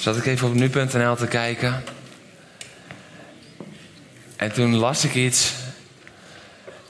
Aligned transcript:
zat 0.00 0.16
ik 0.16 0.26
even 0.26 0.48
op 0.48 0.54
nu.nl 0.54 1.16
te 1.16 1.26
kijken. 1.28 1.82
En 4.36 4.52
toen 4.52 4.74
las 4.74 5.04
ik 5.04 5.14
iets. 5.14 5.52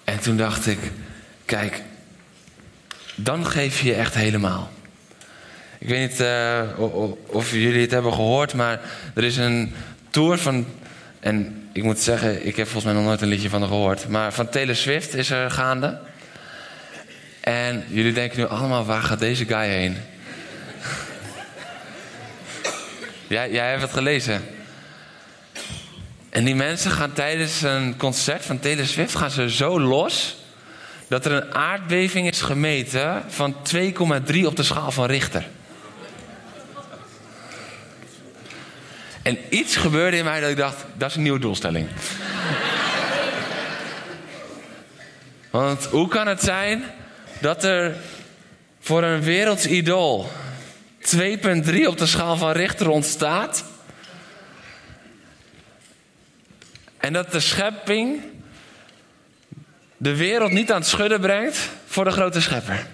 En 0.04 0.20
toen 0.20 0.36
dacht 0.36 0.66
ik, 0.66 0.78
kijk, 1.44 1.82
dan 3.14 3.46
geef 3.46 3.80
je 3.80 3.88
je 3.88 3.94
echt 3.94 4.14
helemaal. 4.14 4.70
Ik 5.78 5.88
weet 5.88 6.10
niet 6.10 6.20
eh, 6.20 6.62
of 7.26 7.52
jullie 7.52 7.80
het 7.80 7.90
hebben 7.90 8.12
gehoord, 8.12 8.54
maar 8.54 8.80
er 9.14 9.24
is 9.24 9.36
een 9.36 9.74
tour 10.10 10.38
van. 10.38 10.66
En 11.20 11.68
ik 11.72 11.82
moet 11.82 12.00
zeggen, 12.00 12.46
ik 12.46 12.56
heb 12.56 12.68
volgens 12.68 12.84
mij 12.84 12.94
nog 12.94 13.04
nooit 13.04 13.20
een 13.20 13.28
liedje 13.28 13.48
van 13.48 13.60
haar 13.60 13.68
gehoord. 13.68 14.08
Maar 14.08 14.32
van 14.32 14.48
Taylor 14.48 14.76
Swift 14.76 15.14
is 15.14 15.30
er 15.30 15.50
gaande. 15.50 15.98
En 17.40 17.84
jullie 17.88 18.12
denken 18.12 18.38
nu 18.38 18.46
allemaal, 18.46 18.84
waar 18.84 19.02
gaat 19.02 19.18
deze 19.18 19.44
guy 19.44 19.68
heen? 19.68 19.96
Jij, 23.30 23.50
jij 23.50 23.68
hebt 23.68 23.82
het 23.82 23.92
gelezen. 23.92 24.44
En 26.30 26.44
die 26.44 26.54
mensen 26.54 26.90
gaan 26.90 27.12
tijdens 27.12 27.62
een 27.62 27.96
concert 27.96 28.44
van 28.44 28.58
Taylor 28.58 28.86
Swift 28.86 29.14
gaan 29.14 29.30
ze 29.30 29.50
zo 29.50 29.80
los 29.80 30.36
dat 31.08 31.24
er 31.24 31.32
een 31.32 31.54
aardbeving 31.54 32.28
is 32.28 32.40
gemeten 32.40 33.22
van 33.28 33.56
2,3 33.74 34.44
op 34.44 34.56
de 34.56 34.62
schaal 34.62 34.90
van 34.90 35.06
Richter. 35.06 35.44
En 39.22 39.38
iets 39.48 39.76
gebeurde 39.76 40.16
in 40.16 40.24
mij 40.24 40.40
dat 40.40 40.50
ik 40.50 40.56
dacht, 40.56 40.84
dat 40.96 41.10
is 41.10 41.16
een 41.16 41.22
nieuwe 41.22 41.38
doelstelling. 41.38 41.88
Want 45.50 45.84
hoe 45.84 46.08
kan 46.08 46.26
het 46.26 46.42
zijn 46.42 46.84
dat 47.40 47.64
er 47.64 47.96
voor 48.80 49.02
een 49.02 49.22
werelds 49.22 49.66
idool 49.66 50.30
2,3 51.00 51.86
op 51.86 51.98
de 51.98 52.06
schaal 52.06 52.36
van 52.36 52.50
Richter 52.50 52.88
ontstaat. 52.88 53.64
En 56.98 57.12
dat 57.12 57.32
de 57.32 57.40
schepping 57.40 58.20
de 59.96 60.16
wereld 60.16 60.50
niet 60.50 60.72
aan 60.72 60.80
het 60.80 60.88
schudden 60.88 61.20
brengt 61.20 61.68
voor 61.86 62.04
de 62.04 62.10
grote 62.10 62.40
schepper. 62.40 62.86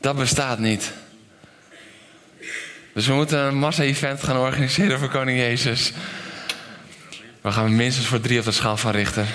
Dat 0.00 0.16
bestaat 0.16 0.58
niet. 0.58 0.92
Dus 2.92 3.06
we 3.06 3.12
moeten 3.12 3.38
een 3.38 3.58
massa-event 3.58 4.22
gaan 4.22 4.36
organiseren 4.36 4.98
voor 4.98 5.08
Koning 5.08 5.38
Jezus. 5.38 5.92
We 7.40 7.52
gaan 7.52 7.76
minstens 7.76 8.06
voor 8.06 8.20
drie 8.20 8.38
op 8.38 8.44
de 8.44 8.52
schaal 8.52 8.76
van 8.76 8.90
Richter. 8.90 9.26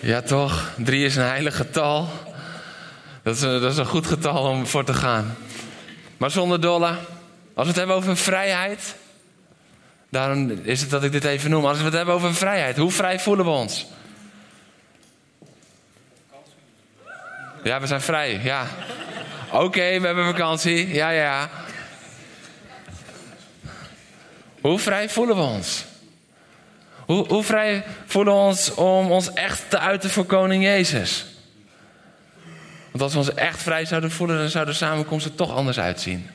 Ja, 0.00 0.22
toch? 0.22 0.72
Drie 0.76 1.04
is 1.04 1.16
een 1.16 1.22
heilig 1.22 1.56
getal. 1.56 2.08
Dat 3.22 3.34
is 3.34 3.40
dat 3.40 3.72
is 3.72 3.76
een 3.76 3.86
goed 3.86 4.06
getal 4.06 4.42
om 4.42 4.66
voor 4.66 4.84
te 4.84 4.94
gaan. 4.94 5.36
Maar 6.20 6.30
zonder 6.30 6.60
dolle, 6.60 6.86
als 6.86 6.98
we 7.54 7.66
het 7.66 7.76
hebben 7.76 7.96
over 7.96 8.16
vrijheid. 8.16 8.94
Daarom 10.10 10.50
is 10.50 10.80
het 10.80 10.90
dat 10.90 11.04
ik 11.04 11.12
dit 11.12 11.24
even 11.24 11.50
noem. 11.50 11.66
Als 11.66 11.78
we 11.78 11.84
het 11.84 11.92
hebben 11.92 12.14
over 12.14 12.34
vrijheid, 12.34 12.76
hoe 12.76 12.90
vrij 12.90 13.20
voelen 13.20 13.44
we 13.44 13.50
ons? 13.50 13.86
Ja, 17.62 17.80
we 17.80 17.86
zijn 17.86 18.00
vrij, 18.00 18.40
ja. 18.42 18.66
Oké, 19.52 20.00
we 20.00 20.06
hebben 20.06 20.24
vakantie, 20.24 20.94
ja, 20.94 21.10
ja, 21.10 21.22
ja. 21.22 21.50
Hoe 24.60 24.78
vrij 24.78 25.08
voelen 25.08 25.36
we 25.36 25.42
ons? 25.42 25.84
Hoe, 27.06 27.26
hoe 27.26 27.44
vrij 27.44 27.84
voelen 28.06 28.34
we 28.34 28.40
ons 28.40 28.74
om 28.74 29.10
ons 29.10 29.32
echt 29.32 29.70
te 29.70 29.78
uiten 29.78 30.10
voor 30.10 30.24
Koning 30.24 30.62
Jezus? 30.62 31.29
Want 32.90 33.02
als 33.02 33.12
we 33.12 33.18
ons 33.18 33.34
echt 33.34 33.62
vrij 33.62 33.84
zouden 33.84 34.10
voelen, 34.10 34.38
dan 34.38 34.48
zou 34.48 34.66
de 34.66 34.72
samenkomst 34.72 35.26
er 35.26 35.34
toch 35.34 35.54
anders 35.54 35.78
uitzien. 35.78 36.30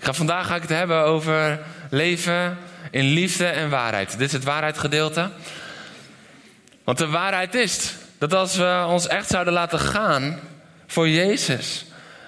Vandaag 0.00 0.46
ga 0.46 0.54
ik 0.54 0.62
het 0.62 0.70
hebben 0.70 1.04
over 1.04 1.60
leven 1.90 2.58
in 2.90 3.04
liefde 3.04 3.46
en 3.46 3.70
waarheid. 3.70 4.10
Dit 4.18 4.26
is 4.26 4.32
het 4.32 4.44
waarheidgedeelte. 4.44 5.30
Want 6.84 6.98
de 6.98 7.06
waarheid 7.06 7.54
is 7.54 7.94
dat 8.18 8.34
als 8.34 8.56
we 8.56 8.84
ons 8.88 9.06
echt 9.06 9.30
zouden 9.30 9.52
laten 9.52 9.78
gaan 9.78 10.40
voor 10.86 11.08
Jezus, 11.08 11.84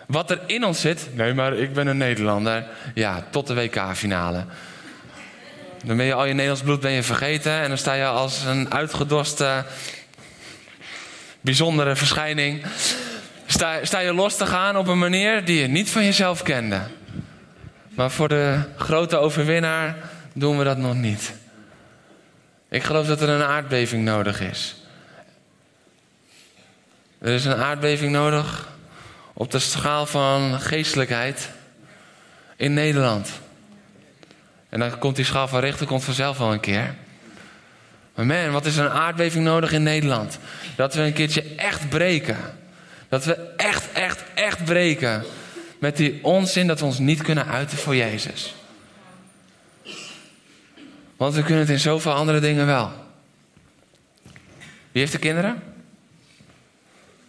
wat 0.07 0.31
er 0.31 0.41
in 0.47 0.65
ons 0.65 0.81
zit. 0.81 1.09
Nee, 1.13 1.35
maar 1.35 1.55
ik 1.55 1.73
ben 1.73 1.87
een 1.87 1.97
Nederlander. 1.97 2.65
Ja, 2.95 3.25
tot 3.31 3.47
de 3.47 3.55
WK-finale. 3.55 4.45
Dan 5.85 5.97
ben 5.97 6.07
je 6.07 6.15
al 6.15 6.25
je 6.25 6.33
Nederlands 6.33 6.63
bloed 6.63 6.81
ben 6.81 6.91
je 6.91 7.03
vergeten 7.03 7.53
en 7.53 7.69
dan 7.69 7.79
sta 7.79 7.93
je 7.93 8.07
als 8.07 8.45
een 8.45 8.73
uitgedoste 8.73 9.65
bijzondere 11.43 11.97
verschijning. 11.97 12.65
Sta, 13.47 13.85
sta 13.85 13.99
je 13.99 14.13
los 14.13 14.37
te 14.37 14.47
gaan 14.47 14.77
op 14.77 14.87
een 14.87 14.99
manier 14.99 15.45
die 15.45 15.61
je 15.61 15.67
niet 15.67 15.91
van 15.91 16.05
jezelf 16.05 16.43
kende. 16.43 16.81
Maar 17.89 18.11
voor 18.11 18.29
de 18.29 18.61
grote 18.77 19.17
overwinnaar 19.17 19.97
doen 20.33 20.59
we 20.59 20.65
dat 20.65 20.79
nog 20.79 20.95
niet. 20.95 21.35
Ik 22.69 22.83
geloof 22.83 23.07
dat 23.07 23.21
er 23.21 23.29
een 23.29 23.43
aardbeving 23.43 24.05
nodig 24.05 24.41
is. 24.41 24.77
Er 27.19 27.33
is 27.33 27.45
een 27.45 27.63
aardbeving 27.63 28.13
nodig 28.13 28.69
op 29.33 29.51
de 29.51 29.59
schaal 29.59 30.07
van 30.07 30.61
geestelijkheid 30.61 31.51
in 32.57 32.75
Nederland. 32.75 33.31
En 34.69 34.79
dan 34.81 34.99
komt 34.99 35.17
die 35.17 35.25
schaal 35.25 35.49
van 35.49 35.61
rechter 35.61 35.87
komt 35.87 36.05
vanzelf 36.05 36.39
wel 36.39 36.53
een 36.53 36.61
keer. 36.61 36.95
Maar 38.15 38.27
man, 38.27 38.51
wat 38.51 38.67
is 38.67 38.77
er 38.77 38.85
een 38.85 38.91
aardbeving 38.91 39.45
nodig 39.45 39.73
in 39.73 39.83
Nederland? 39.83 40.39
Dat 40.77 40.95
we 40.95 41.03
een 41.03 41.13
keertje 41.13 41.45
echt 41.57 41.89
breken. 41.89 42.39
Dat 43.09 43.25
we 43.25 43.35
echt, 43.57 43.93
echt, 43.93 44.25
echt 44.35 44.65
breken. 44.65 45.25
Met 45.79 45.97
die 45.97 46.19
onzin 46.23 46.67
dat 46.67 46.81
we 46.81 46.85
ons 46.85 46.99
niet 46.99 47.23
kunnen 47.23 47.47
uiten 47.47 47.79
voor 47.79 47.97
Jezus. 47.97 48.55
Want 51.17 51.35
we 51.35 51.43
kunnen 51.43 51.61
het 51.61 51.71
in 51.71 51.79
zoveel 51.79 52.13
andere 52.13 52.41
dingen 52.41 52.67
wel. 52.67 52.93
Wie 54.93 55.03
heeft 55.03 55.13
er 55.13 55.19
kinderen? 55.19 55.63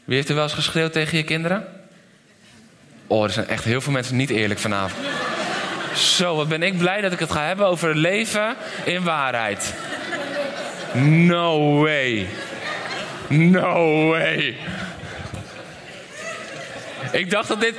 Wie 0.03 0.15
heeft 0.15 0.29
er 0.29 0.35
wel 0.35 0.43
eens 0.43 0.53
geschreeuwd 0.53 0.93
tegen 0.93 1.17
je 1.17 1.23
kinderen? 1.23 1.67
Oh, 3.07 3.23
er 3.23 3.29
zijn 3.29 3.47
echt 3.47 3.63
heel 3.63 3.81
veel 3.81 3.91
mensen 3.91 4.15
niet 4.15 4.29
eerlijk 4.29 4.59
vanavond. 4.59 5.05
Zo, 5.95 6.35
wat 6.35 6.47
ben 6.47 6.63
ik 6.63 6.77
blij 6.77 7.01
dat 7.01 7.11
ik 7.11 7.19
het 7.19 7.31
ga 7.31 7.45
hebben 7.45 7.65
over 7.65 7.95
leven 7.95 8.55
in 8.85 9.03
waarheid. 9.03 9.73
No 10.93 11.79
way. 11.81 12.27
No 13.27 14.07
way. 14.07 14.57
Ik 17.11 17.29
dacht 17.29 17.47
dat 17.47 17.61
dit. 17.61 17.75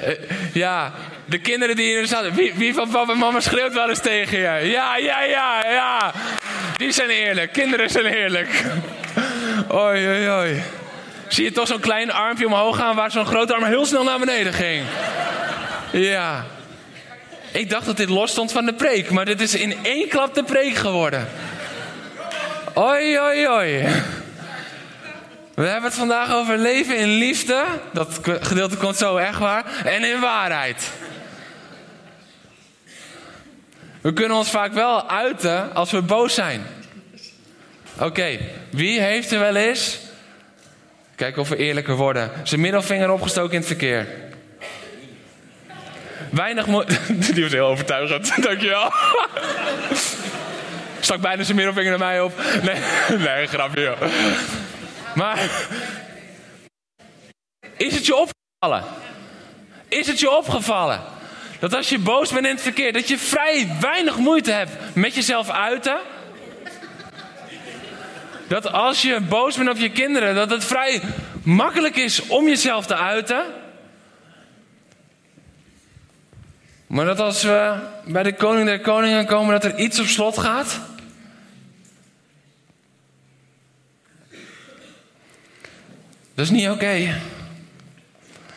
eh, 0.00 0.14
ja, 0.52 0.92
de 1.24 1.38
kinderen 1.38 1.76
die 1.76 1.86
hier 1.86 2.06
zaten. 2.06 2.34
Wie, 2.34 2.52
wie 2.54 2.74
van 2.74 2.90
papa 2.90 3.12
en 3.12 3.18
mama 3.18 3.40
schreeuwt 3.40 3.72
wel 3.74 3.88
eens 3.88 4.00
tegen 4.00 4.38
je? 4.38 4.68
Ja, 4.68 4.96
ja, 4.96 5.24
ja, 5.24 5.64
ja. 5.70 6.12
Die 6.76 6.92
zijn 6.92 7.08
eerlijk. 7.10 7.52
Kinderen 7.52 7.90
zijn 7.90 8.06
eerlijk. 8.06 8.64
Oei, 9.74 10.08
oei, 10.08 10.30
oei. 10.30 10.62
Zie 11.28 11.44
je 11.44 11.52
toch 11.52 11.66
zo'n 11.66 11.80
klein 11.80 12.12
armpje 12.12 12.46
omhoog 12.46 12.76
gaan 12.76 12.96
waar 12.96 13.10
zo'n 13.10 13.26
grote 13.26 13.54
arm 13.54 13.64
heel 13.64 13.86
snel 13.86 14.04
naar 14.04 14.18
beneden 14.18 14.52
ging? 14.52 14.84
Ja. 15.92 16.44
Ik 17.52 17.70
dacht 17.70 17.86
dat 17.86 17.96
dit 17.96 18.08
los 18.08 18.30
stond 18.30 18.52
van 18.52 18.64
de 18.64 18.74
preek, 18.74 19.10
maar 19.10 19.24
dit 19.24 19.40
is 19.40 19.54
in 19.54 19.74
één 19.82 20.08
klap 20.08 20.34
de 20.34 20.42
preek 20.42 20.74
geworden. 20.74 21.28
Oi, 22.74 23.18
oi, 23.18 23.48
oi. 23.48 23.86
We 25.54 25.66
hebben 25.66 25.84
het 25.90 25.98
vandaag 25.98 26.32
over 26.32 26.58
leven 26.58 26.96
in 26.96 27.08
liefde. 27.08 27.64
Dat 27.92 28.20
gedeelte 28.40 28.76
komt 28.76 28.96
zo 28.96 29.16
echt 29.16 29.38
waar. 29.38 29.64
En 29.84 30.04
in 30.04 30.20
waarheid. 30.20 30.90
We 34.00 34.12
kunnen 34.12 34.36
ons 34.36 34.50
vaak 34.50 34.72
wel 34.72 35.08
uiten 35.08 35.74
als 35.74 35.90
we 35.90 36.02
boos 36.02 36.34
zijn. 36.34 36.66
Oké, 37.98 38.38
wie 38.70 39.00
heeft 39.00 39.30
er 39.30 39.38
wel 39.38 39.56
eens... 39.56 39.98
Kijk 41.16 41.36
of 41.36 41.48
we 41.48 41.56
eerlijker 41.56 41.94
worden. 41.94 42.30
Zijn 42.42 42.60
middelvinger 42.60 43.10
opgestoken 43.10 43.52
in 43.52 43.58
het 43.58 43.66
verkeer. 43.66 44.06
Weinig 46.30 46.66
mo- 46.66 46.84
Die 47.34 47.42
was 47.42 47.52
heel 47.52 47.66
overtuigend. 47.66 48.32
Dankjewel. 48.44 48.92
Stak 51.10 51.22
bijna 51.22 51.42
zijn 51.42 51.56
middelvinger 51.56 51.90
naar 51.90 52.08
mij 52.08 52.20
op. 52.20 52.32
Nee, 52.62 52.76
nee 53.26 53.46
grapje 53.46 53.80
joh. 53.80 54.00
Maar... 55.14 55.50
Is 57.76 57.94
het 57.94 58.06
je 58.06 58.16
opgevallen? 58.16 58.84
Is 59.88 60.06
het 60.06 60.20
je 60.20 60.30
opgevallen? 60.30 61.00
Dat 61.58 61.74
als 61.74 61.88
je 61.88 61.98
boos 61.98 62.32
bent 62.32 62.44
in 62.44 62.52
het 62.52 62.62
verkeer, 62.62 62.92
dat 62.92 63.08
je 63.08 63.18
vrij 63.18 63.68
weinig 63.80 64.16
moeite 64.16 64.50
hebt 64.50 64.72
met 64.94 65.14
jezelf 65.14 65.50
uiten. 65.50 65.98
Dat 68.48 68.72
als 68.72 69.02
je 69.02 69.20
boos 69.20 69.56
bent 69.56 69.70
op 69.70 69.76
je 69.76 69.90
kinderen, 69.90 70.34
dat 70.34 70.50
het 70.50 70.64
vrij 70.64 71.02
makkelijk 71.42 71.96
is 71.96 72.26
om 72.26 72.48
jezelf 72.48 72.86
te 72.86 72.96
uiten. 72.96 73.44
Maar 76.86 77.04
dat 77.04 77.20
als 77.20 77.42
we 77.42 77.74
bij 78.04 78.22
de 78.22 78.34
koning 78.34 78.66
der 78.66 78.80
koningen 78.80 79.26
komen, 79.26 79.60
dat 79.60 79.72
er 79.72 79.78
iets 79.78 80.00
op 80.00 80.06
slot 80.06 80.38
gaat. 80.38 80.80
Dat 86.40 86.48
is 86.48 86.56
niet 86.56 86.68
oké. 86.68 87.20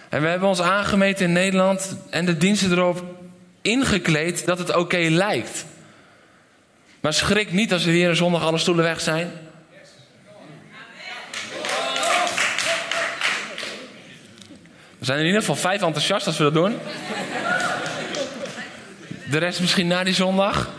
En 0.10 0.22
we 0.22 0.28
hebben 0.28 0.50
ons 0.50 0.62
aangemeten 0.62 1.26
in 1.26 1.32
Nederland 1.32 1.96
en 2.10 2.26
de 2.26 2.38
diensten 2.38 2.72
erop 2.72 3.04
ingekleed 3.62 4.46
dat 4.46 4.58
het 4.58 4.76
oké 4.76 4.98
lijkt. 4.98 5.66
Maar 7.00 7.14
schrik 7.14 7.52
niet 7.52 7.74
als 7.74 7.86
er 7.86 7.92
hier 7.92 8.10
een 8.10 8.16
zondag 8.16 8.44
alle 8.44 8.58
stoelen 8.58 8.84
weg 8.84 9.02
zijn. 9.02 9.32
We 14.98 15.06
zijn 15.06 15.20
in 15.20 15.26
ieder 15.26 15.40
geval 15.40 15.56
vijf 15.56 15.82
enthousiast 15.82 16.28
als 16.28 16.38
we 16.38 16.44
dat 16.44 16.54
doen. 16.54 16.78
De 19.30 19.38
rest 19.38 19.60
misschien 19.60 19.88
na 19.88 20.04
die 20.04 20.14
zondag. 20.14 20.70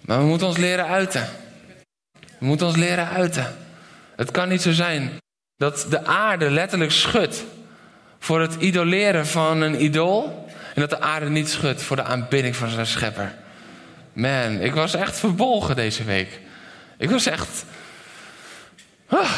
Maar 0.00 0.18
we 0.18 0.24
moeten 0.24 0.46
ons 0.46 0.56
leren 0.56 0.86
uiten. 0.86 1.39
We 2.40 2.46
moeten 2.46 2.66
ons 2.66 2.76
leren 2.76 3.08
uiten. 3.08 3.56
Het 4.16 4.30
kan 4.30 4.48
niet 4.48 4.62
zo 4.62 4.72
zijn 4.72 5.10
dat 5.56 5.86
de 5.88 6.04
aarde 6.04 6.50
letterlijk 6.50 6.92
schudt 6.92 7.44
voor 8.18 8.40
het 8.40 8.54
idoleren 8.54 9.26
van 9.26 9.60
een 9.60 9.82
idool. 9.82 10.48
En 10.74 10.80
dat 10.80 10.90
de 10.90 11.00
aarde 11.00 11.28
niet 11.28 11.50
schudt 11.50 11.82
voor 11.82 11.96
de 11.96 12.02
aanbidding 12.02 12.56
van 12.56 12.68
zijn 12.68 12.86
schepper. 12.86 13.34
Man, 14.12 14.60
ik 14.60 14.74
was 14.74 14.94
echt 14.94 15.18
verbolgen 15.18 15.76
deze 15.76 16.04
week. 16.04 16.40
Ik 16.98 17.10
was 17.10 17.26
echt. 17.26 17.64
Ah. 19.06 19.30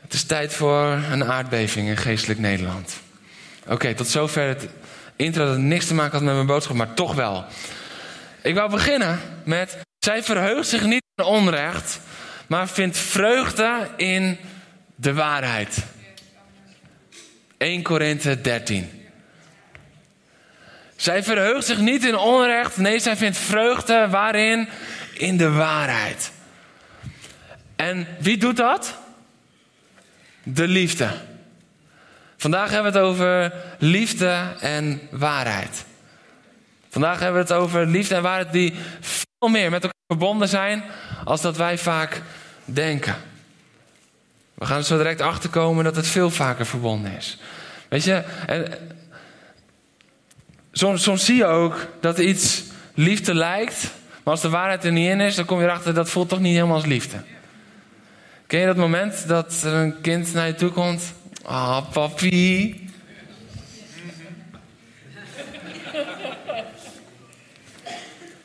Het 0.00 0.12
is 0.12 0.24
tijd 0.24 0.54
voor 0.54 0.86
een 1.10 1.24
aardbeving 1.24 1.88
in 1.88 1.96
geestelijk 1.96 2.40
Nederland. 2.40 3.00
Oké, 3.66 3.94
tot 3.94 4.08
zover 4.08 4.48
het 4.48 4.68
intro 5.16 5.46
dat 5.46 5.58
niks 5.58 5.86
te 5.86 5.94
maken 5.94 6.12
had 6.12 6.22
met 6.22 6.34
mijn 6.34 6.46
boodschap, 6.46 6.76
maar 6.76 6.94
toch 6.94 7.14
wel. 7.14 7.44
Ik 8.42 8.54
wou 8.54 8.70
beginnen 8.70 9.20
met. 9.44 9.76
Zij 9.98 10.22
verheugt 10.22 10.68
zich 10.68 10.84
niet 10.84 11.02
in 11.14 11.24
onrecht, 11.24 12.00
maar 12.46 12.68
vindt 12.68 12.98
vreugde 12.98 13.88
in 13.96 14.38
de 14.94 15.14
waarheid. 15.14 15.76
1 17.58 17.82
Korinthe 17.82 18.40
13. 18.40 18.90
Zij 20.96 21.22
verheugt 21.22 21.66
zich 21.66 21.78
niet 21.78 22.04
in 22.04 22.16
onrecht, 22.16 22.76
nee, 22.76 22.98
zij 22.98 23.16
vindt 23.16 23.38
vreugde 23.38 24.08
waarin? 24.10 24.68
In 25.14 25.36
de 25.36 25.50
waarheid. 25.50 26.32
En 27.76 28.06
wie 28.18 28.36
doet 28.36 28.56
dat? 28.56 28.98
De 30.42 30.68
liefde. 30.68 31.10
Vandaag 32.36 32.70
hebben 32.70 32.92
we 32.92 32.98
het 32.98 33.06
over 33.06 33.52
liefde 33.78 34.54
en 34.60 35.00
waarheid. 35.10 35.84
Vandaag 36.92 37.18
hebben 37.18 37.46
we 37.46 37.52
het 37.52 37.62
over 37.62 37.86
liefde 37.86 38.14
en 38.14 38.22
waarheid 38.22 38.52
die 38.52 38.74
veel 39.00 39.48
meer 39.48 39.70
met 39.70 39.82
elkaar 39.82 40.00
verbonden 40.06 40.48
zijn 40.48 40.84
als 41.24 41.40
dat 41.40 41.56
wij 41.56 41.78
vaak 41.78 42.22
denken. 42.64 43.16
We 44.54 44.66
gaan 44.66 44.84
zo 44.84 44.96
direct 44.96 45.20
achter 45.20 45.50
komen 45.50 45.84
dat 45.84 45.96
het 45.96 46.06
veel 46.06 46.30
vaker 46.30 46.66
verbonden 46.66 47.16
is. 47.16 47.38
Weet 47.88 48.04
je, 48.04 48.22
en 48.46 48.78
soms, 50.72 51.02
soms 51.02 51.24
zie 51.24 51.36
je 51.36 51.44
ook 51.44 51.86
dat 52.00 52.18
iets 52.18 52.62
liefde 52.94 53.34
lijkt, 53.34 53.82
maar 54.22 54.32
als 54.32 54.42
de 54.42 54.48
waarheid 54.48 54.84
er 54.84 54.92
niet 54.92 55.08
in 55.08 55.20
is, 55.20 55.34
dan 55.34 55.44
kom 55.44 55.58
je 55.58 55.64
erachter 55.64 55.94
dat 55.94 56.10
voelt 56.10 56.28
toch 56.28 56.40
niet 56.40 56.54
helemaal 56.54 56.76
als 56.76 56.86
liefde. 56.86 57.16
Ken 58.46 58.60
je 58.60 58.66
dat 58.66 58.76
moment 58.76 59.28
dat 59.28 59.62
er 59.62 59.72
een 59.72 60.00
kind 60.00 60.34
naar 60.34 60.46
je 60.46 60.54
toe 60.54 60.70
komt? 60.70 61.12
Ah, 61.42 61.54
oh, 61.54 61.92
papi. 61.92 62.81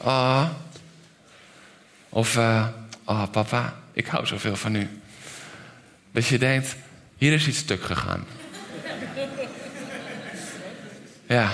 Ah. 0.08 0.50
Of, 2.10 2.36
uh, 2.36 2.68
oh 3.06 3.24
papa, 3.32 3.74
ik 3.94 4.08
hou 4.08 4.26
zoveel 4.26 4.56
van 4.56 4.76
u. 4.76 5.02
Dat 6.12 6.28
je 6.28 6.38
denkt, 6.38 6.76
hier 7.18 7.34
is 7.34 7.48
iets 7.48 7.58
stuk 7.58 7.84
gegaan. 7.84 8.26
Ja. 11.28 11.52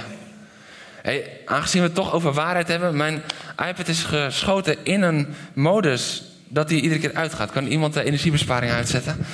Hey, 1.01 1.41
aangezien 1.45 1.81
we 1.81 1.87
het 1.87 1.95
toch 1.95 2.13
over 2.13 2.33
waarheid 2.33 2.67
hebben, 2.67 2.97
mijn 2.97 3.23
iPad 3.67 3.87
is 3.87 4.03
geschoten 4.03 4.85
in 4.85 5.01
een 5.01 5.35
modus 5.53 6.23
dat 6.47 6.69
hij 6.69 6.79
iedere 6.79 6.99
keer 6.99 7.13
uitgaat. 7.13 7.51
Kan 7.51 7.65
iemand 7.65 7.93
de 7.93 8.03
energiebesparing 8.03 8.71
uitzetten? 8.71 9.25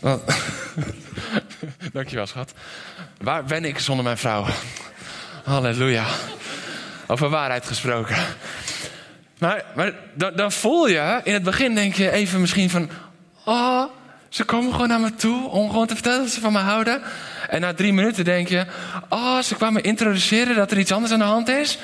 Dankjewel, 1.92 2.26
schat. 2.26 2.52
Waar 3.20 3.44
ben 3.44 3.64
ik 3.64 3.78
zonder 3.78 4.04
mijn 4.04 4.18
vrouw? 4.18 4.46
Halleluja. 5.44 6.06
Over 7.10 7.28
waarheid 7.28 7.66
gesproken. 7.66 8.16
Maar, 9.38 9.64
maar 9.74 9.92
dan, 10.14 10.52
voel 10.52 10.88
je, 10.88 11.20
in 11.24 11.32
het 11.32 11.42
begin 11.42 11.74
denk 11.74 11.94
je 11.94 12.10
even 12.10 12.40
misschien 12.40 12.70
van... 12.70 12.90
Oh, 13.44 13.84
ze 14.28 14.44
komen 14.44 14.72
gewoon 14.72 14.88
naar 14.88 15.00
me 15.00 15.14
toe 15.14 15.48
om 15.48 15.70
gewoon 15.70 15.86
te 15.86 15.94
vertellen 15.94 16.22
dat 16.22 16.30
ze 16.30 16.40
van 16.40 16.52
me 16.52 16.58
houden. 16.58 17.02
En 17.48 17.60
na 17.60 17.74
drie 17.74 17.92
minuten 17.92 18.24
denk 18.24 18.48
je... 18.48 18.66
Oh, 19.08 19.38
ze 19.38 19.54
kwamen 19.54 19.82
introduceren 19.82 20.56
dat 20.56 20.70
er 20.70 20.78
iets 20.78 20.92
anders 20.92 21.12
aan 21.12 21.18
de 21.18 21.24
hand 21.24 21.48
is. 21.48 21.78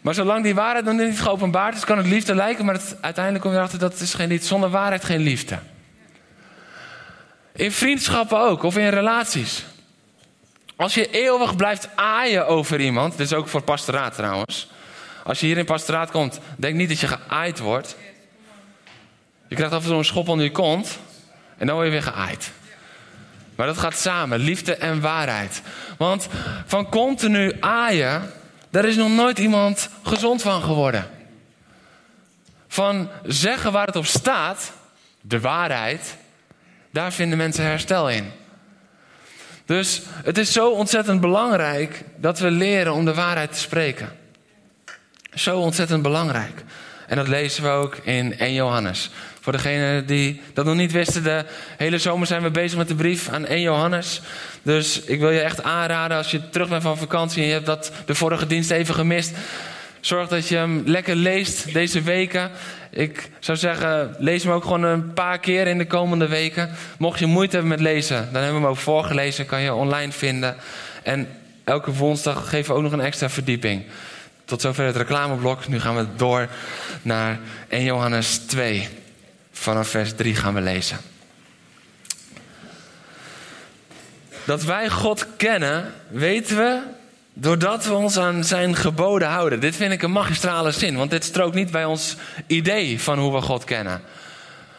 Maar 0.00 0.14
zolang 0.14 0.42
die 0.42 0.54
waarheid 0.54 0.84
nog 0.84 0.96
niet 0.96 1.20
geopenbaard 1.20 1.76
is, 1.76 1.84
kan 1.84 1.98
het 1.98 2.06
liefde 2.06 2.34
lijken. 2.34 2.64
Maar 2.64 2.80
uiteindelijk 3.00 3.44
kom 3.44 3.52
je 3.52 3.58
erachter 3.58 3.78
dat 3.78 3.92
het 3.92 4.00
is 4.00 4.14
geen 4.14 4.28
liefde. 4.28 4.46
Zonder 4.46 4.70
waarheid 4.70 5.04
geen 5.04 5.20
liefde. 5.20 5.58
In 7.52 7.72
vriendschappen 7.72 8.38
ook, 8.38 8.62
of 8.62 8.76
in 8.76 8.88
relaties. 8.88 9.64
Als 10.76 10.94
je 10.94 11.10
eeuwig 11.10 11.56
blijft 11.56 11.88
aaien 11.94 12.46
over 12.46 12.80
iemand, 12.80 13.16
dit 13.16 13.26
is 13.26 13.32
ook 13.32 13.48
voor 13.48 13.62
pastoraat 13.62 14.14
trouwens. 14.14 14.70
Als 15.24 15.40
je 15.40 15.46
hier 15.46 15.58
in 15.58 15.64
pastoraat 15.64 16.10
komt, 16.10 16.40
denk 16.56 16.76
niet 16.76 16.88
dat 16.88 17.00
je 17.00 17.06
geaaid 17.06 17.58
wordt. 17.58 17.96
Je 19.48 19.54
krijgt 19.54 19.74
af 19.74 19.82
en 19.82 19.88
toe 19.88 19.98
een 19.98 20.04
schop 20.04 20.28
onder 20.28 20.44
je 20.44 20.52
kont 20.52 20.98
en 21.56 21.66
dan 21.66 21.74
word 21.74 21.86
je 21.86 21.92
weer 21.92 22.02
geaaid. 22.02 22.50
Maar 23.54 23.66
dat 23.66 23.78
gaat 23.78 23.96
samen, 23.96 24.38
liefde 24.38 24.76
en 24.76 25.00
waarheid. 25.00 25.62
Want 25.98 26.28
van 26.66 26.88
continu 26.88 27.56
aaien, 27.60 28.32
daar 28.70 28.84
is 28.84 28.96
nog 28.96 29.10
nooit 29.10 29.38
iemand 29.38 29.88
gezond 30.02 30.42
van 30.42 30.62
geworden. 30.62 31.06
Van 32.68 33.10
zeggen 33.24 33.72
waar 33.72 33.86
het 33.86 33.96
op 33.96 34.06
staat, 34.06 34.72
de 35.20 35.40
waarheid, 35.40 36.16
daar 36.90 37.12
vinden 37.12 37.38
mensen 37.38 37.64
herstel 37.64 38.10
in. 38.10 38.32
Dus 39.66 40.02
het 40.24 40.38
is 40.38 40.52
zo 40.52 40.70
ontzettend 40.70 41.20
belangrijk 41.20 42.04
dat 42.16 42.38
we 42.38 42.50
leren 42.50 42.92
om 42.92 43.04
de 43.04 43.14
waarheid 43.14 43.52
te 43.52 43.58
spreken. 43.58 44.08
Zo 45.34 45.58
ontzettend 45.58 46.02
belangrijk. 46.02 46.64
En 47.06 47.16
dat 47.16 47.28
lezen 47.28 47.62
we 47.62 47.68
ook 47.68 47.96
in 47.96 48.38
1 48.38 48.54
Johannes. 48.54 49.10
Voor 49.40 49.52
degenen 49.52 50.06
die 50.06 50.40
dat 50.54 50.64
nog 50.64 50.74
niet 50.74 50.92
wisten, 50.92 51.22
de 51.22 51.44
hele 51.76 51.98
zomer 51.98 52.26
zijn 52.26 52.42
we 52.42 52.50
bezig 52.50 52.78
met 52.78 52.88
de 52.88 52.94
brief 52.94 53.28
aan 53.28 53.46
1 53.46 53.60
Johannes. 53.60 54.20
Dus 54.62 55.00
ik 55.00 55.20
wil 55.20 55.30
je 55.30 55.40
echt 55.40 55.62
aanraden 55.62 56.16
als 56.16 56.30
je 56.30 56.48
terug 56.48 56.68
bent 56.68 56.82
van 56.82 56.98
vakantie 56.98 57.42
en 57.42 57.48
je 57.48 57.54
hebt 57.54 57.66
dat 57.66 57.92
de 58.06 58.14
vorige 58.14 58.46
dienst 58.46 58.70
even 58.70 58.94
gemist. 58.94 59.32
Zorg 60.00 60.28
dat 60.28 60.48
je 60.48 60.56
hem 60.56 60.82
lekker 60.84 61.16
leest 61.16 61.72
deze 61.72 62.02
weken. 62.02 62.50
Ik 62.96 63.30
zou 63.38 63.58
zeggen, 63.58 64.14
lees 64.18 64.42
hem 64.42 64.52
ook 64.52 64.62
gewoon 64.62 64.82
een 64.82 65.12
paar 65.12 65.38
keer 65.38 65.66
in 65.66 65.78
de 65.78 65.86
komende 65.86 66.28
weken. 66.28 66.70
Mocht 66.98 67.18
je 67.18 67.26
moeite 67.26 67.52
hebben 67.52 67.70
met 67.70 67.80
lezen, 67.80 68.16
dan 68.16 68.42
hebben 68.42 68.60
we 68.60 68.66
hem 68.66 68.66
ook 68.66 68.76
voorgelezen. 68.76 69.46
Kan 69.46 69.60
je 69.60 69.74
online 69.74 70.12
vinden. 70.12 70.56
En 71.02 71.28
elke 71.64 71.92
woensdag 71.92 72.48
geven 72.48 72.70
we 72.70 72.76
ook 72.76 72.82
nog 72.82 72.92
een 72.92 73.00
extra 73.00 73.30
verdieping. 73.30 73.84
Tot 74.44 74.60
zover 74.60 74.86
het 74.86 74.96
reclameblok. 74.96 75.68
Nu 75.68 75.80
gaan 75.80 75.96
we 75.96 76.06
door 76.16 76.48
naar 77.02 77.38
1 77.68 77.84
Johannes 77.84 78.38
2. 78.38 78.88
Vanaf 79.52 79.88
vers 79.88 80.12
3 80.14 80.34
gaan 80.34 80.54
we 80.54 80.60
lezen. 80.60 80.98
Dat 84.44 84.62
wij 84.62 84.88
God 84.88 85.26
kennen, 85.36 85.92
weten 86.08 86.56
we 86.56 86.80
doordat 87.38 87.86
we 87.86 87.94
ons 87.94 88.18
aan 88.18 88.44
zijn 88.44 88.76
geboden 88.76 89.28
houden. 89.28 89.60
Dit 89.60 89.76
vind 89.76 89.92
ik 89.92 90.02
een 90.02 90.12
magistrale 90.12 90.70
zin, 90.70 90.96
want 90.96 91.10
dit 91.10 91.24
strookt 91.24 91.54
niet 91.54 91.70
bij 91.70 91.84
ons 91.84 92.16
idee 92.46 93.00
van 93.00 93.18
hoe 93.18 93.32
we 93.32 93.40
God 93.40 93.64
kennen. 93.64 94.00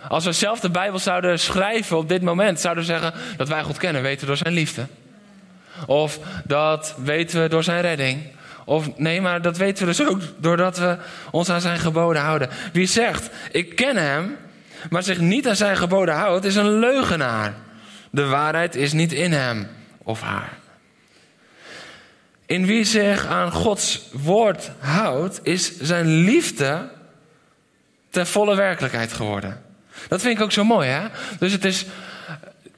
Als 0.08 0.26
we 0.26 0.32
zelf 0.32 0.60
de 0.60 0.70
Bijbel 0.70 1.00
zouden 1.00 1.40
schrijven 1.40 1.98
op 1.98 2.10
dit 2.10 2.22
moment, 2.22 2.60
zouden 2.60 2.84
we 2.84 2.90
zeggen 2.90 3.14
dat 3.38 3.48
wij 3.48 3.64
God 3.64 3.78
kennen, 3.78 4.02
weten 4.02 4.20
we 4.20 4.26
door 4.26 4.38
zijn 4.38 4.54
liefde. 4.54 4.88
Of 5.86 6.20
dat 6.44 6.96
weten 7.04 7.42
we 7.42 7.48
door 7.48 7.64
zijn 7.64 7.82
redding. 7.82 8.24
Of 8.66 8.98
nee, 8.98 9.22
maar 9.22 9.42
dat 9.42 9.58
weten 9.58 9.86
we 9.86 9.96
dus 9.96 10.08
ook 10.08 10.22
doordat 10.38 10.78
we 10.78 10.98
ons 11.32 11.50
aan 11.50 11.62
zijn 11.62 11.80
geboden 11.80 12.22
houden. 12.22 12.50
Wie 12.74 12.88
zegt, 12.88 13.30
ik 13.52 13.76
ken 13.76 13.98
hem, 13.98 14.38
maar 14.90 15.04
zich 15.04 15.20
niet 15.20 15.48
aan 15.48 15.56
zijn 15.56 15.78
geboden 15.78 16.16
houdt, 16.16 16.46
is 16.46 16.56
een 16.56 16.80
leugenaar. 16.80 17.54
De 18.10 18.26
waarheid 18.26 18.76
is 18.76 18.94
niet 18.94 19.14
in 19.14 19.32
hem 19.32 19.68
of 20.04 20.22
haar. 20.22 20.57
In 22.48 22.66
wie 22.66 22.84
zich 22.84 23.26
aan 23.26 23.52
Gods 23.52 24.02
woord 24.12 24.72
houdt, 24.80 25.40
is 25.44 25.80
zijn 25.80 26.08
liefde 26.08 26.90
ten 28.10 28.28
volle 28.28 28.56
werkelijkheid 28.56 29.14
geworden. 29.14 29.62
Dat 30.08 30.22
vind 30.22 30.38
ik 30.38 30.44
ook 30.44 30.52
zo 30.52 30.64
mooi, 30.64 30.90
hè? 30.90 31.08
Dus 31.40 31.52
het 31.52 31.66
is 31.66 31.86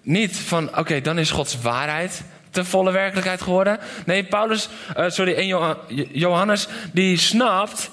niet 0.01 0.37
van, 0.37 0.77
oké, 0.77 1.01
dan 1.01 1.19
is 1.19 1.31
Gods 1.31 1.61
waarheid 1.61 2.21
ten 2.49 2.65
volle 2.65 2.91
werkelijkheid 2.91 3.41
geworden. 3.41 3.79
Nee, 4.05 4.23
Paulus, 4.23 4.69
uh, 4.97 5.09
sorry, 5.09 5.33
en 5.33 5.75
Johannes, 6.11 6.67
die 6.93 7.17
snapt 7.17 7.89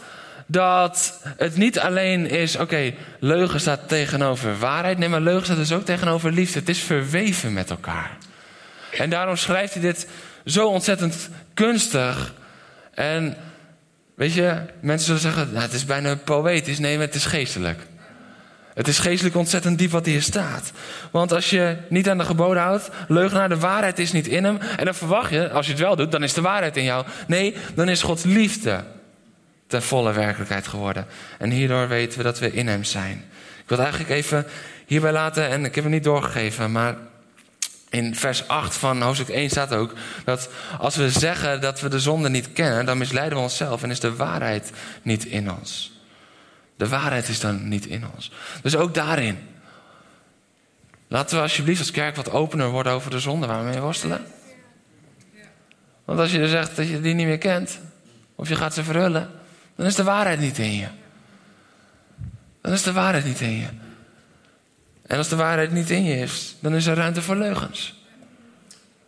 dat 0.47 1.21
het 1.37 1.56
niet 1.56 1.78
alleen 1.78 2.26
is, 2.30 2.56
oké, 2.56 2.95
leugen 3.21 3.61
staat 3.61 3.88
tegenover 3.88 4.59
waarheid. 4.59 4.99
Nee, 4.99 5.09
maar 5.09 5.21
leugen 5.21 5.45
staat 5.45 5.56
dus 5.56 5.73
ook 5.73 5.85
tegenover 5.85 6.33
liefde. 6.33 6.59
Het 6.59 6.68
is 6.68 6.80
verweven 6.80 7.52
met 7.52 7.71
elkaar. 7.71 8.16
En 8.90 9.11
daarom 9.11 9.37
schrijft 9.37 9.73
hij 9.73 9.83
dit 9.83 10.09
zo 10.45 10.66
ontzettend 10.66 11.28
kunstig. 11.57 12.35
En 12.95 13.37
weet 14.15 14.33
je, 14.33 14.61
mensen 14.81 15.07
zullen 15.07 15.21
zeggen, 15.21 15.53
nou, 15.53 15.63
het 15.63 15.73
is 15.73 15.85
bijna 15.85 16.15
poëtisch. 16.15 16.79
Nee, 16.79 16.97
maar 16.97 17.07
het 17.07 17.15
is 17.15 17.25
geestelijk. 17.25 17.79
Het 18.75 18.89
is 18.89 18.99
geestelijk 18.99 19.37
ontzettend 19.37 19.79
diep 19.79 19.91
wat 19.91 20.07
hier 20.07 20.23
staat. 20.23 20.73
Want 21.11 21.33
als 21.33 21.51
je 21.51 21.77
niet 21.89 22.09
aan 22.09 22.19
de 22.19 22.25
geboden 22.25 22.63
houdt, 22.63 22.91
leugenaar, 23.09 23.49
de 23.49 23.59
waarheid 23.59 23.99
is 23.99 24.13
niet 24.13 24.27
in 24.27 24.45
hem. 24.45 24.59
En 24.77 24.85
dan 24.85 24.95
verwacht 24.95 25.31
je, 25.31 25.51
als 25.51 25.67
je 25.67 25.73
het 25.73 25.81
wel 25.81 25.97
doet, 25.97 26.13
dan 26.13 26.23
is 26.23 26.33
de 26.33 26.41
waarheid 26.41 26.77
in 26.77 26.85
jou. 26.85 27.07
Nee, 27.27 27.57
dan 27.75 27.89
is 27.89 28.03
Gods 28.03 28.25
liefde 28.25 28.85
ten 29.67 29.83
volle 29.83 30.13
werkelijkheid 30.13 30.69
geworden. 30.69 31.07
En 31.39 31.51
hierdoor 31.51 31.89
weten 31.89 32.19
we 32.19 32.25
dat 32.25 32.39
we 32.39 32.53
in 32.53 32.69
hem 32.69 32.85
zijn. 32.85 33.25
Ik 33.63 33.69
wil 33.69 33.79
het 33.79 33.87
eigenlijk 33.87 34.11
even 34.11 34.47
hierbij 34.87 35.13
laten, 35.13 35.49
en 35.49 35.65
ik 35.65 35.75
heb 35.75 35.85
het 35.85 35.93
niet 35.93 36.05
doorgegeven, 36.05 36.73
maar 36.73 36.97
in 37.90 38.14
vers 38.14 38.49
8 38.49 38.76
van 38.76 39.02
hoofdstuk 39.02 39.28
1 39.28 39.50
staat 39.50 39.75
ook 39.75 39.93
dat 40.25 40.49
als 40.78 40.97
we 40.97 41.11
zeggen 41.11 41.61
dat 41.61 41.81
we 41.81 41.88
de 41.88 42.00
zonde 42.00 42.28
niet 42.28 42.52
kennen, 42.52 42.87
dan 42.87 42.99
misleiden 42.99 43.38
we 43.38 43.45
onszelf 43.45 43.83
en 43.83 43.90
is 43.90 44.00
de 44.00 44.16
waarheid 44.16 44.73
niet 45.02 45.25
in 45.25 45.50
ons. 45.50 46.00
De 46.76 46.88
waarheid 46.88 47.28
is 47.28 47.40
dan 47.40 47.69
niet 47.69 47.87
in 47.87 48.05
ons. 48.14 48.33
Dus 48.62 48.76
ook 48.76 48.95
daarin. 48.95 49.38
Laten 51.09 51.37
we 51.37 51.43
alsjeblieft 51.43 51.78
als 51.78 51.90
kerk 51.90 52.16
wat 52.16 52.31
opener 52.31 52.69
worden 52.69 52.93
over 52.93 53.11
de 53.11 53.21
zonde 53.21 53.47
waar 53.47 53.64
we 53.64 53.71
mee 53.71 53.81
worstelen. 53.81 54.26
Want 56.05 56.19
als 56.19 56.33
je 56.33 56.49
zegt 56.49 56.76
dat 56.76 56.88
je 56.88 57.00
die 57.00 57.14
niet 57.14 57.26
meer 57.26 57.38
kent, 57.38 57.78
of 58.35 58.49
je 58.49 58.57
gaat 58.57 58.75
ze 58.75 58.85
verhullen, 58.85 59.31
dan 59.76 59.87
is 59.87 59.95
de 59.95 60.05
waarheid 60.05 60.40
niet 60.40 60.59
in 60.59 60.73
je. 60.73 60.88
Dan 62.61 62.73
is 62.73 62.83
de 62.83 62.93
waarheid 62.93 63.25
niet 63.25 63.40
in 63.40 63.57
je. 63.57 63.66
En 65.07 65.19
als 65.19 65.29
de 65.29 65.37
waarheid 65.37 65.73
niet 65.73 65.91
in 65.91 66.05
je 66.05 66.19
is, 66.19 66.57
dan 66.61 66.75
is 66.75 66.87
er 66.87 66.97
ruimte 66.97 67.23
voor 67.23 67.37
leugens. 67.37 67.95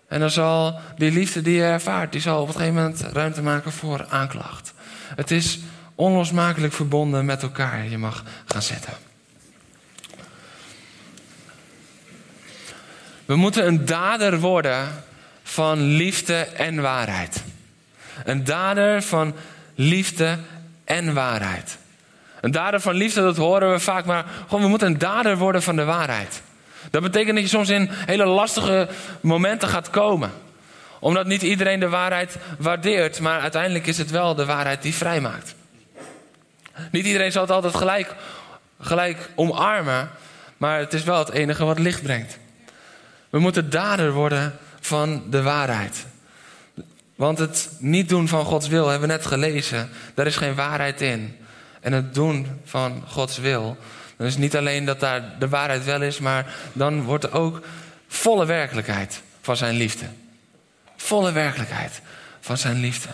En 0.09 0.21
dan 0.21 0.31
zal 0.31 0.81
die 0.97 1.13
liefde 1.13 1.43
die 1.43 1.57
je 1.57 1.63
ervaart, 1.63 2.13
die 2.13 2.21
zal 2.21 2.43
op 2.43 2.49
een 2.49 2.55
gegeven 2.55 2.75
moment 2.75 3.01
ruimte 3.01 3.43
maken 3.43 3.73
voor 3.73 4.07
aanklacht. 4.09 4.73
Het 5.15 5.31
is 5.31 5.59
onlosmakelijk 5.95 6.73
verbonden 6.73 7.25
met 7.25 7.43
elkaar. 7.43 7.89
Je 7.89 7.99
mag 7.99 8.25
gaan 8.45 8.63
zitten. 8.63 8.93
We 13.25 13.37
moeten 13.37 13.67
een 13.67 13.85
dader 13.85 14.41
worden 14.41 15.05
van 15.43 15.81
liefde 15.81 16.35
en 16.35 16.81
waarheid. 16.81 17.43
Een 18.25 18.45
dader 18.45 19.03
van 19.03 19.35
liefde 19.75 20.39
en 20.85 21.15
waarheid. 21.15 21.79
Een 22.41 22.51
dader 22.51 22.81
van 22.81 22.95
liefde, 22.95 23.21
dat 23.21 23.37
horen 23.37 23.73
we 23.73 23.79
vaak, 23.79 24.05
maar 24.05 24.25
gewoon, 24.47 24.63
we 24.63 24.69
moeten 24.69 24.89
een 24.89 24.99
dader 24.99 25.37
worden 25.37 25.63
van 25.63 25.77
de 25.77 25.85
waarheid. 25.85 26.43
Dat 26.91 27.03
betekent 27.03 27.35
dat 27.35 27.43
je 27.43 27.51
soms 27.51 27.69
in 27.69 27.89
hele 27.91 28.25
lastige 28.25 28.89
momenten 29.21 29.69
gaat 29.69 29.91
komen. 29.91 30.31
Omdat 31.01 31.27
niet 31.27 31.43
iedereen 31.43 31.81
de 31.81 31.89
waarheid 31.89 32.37
waardeert, 32.59 33.21
maar 33.21 33.41
uiteindelijk 33.41 33.87
is 33.87 33.99
het 33.99 34.11
wel 34.11 34.35
de 34.35 34.45
waarheid 34.45 34.83
die 34.83 34.95
vrijmaakt. 34.95 35.55
Niet 36.91 37.07
iedereen 37.07 37.33
zal 37.33 37.43
het 37.43 37.51
altijd 37.51 37.77
gelijk, 37.77 38.15
gelijk 38.81 39.31
omarmen, 39.35 40.11
maar 40.57 40.79
het 40.79 40.95
is 40.95 41.05
wel 41.05 41.19
het 41.19 41.31
enige 41.31 41.65
wat 41.65 41.79
licht 41.79 42.03
brengt. 42.03 42.39
We 43.31 43.39
moeten 43.39 43.71
dader 43.71 44.13
worden 44.13 44.59
van 44.81 45.23
de 45.31 45.43
waarheid. 45.43 46.07
Want 47.15 47.39
het 47.39 47.71
niet 47.79 48.09
doen 48.09 48.29
van 48.29 48.45
Gods 48.45 48.69
wil, 48.69 48.89
hebben 48.89 49.09
we 49.09 49.15
net 49.15 49.27
gelezen, 49.27 49.89
daar 50.15 50.27
is 50.27 50.37
geen 50.37 50.55
waarheid 50.55 51.01
in. 51.01 51.37
En 51.81 51.93
het 51.93 52.15
doen 52.15 52.47
van 52.65 53.03
Gods 53.07 53.39
wil, 53.39 53.77
is 54.19 54.37
niet 54.37 54.57
alleen 54.57 54.85
dat 54.85 55.01
daar 55.01 55.39
de 55.39 55.49
waarheid 55.49 55.85
wel 55.85 56.03
is, 56.03 56.19
maar 56.19 56.55
dan 56.73 57.03
wordt 57.03 57.25
er 57.25 57.33
ook 57.33 57.63
volle 58.09 58.47
werkelijkheid 58.47 59.23
van 59.41 59.57
zijn 59.57 59.77
liefde. 59.77 60.07
Volle 60.97 61.33
werkelijkheid 61.33 62.01
van 62.41 62.59
zijn 62.59 62.81
liefde. 62.81 63.09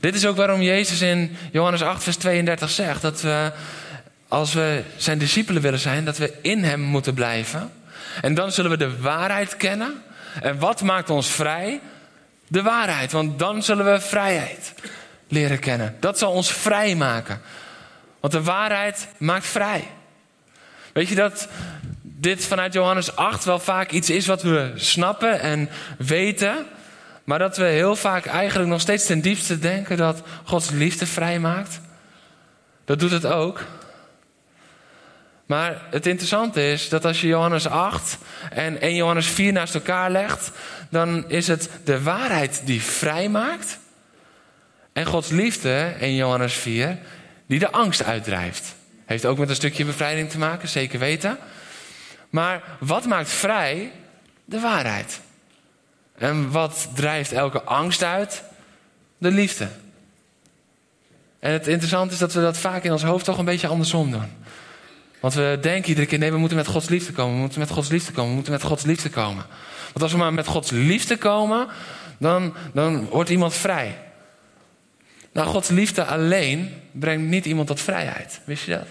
Dit 0.00 0.14
is 0.14 0.26
ook 0.26 0.36
waarom 0.36 0.62
Jezus 0.62 1.00
in 1.00 1.36
Johannes 1.52 1.82
8, 1.82 2.02
vers 2.02 2.16
32 2.16 2.70
zegt 2.70 3.02
dat 3.02 3.20
we, 3.20 3.52
als 4.28 4.52
we 4.52 4.82
zijn 4.96 5.18
discipelen 5.18 5.62
willen 5.62 5.78
zijn, 5.78 6.04
dat 6.04 6.18
we 6.18 6.32
in 6.42 6.64
Hem 6.64 6.80
moeten 6.80 7.14
blijven. 7.14 7.72
En 8.22 8.34
dan 8.34 8.52
zullen 8.52 8.70
we 8.70 8.76
de 8.76 9.00
waarheid 9.00 9.56
kennen. 9.56 10.02
En 10.42 10.58
wat 10.58 10.82
maakt 10.82 11.10
ons 11.10 11.28
vrij? 11.28 11.80
De 12.48 12.62
waarheid, 12.62 13.12
want 13.12 13.38
dan 13.38 13.62
zullen 13.62 13.92
we 13.92 14.00
vrijheid 14.00 14.72
leren 15.28 15.58
kennen. 15.58 15.96
Dat 16.00 16.18
zal 16.18 16.32
ons 16.32 16.52
vrij 16.52 16.94
maken. 16.94 17.40
Want 18.20 18.32
de 18.32 18.42
waarheid 18.42 19.08
maakt 19.18 19.46
vrij. 19.46 19.88
Weet 20.92 21.08
je 21.08 21.14
dat 21.14 21.48
dit 22.02 22.44
vanuit 22.44 22.72
Johannes 22.72 23.16
8 23.16 23.44
wel 23.44 23.58
vaak 23.58 23.90
iets 23.90 24.10
is 24.10 24.26
wat 24.26 24.42
we 24.42 24.72
snappen 24.74 25.40
en 25.40 25.68
weten, 25.98 26.66
maar 27.24 27.38
dat 27.38 27.56
we 27.56 27.64
heel 27.64 27.96
vaak 27.96 28.26
eigenlijk 28.26 28.70
nog 28.70 28.80
steeds 28.80 29.06
ten 29.06 29.20
diepste 29.20 29.58
denken 29.58 29.96
dat 29.96 30.22
Gods 30.44 30.70
liefde 30.70 31.06
vrij 31.06 31.38
maakt? 31.38 31.80
Dat 32.84 32.98
doet 32.98 33.10
het 33.10 33.26
ook. 33.26 33.64
Maar 35.46 35.82
het 35.90 36.06
interessante 36.06 36.70
is 36.70 36.88
dat 36.88 37.04
als 37.04 37.20
je 37.20 37.26
Johannes 37.26 37.66
8 37.66 38.18
en 38.50 38.80
1 38.80 38.94
Johannes 38.94 39.26
4 39.26 39.52
naast 39.52 39.74
elkaar 39.74 40.10
legt, 40.10 40.50
dan 40.90 41.30
is 41.30 41.48
het 41.48 41.70
de 41.84 42.02
waarheid 42.02 42.62
die 42.64 42.82
vrij 42.82 43.28
maakt. 43.28 43.78
En 44.96 45.06
Gods 45.06 45.28
liefde 45.28 45.94
in 45.98 46.14
Johannes 46.14 46.54
4 46.54 46.98
die 47.46 47.58
de 47.58 47.70
angst 47.70 48.04
uitdrijft. 48.04 48.74
Heeft 49.04 49.26
ook 49.26 49.38
met 49.38 49.48
een 49.48 49.54
stukje 49.54 49.84
bevrijding 49.84 50.30
te 50.30 50.38
maken, 50.38 50.68
zeker 50.68 50.98
weten. 50.98 51.38
Maar 52.30 52.62
wat 52.78 53.06
maakt 53.06 53.28
vrij? 53.28 53.92
De 54.44 54.60
waarheid. 54.60 55.20
En 56.18 56.50
wat 56.50 56.88
drijft 56.94 57.32
elke 57.32 57.62
angst 57.62 58.02
uit? 58.02 58.42
De 59.18 59.30
liefde. 59.30 59.68
En 61.38 61.52
het 61.52 61.66
interessante 61.66 62.12
is 62.12 62.20
dat 62.20 62.32
we 62.32 62.40
dat 62.40 62.58
vaak 62.58 62.84
in 62.84 62.92
ons 62.92 63.02
hoofd 63.02 63.24
toch 63.24 63.38
een 63.38 63.44
beetje 63.44 63.66
andersom 63.66 64.10
doen. 64.10 64.32
Want 65.20 65.34
we 65.34 65.58
denken 65.60 65.88
iedere 65.88 66.06
keer, 66.06 66.18
nee, 66.18 66.32
we 66.32 66.38
moeten 66.38 66.56
met 66.56 66.66
Gods 66.66 66.88
liefde 66.88 67.12
komen, 67.12 67.34
we 67.34 67.40
moeten 67.40 67.60
met 67.60 67.70
Gods 67.70 67.88
liefde 67.88 68.12
komen, 68.12 68.28
we 68.28 68.34
moeten 68.34 68.52
met 68.52 68.62
Gods 68.62 68.84
liefde 68.84 69.10
komen. 69.10 69.44
Want 69.84 70.02
als 70.02 70.12
we 70.12 70.18
maar 70.18 70.34
met 70.34 70.46
Gods 70.46 70.70
liefde 70.70 71.16
komen, 71.16 71.66
dan, 72.18 72.54
dan 72.72 73.04
wordt 73.04 73.30
iemand 73.30 73.54
vrij. 73.54 74.04
Nou, 75.36 75.48
Gods 75.48 75.68
liefde 75.68 76.04
alleen 76.04 76.82
brengt 76.92 77.24
niet 77.24 77.44
iemand 77.44 77.66
tot 77.66 77.80
vrijheid. 77.80 78.40
Wist 78.44 78.64
je 78.64 78.70
dat? 78.70 78.86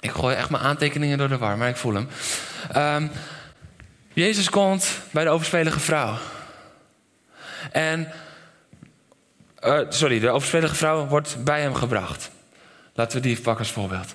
Ik 0.00 0.10
gooi 0.10 0.36
echt 0.36 0.50
mijn 0.50 0.62
aantekeningen 0.62 1.18
door 1.18 1.28
de 1.28 1.38
war, 1.38 1.58
maar 1.58 1.68
ik 1.68 1.76
voel 1.76 1.94
hem. 1.94 2.08
Um, 2.76 3.10
Jezus 4.12 4.50
komt 4.50 5.00
bij 5.10 5.24
de 5.24 5.30
overspelige 5.30 5.80
vrouw. 5.80 6.18
En, 7.72 8.12
uh, 9.64 9.80
sorry, 9.88 10.20
de 10.20 10.30
overspelige 10.30 10.74
vrouw 10.74 11.06
wordt 11.06 11.44
bij 11.44 11.60
hem 11.60 11.74
gebracht. 11.74 12.30
Laten 12.92 13.16
we 13.16 13.26
die 13.26 13.40
pakken 13.40 13.64
als 13.64 13.72
voorbeeld. 13.72 14.14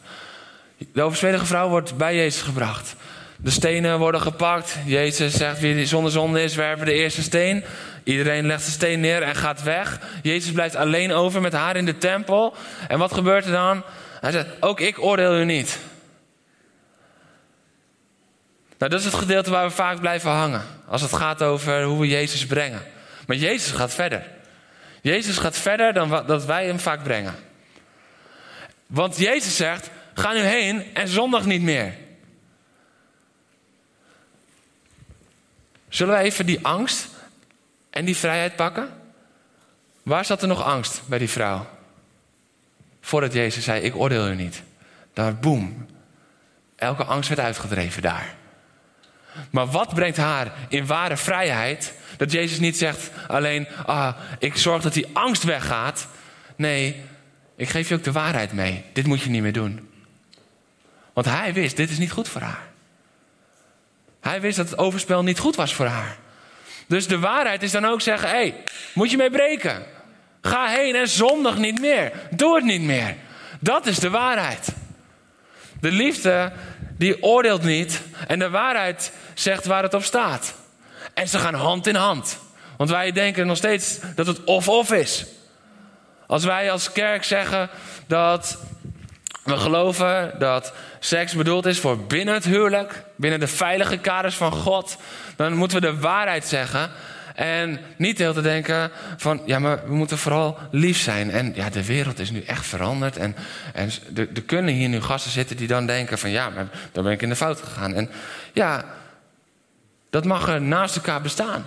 De 0.94 1.02
overspelige 1.02 1.46
vrouw 1.46 1.70
wordt 1.70 1.98
bij 1.98 2.16
Jezus 2.16 2.42
gebracht. 2.42 2.96
De 3.42 3.50
stenen 3.50 4.00
worden 4.00 4.22
gepakt. 4.22 4.76
Jezus 4.86 5.34
zegt: 5.34 5.60
Wie 5.60 5.86
zonder 5.86 6.12
zonde 6.12 6.44
is, 6.44 6.56
werpen 6.56 6.86
de 6.86 6.94
eerste 6.94 7.22
steen. 7.22 7.64
Iedereen 8.04 8.46
legt 8.46 8.66
de 8.66 8.72
steen 8.72 9.00
neer 9.00 9.22
en 9.22 9.36
gaat 9.36 9.64
weg. 9.64 10.00
Jezus 10.24 10.52
blijft 10.52 10.76
alleen 10.76 11.12
over 11.12 11.42
met 11.42 11.54
haar 11.54 11.76
in 11.76 11.86
de 11.86 11.98
tempel. 11.98 12.56
En 12.88 13.00
wat 13.00 13.14
gebeurt 13.14 13.46
er 13.46 13.52
dan? 13.52 13.84
Hij 14.20 14.32
zegt: 14.32 14.48
Ook 14.60 14.80
ik 14.80 15.04
oordeel 15.04 15.40
u 15.40 15.46
niet. 15.46 15.80
Nou, 18.78 18.92
dat 18.92 19.00
is 19.00 19.06
het 19.06 19.16
gedeelte 19.16 19.50
waar 19.50 19.68
we 19.68 19.74
vaak 19.74 20.00
blijven 20.00 20.32
hangen. 20.32 20.62
Als 20.88 21.02
het 21.02 21.14
gaat 21.14 21.42
over 21.42 21.84
hoe 21.84 22.00
we 22.00 22.08
Jezus 22.08 22.46
brengen. 22.46 22.82
Maar 23.28 23.36
Jezus 23.36 23.72
gaat 23.72 23.94
verder. 23.94 24.24
Jezus 25.02 25.38
gaat 25.38 25.58
verder 25.58 25.94
dan 25.94 26.24
dat 26.26 26.46
wij 26.46 26.66
hem 26.66 26.80
vaak 26.80 27.04
brengen. 27.04 27.36
Want 28.88 29.18
Jezus 29.18 29.56
zegt: 29.56 29.90
Ga 30.14 30.34
nu 30.34 30.40
heen 30.40 30.84
en 30.94 31.08
zondag 31.08 31.46
niet 31.46 31.62
meer. 31.62 31.94
Zullen 35.90 36.18
we 36.18 36.22
even 36.22 36.46
die 36.46 36.66
angst 36.66 37.08
en 37.90 38.06
die 38.06 38.18
vrijheid 38.18 38.56
pakken? 38.56 38.90
Waar 40.04 40.26
zat 40.26 40.42
er 40.42 40.48
nog 40.48 40.64
angst 40.64 41.02
bij 41.08 41.18
die 41.18 41.30
vrouw? 41.30 41.68
voordat 43.02 43.34
Jezus 43.34 43.64
zei: 43.64 43.82
Ik 43.82 43.96
oordeel 43.96 44.30
u 44.30 44.36
niet. 44.36 44.64
Dan 45.14 45.40
boem. 45.40 45.88
Elke 46.76 47.04
angst 47.04 47.30
werd 47.30 47.42
uitgedreven 47.42 48.02
daar. 48.02 48.36
Maar 49.50 49.68
wat 49.68 49.94
brengt 49.94 50.18
haar 50.18 50.52
in 50.70 50.86
ware 50.86 51.18
vrijheid? 51.18 51.94
Dat 52.18 52.32
Jezus 52.32 52.60
niet 52.60 52.78
zegt 52.78 53.12
alleen: 53.28 53.68
ah, 53.86 54.16
ik 54.40 54.58
zorg 54.58 54.82
dat 54.82 54.94
die 54.94 55.08
angst 55.14 55.44
weggaat. 55.44 56.08
Nee, 56.56 57.04
ik 57.56 57.70
geef 57.70 57.90
je 57.90 57.96
ook 57.96 58.04
de 58.04 58.12
waarheid 58.12 58.54
mee. 58.54 58.84
Dit 58.94 59.06
moet 59.06 59.22
je 59.22 59.30
niet 59.30 59.42
meer 59.42 59.54
doen. 59.54 59.90
Want 61.14 61.28
hij 61.28 61.54
wist: 61.54 61.78
dit 61.78 61.90
is 61.90 61.98
niet 61.98 62.12
goed 62.12 62.28
voor 62.28 62.42
haar. 62.42 62.68
Hij 64.20 64.42
wist 64.42 64.58
dat 64.58 64.70
het 64.70 64.78
overspel 64.78 65.24
niet 65.24 65.40
goed 65.40 65.56
was 65.56 65.74
voor 65.74 65.86
haar. 65.86 66.18
Dus 66.88 67.08
de 67.08 67.20
waarheid 67.20 67.64
is 67.64 67.72
dan 67.72 67.86
ook 67.86 68.02
zeggen: 68.02 68.30
hé, 68.30 68.36
hey, 68.36 68.64
moet 68.94 69.12
je 69.12 69.18
mee 69.18 69.30
breken? 69.30 69.86
Ga 70.42 70.68
heen 70.68 70.96
en 70.96 71.08
zondig 71.08 71.58
niet 71.58 71.80
meer. 71.80 72.12
Doe 72.30 72.56
het 72.56 72.64
niet 72.64 72.82
meer. 72.82 73.16
Dat 73.60 73.86
is 73.86 74.00
de 74.00 74.10
waarheid. 74.10 74.68
De 75.80 75.92
liefde 75.92 76.52
die 76.98 77.24
oordeelt 77.24 77.64
niet 77.64 78.02
en 78.28 78.40
de 78.40 78.50
waarheid 78.50 79.12
zegt 79.34 79.66
waar 79.66 79.84
het 79.84 79.94
op 79.94 80.04
staat. 80.04 80.54
En 81.14 81.28
ze 81.28 81.40
gaan 81.40 81.54
hand 81.54 81.88
in 81.88 81.96
hand. 81.96 82.40
Want 82.78 82.90
wij 82.90 83.12
denken 83.12 83.48
nog 83.48 83.58
steeds 83.58 84.00
dat 84.16 84.28
het 84.28 84.44
of-of 84.44 84.92
is. 84.92 85.26
Als 86.28 86.44
wij 86.44 86.72
als 86.72 86.92
kerk 86.92 87.24
zeggen 87.24 87.70
dat 88.08 88.58
we 89.44 89.58
geloven 89.58 90.34
dat 90.40 90.74
seks 91.00 91.34
bedoeld 91.34 91.66
is 91.66 91.80
voor 91.80 92.00
binnen 92.00 92.34
het 92.34 92.46
huwelijk, 92.46 93.04
binnen 93.16 93.40
de 93.40 93.48
veilige 93.48 93.98
kaders 93.98 94.36
van 94.36 94.52
God, 94.52 94.98
dan 95.36 95.54
moeten 95.54 95.82
we 95.82 95.88
de 95.88 96.00
waarheid 96.00 96.46
zeggen. 96.46 96.90
En 97.36 97.80
niet 97.96 98.18
heel 98.18 98.34
te 98.34 98.42
denken 98.42 98.92
van, 99.18 99.42
ja, 99.46 99.60
maar 99.60 99.82
we 99.86 99.94
moeten 99.94 100.18
vooral 100.18 100.58
lief 100.72 100.98
zijn. 100.98 101.32
En 101.32 101.52
ja, 101.56 101.70
de 101.70 101.86
wereld 101.86 102.20
is 102.20 102.32
nu 102.32 102.42
echt 102.42 102.66
veranderd. 102.66 103.18
En, 103.18 103.36
en 103.74 103.90
er, 104.16 104.42
kunnen 104.46 104.74
hier 104.74 104.90
nu 104.90 105.02
gasten 105.02 105.32
zitten 105.32 105.58
die 105.58 105.68
dan 105.68 105.86
denken 105.86 106.18
van, 106.18 106.30
ja, 106.30 106.50
maar 106.50 106.68
dan 106.92 107.04
ben 107.04 107.14
ik 107.14 107.22
in 107.22 107.30
de 107.30 107.36
fout 107.36 107.62
gegaan. 107.62 107.94
En 107.94 108.10
ja, 108.54 108.86
dat 110.10 110.26
mag 110.26 110.48
er 110.48 110.62
naast 110.62 110.96
elkaar 110.96 111.22
bestaan. 111.22 111.66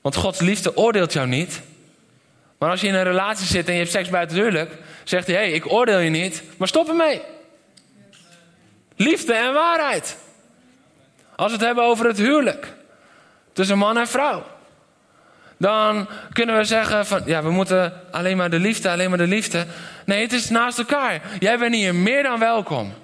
Want 0.00 0.16
Gods 0.16 0.40
liefde 0.40 0.76
oordeelt 0.76 1.12
jou 1.12 1.26
niet. 1.26 1.60
Maar 2.58 2.70
als 2.70 2.80
je 2.80 2.86
in 2.86 2.94
een 2.94 3.04
relatie 3.04 3.46
zit 3.46 3.66
en 3.66 3.72
je 3.72 3.78
hebt 3.78 3.90
seks 3.90 4.08
buiten 4.08 4.36
huwelijk, 4.36 4.72
zegt 5.08 5.26
hij: 5.26 5.36
hey, 5.36 5.50
ik 5.50 5.72
oordeel 5.72 5.98
je 5.98 6.10
niet, 6.10 6.42
maar 6.56 6.68
stop 6.68 6.88
ermee. 6.88 7.22
Liefde 8.96 9.32
en 9.32 9.52
waarheid. 9.52 10.16
Als 11.36 11.46
we 11.46 11.56
het 11.56 11.66
hebben 11.66 11.84
over 11.84 12.06
het 12.06 12.18
huwelijk 12.18 12.74
tussen 13.52 13.78
man 13.78 13.98
en 13.98 14.08
vrouw, 14.08 14.46
dan 15.56 16.08
kunnen 16.32 16.56
we 16.56 16.64
zeggen 16.64 17.06
van 17.06 17.22
ja, 17.24 17.42
we 17.42 17.50
moeten 17.50 17.92
alleen 18.10 18.36
maar 18.36 18.50
de 18.50 18.58
liefde, 18.58 18.90
alleen 18.90 19.08
maar 19.08 19.18
de 19.18 19.26
liefde. 19.26 19.66
Nee, 20.06 20.22
het 20.22 20.32
is 20.32 20.50
naast 20.50 20.78
elkaar. 20.78 21.20
Jij 21.38 21.58
bent 21.58 21.74
hier 21.74 21.94
meer 21.94 22.22
dan 22.22 22.38
welkom. 22.38 22.94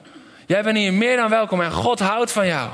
Jij 0.47 0.63
bent 0.63 0.77
hier 0.77 0.93
meer 0.93 1.17
dan 1.17 1.29
welkom 1.29 1.61
en 1.61 1.73
God 1.73 1.99
houdt 1.99 2.33
van 2.33 2.47
jou. 2.47 2.71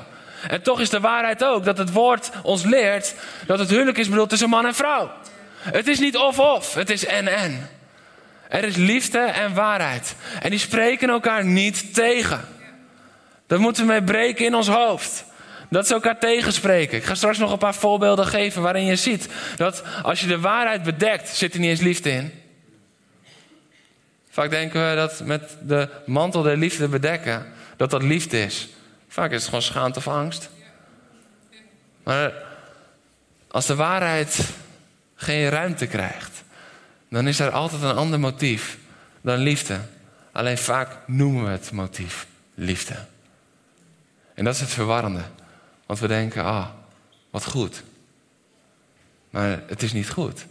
En 0.48 0.62
toch 0.62 0.80
is 0.80 0.90
de 0.90 1.00
waarheid 1.00 1.44
ook 1.44 1.64
dat 1.64 1.78
het 1.78 1.92
woord 1.92 2.30
ons 2.42 2.64
leert 2.64 3.14
dat 3.46 3.58
het 3.58 3.70
huwelijk 3.70 3.98
is 3.98 4.08
bedoeld 4.08 4.28
tussen 4.28 4.48
man 4.48 4.66
en 4.66 4.74
vrouw. 4.74 5.10
Het 5.60 5.88
is 5.88 5.98
niet 5.98 6.16
of-of, 6.16 6.74
het 6.74 6.90
is 6.90 7.06
en-en. 7.06 7.79
Er 8.50 8.64
is 8.64 8.76
liefde 8.76 9.18
en 9.18 9.54
waarheid. 9.54 10.14
En 10.42 10.50
die 10.50 10.58
spreken 10.58 11.08
elkaar 11.08 11.44
niet 11.44 11.94
tegen. 11.94 12.40
Dat 13.46 13.58
moeten 13.58 13.86
we 13.86 13.92
mee 13.92 14.02
breken 14.02 14.44
in 14.44 14.54
ons 14.54 14.68
hoofd. 14.68 15.24
Dat 15.68 15.86
ze 15.86 15.94
elkaar 15.94 16.18
tegenspreken. 16.18 16.98
Ik 16.98 17.04
ga 17.04 17.14
straks 17.14 17.38
nog 17.38 17.52
een 17.52 17.58
paar 17.58 17.74
voorbeelden 17.74 18.26
geven 18.26 18.62
waarin 18.62 18.84
je 18.84 18.96
ziet 18.96 19.28
dat 19.56 19.82
als 20.02 20.20
je 20.20 20.26
de 20.26 20.40
waarheid 20.40 20.82
bedekt, 20.82 21.28
zit 21.28 21.54
er 21.54 21.60
niet 21.60 21.70
eens 21.70 21.80
liefde 21.80 22.10
in. 22.10 22.32
Vaak 24.30 24.50
denken 24.50 24.88
we 24.88 24.96
dat 24.96 25.20
met 25.24 25.56
de 25.62 25.88
mantel 26.06 26.42
der 26.42 26.56
liefde 26.56 26.88
bedekken, 26.88 27.52
dat 27.76 27.90
dat 27.90 28.02
liefde 28.02 28.42
is. 28.42 28.68
Vaak 29.08 29.30
is 29.30 29.36
het 29.36 29.44
gewoon 29.44 29.62
schaamte 29.62 29.98
of 29.98 30.08
angst. 30.08 30.50
Maar 32.02 32.32
als 33.48 33.66
de 33.66 33.74
waarheid 33.74 34.48
geen 35.14 35.48
ruimte 35.48 35.86
krijgt, 35.86 36.29
dan 37.10 37.28
is 37.28 37.40
er 37.40 37.50
altijd 37.50 37.82
een 37.82 37.96
ander 37.96 38.20
motief 38.20 38.78
dan 39.20 39.38
liefde. 39.38 39.80
Alleen 40.32 40.58
vaak 40.58 41.08
noemen 41.08 41.44
we 41.44 41.50
het 41.50 41.72
motief 41.72 42.26
liefde. 42.54 43.06
En 44.34 44.44
dat 44.44 44.54
is 44.54 44.60
het 44.60 44.70
verwarrende. 44.70 45.22
Want 45.86 45.98
we 45.98 46.06
denken, 46.06 46.44
ah, 46.44 46.68
wat 47.30 47.44
goed. 47.44 47.82
Maar 49.30 49.62
het 49.66 49.82
is 49.82 49.92
niet 49.92 50.10
goed. 50.10 50.46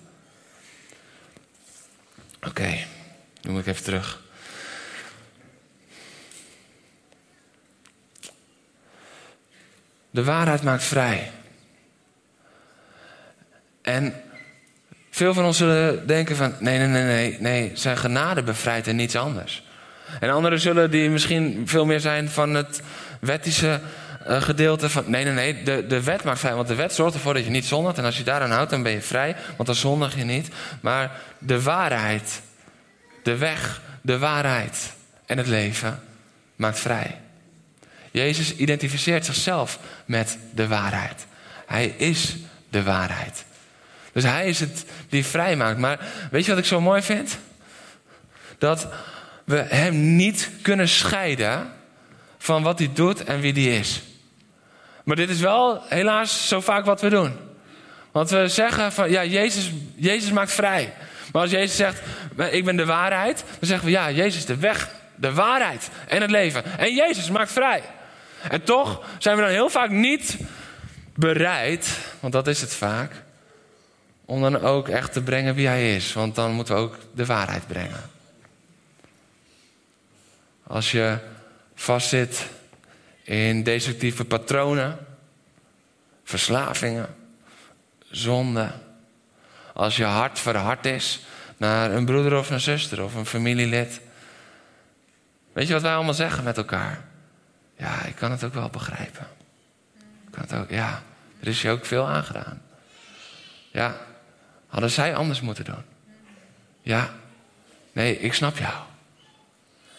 Oké, 2.36 2.48
okay, 2.48 2.88
ik 3.42 3.66
even 3.66 3.84
terug. 3.84 4.22
De 10.10 10.24
waarheid 10.24 10.64
maakt 10.64 10.84
vrij. 10.84 11.32
En 13.82 14.24
veel 15.20 15.34
van 15.34 15.46
ons 15.46 15.58
zullen 15.58 16.08
denken 16.08 16.36
van 16.36 16.54
nee, 16.60 16.78
nee, 16.78 16.88
nee, 16.88 17.04
nee, 17.04 17.38
nee, 17.40 17.72
zijn 17.74 17.98
genade 17.98 18.44
bevrijdt 18.44 18.88
en 18.88 18.96
niets 18.96 19.16
anders. 19.16 19.64
En 20.20 20.30
anderen 20.30 20.60
zullen 20.60 20.92
die 20.92 21.10
misschien 21.10 21.62
veel 21.66 21.86
meer 21.86 22.00
zijn 22.00 22.30
van 22.30 22.54
het 22.54 22.82
wettische 23.20 23.80
uh, 24.28 24.42
gedeelte 24.42 24.90
van 24.90 25.04
nee, 25.08 25.24
nee, 25.24 25.34
nee, 25.34 25.64
de, 25.64 25.86
de 25.88 26.04
wet 26.04 26.24
maakt 26.24 26.40
vrij. 26.40 26.54
Want 26.54 26.68
de 26.68 26.76
wet 26.76 26.94
zorgt 26.94 27.14
ervoor 27.16 27.34
dat 27.34 27.44
je 27.44 27.50
niet 27.50 27.66
zondigt. 27.66 27.98
En 27.98 28.06
als 28.06 28.18
je 28.18 28.24
daaraan 28.24 28.52
houdt, 28.52 28.70
dan 28.70 28.84
ben 28.84 28.92
je 28.92 29.02
vrij. 29.02 29.36
Want 29.56 29.66
dan 29.66 29.76
zondig 29.76 30.16
je 30.16 30.24
niet. 30.24 30.50
Maar 30.82 31.12
de 31.38 31.62
waarheid, 31.62 32.42
de 33.24 33.38
weg, 33.38 33.82
de 34.02 34.18
waarheid 34.18 34.94
en 35.26 35.38
het 35.38 35.48
leven 35.48 36.00
maakt 36.56 36.80
vrij. 36.80 37.18
Jezus 38.12 38.56
identificeert 38.56 39.26
zichzelf 39.26 39.80
met 40.06 40.38
de 40.54 40.68
waarheid. 40.68 41.26
Hij 41.66 41.86
is 41.86 42.36
de 42.70 42.84
waarheid. 42.84 43.46
Dus 44.14 44.24
hij 44.24 44.48
is 44.48 44.60
het 44.60 44.86
die 45.10 45.26
vrij 45.26 45.56
maakt. 45.56 45.80
Maar 45.80 46.00
weet 46.32 46.46
je 46.46 46.52
wat 46.52 46.60
ik 46.60 46.66
zo 46.66 46.82
mooi 46.82 47.02
vind? 47.02 47.38
Dat 48.58 48.88
we 49.44 49.58
hem 49.58 50.16
niet 50.16 50.50
kunnen 50.62 50.88
scheiden 50.88 51.74
van 52.38 52.64
wat 52.64 52.80
hij 52.80 52.90
doet 52.94 53.24
en 53.24 53.40
wie 53.40 53.54
hij 53.54 53.78
is. 53.78 54.02
Maar 55.04 55.16
dit 55.16 55.30
is 55.30 55.40
wel 55.40 55.82
helaas 55.88 56.48
zo 56.48 56.62
vaak 56.62 56.86
wat 56.86 57.02
we 57.02 57.10
doen. 57.10 57.38
Want 58.12 58.30
we 58.30 58.48
zeggen 58.48 58.92
van 58.92 59.12
ja, 59.12 59.26
Jezus, 59.26 59.72
Jezus 59.96 60.32
maakt 60.32 60.52
vrij. 60.52 60.94
Maar 61.32 61.42
als 61.42 61.52
Jezus 61.52 61.76
zegt, 61.76 62.02
ik 62.52 62.66
ben 62.66 62.76
de 62.76 62.86
waarheid, 62.86 63.44
dan 63.60 63.68
zeggen 63.68 63.86
we 63.86 63.92
ja, 63.92 64.12
Jezus 64.12 64.46
de 64.46 64.58
weg, 64.58 64.90
de 65.16 65.34
waarheid 65.34 65.90
en 66.08 66.22
het 66.22 66.32
leven. 66.32 66.78
En 66.78 66.94
Jezus 66.94 67.30
maakt 67.30 67.52
vrij. 67.52 67.82
En 68.50 68.64
toch 68.64 69.02
zijn 69.18 69.36
we 69.36 69.42
dan 69.42 69.52
heel 69.52 69.70
vaak 69.70 69.90
niet 69.90 70.38
bereid, 71.16 71.98
want 72.20 72.34
dat 72.34 72.48
is 72.48 72.62
het 72.62 72.74
vaak, 72.74 73.12
om 74.30 74.42
dan 74.42 74.62
ook 74.62 74.88
echt 74.88 75.14
te 75.14 75.24
brengen 75.24 75.56
wie 75.56 75.68
hij 75.68 75.96
is. 75.96 76.14
Want 76.14 76.36
dan 76.36 76.52
moeten 76.52 76.76
we 76.76 76.82
ook 76.82 76.98
de 77.14 77.26
waarheid 77.26 77.68
brengen. 77.68 78.10
Als 80.64 80.92
je 80.92 81.18
vastzit 81.76 82.50
in 83.24 83.64
destructieve 83.64 84.26
patronen, 84.26 84.98
verslavingen, 86.24 87.16
zonde. 88.10 88.72
Als 89.74 89.98
je 89.98 90.04
hart 90.04 90.40
verhard 90.40 90.86
is 90.86 91.26
naar 91.58 91.92
een 91.92 92.06
broeder 92.06 92.38
of 92.38 92.50
een 92.50 92.60
zuster 92.60 93.04
of 93.04 93.16
een 93.16 93.26
familielid. 93.26 94.02
Weet 95.54 95.68
je 95.68 95.74
wat 95.74 95.82
wij 95.82 95.96
allemaal 95.96 96.14
zeggen 96.14 96.44
met 96.44 96.58
elkaar? 96.58 97.06
Ja, 97.78 98.04
ik 98.04 98.16
kan 98.16 98.32
het 98.32 98.44
ook 98.44 98.54
wel 98.54 98.70
begrijpen. 98.70 99.28
Ik 100.26 100.32
kan 100.32 100.42
het 100.42 100.54
ook, 100.54 100.70
ja, 100.70 101.04
er 101.40 101.48
is 101.48 101.62
je 101.62 101.70
ook 101.70 101.86
veel 101.86 102.08
aangedaan. 102.08 102.62
Ja, 103.72 104.08
hadden 104.70 104.90
zij 104.90 105.16
anders 105.16 105.42
moeten 105.42 105.66
doen? 105.66 105.84
Ja, 106.82 107.14
nee, 107.92 108.20
ik 108.20 108.34
snap 108.34 108.58
jou. 108.58 108.74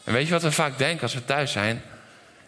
En 0.04 0.12
weet 0.12 0.26
je 0.26 0.32
wat 0.32 0.42
we 0.42 0.52
vaak 0.52 0.78
denken 0.78 1.02
als 1.02 1.14
we 1.14 1.24
thuis 1.24 1.52
zijn? 1.52 1.82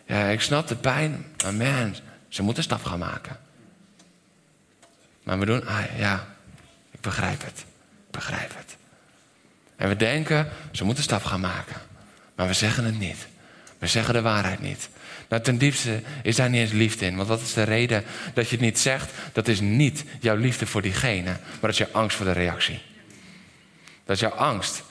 Ja, 0.06 0.26
ik 0.26 0.40
snap 0.40 0.68
de 0.68 0.76
pijn, 0.76 1.26
maar 1.42 1.54
man, 1.54 1.96
ze 2.28 2.42
moeten 2.42 2.62
stap 2.62 2.84
gaan 2.84 2.98
maken. 2.98 3.36
Maar 5.22 5.38
we 5.38 5.46
doen, 5.46 5.66
ah 5.66 5.98
ja, 5.98 6.26
ik 6.90 7.00
begrijp 7.00 7.44
het. 7.44 7.58
Ik 8.06 8.10
begrijp 8.10 8.56
het. 8.56 8.76
En 9.76 9.88
we 9.88 9.96
denken, 9.96 10.48
ze 10.70 10.84
moeten 10.84 11.04
stap 11.04 11.24
gaan 11.24 11.40
maken. 11.40 11.76
Maar 12.34 12.46
we 12.46 12.52
zeggen 12.52 12.84
het 12.84 12.98
niet. 12.98 13.26
We 13.78 13.86
zeggen 13.86 14.14
de 14.14 14.22
waarheid 14.22 14.60
niet. 14.60 14.88
Nou, 15.32 15.44
ten 15.44 15.58
diepste 15.58 16.00
is 16.22 16.36
daar 16.36 16.50
niet 16.50 16.60
eens 16.60 16.72
liefde 16.72 17.06
in. 17.06 17.16
Want 17.16 17.28
wat 17.28 17.40
is 17.40 17.52
de 17.52 17.62
reden 17.62 18.04
dat 18.34 18.48
je 18.48 18.56
het 18.56 18.64
niet 18.64 18.78
zegt? 18.78 19.10
Dat 19.32 19.48
is 19.48 19.60
niet 19.60 20.04
jouw 20.20 20.36
liefde 20.36 20.66
voor 20.66 20.82
diegene, 20.82 21.24
maar 21.30 21.60
dat 21.60 21.70
is 21.70 21.78
jouw 21.78 21.92
angst 21.92 22.16
voor 22.16 22.26
de 22.26 22.32
reactie. 22.32 22.82
Dat 24.04 24.16
is 24.16 24.22
jouw 24.22 24.30
angst 24.30 24.82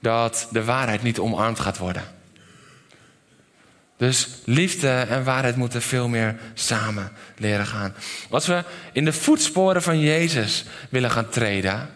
dat 0.00 0.48
de 0.50 0.64
waarheid 0.64 1.02
niet 1.02 1.18
omarmd 1.18 1.60
gaat 1.60 1.78
worden. 1.78 2.02
Dus 3.96 4.28
liefde 4.44 4.90
en 4.90 5.24
waarheid 5.24 5.56
moeten 5.56 5.82
veel 5.82 6.08
meer 6.08 6.36
samen 6.54 7.12
leren 7.36 7.66
gaan. 7.66 7.94
Als 8.30 8.46
we 8.46 8.64
in 8.92 9.04
de 9.04 9.12
voetsporen 9.12 9.82
van 9.82 10.00
Jezus 10.00 10.64
willen 10.88 11.10
gaan 11.10 11.28
treden, 11.28 11.88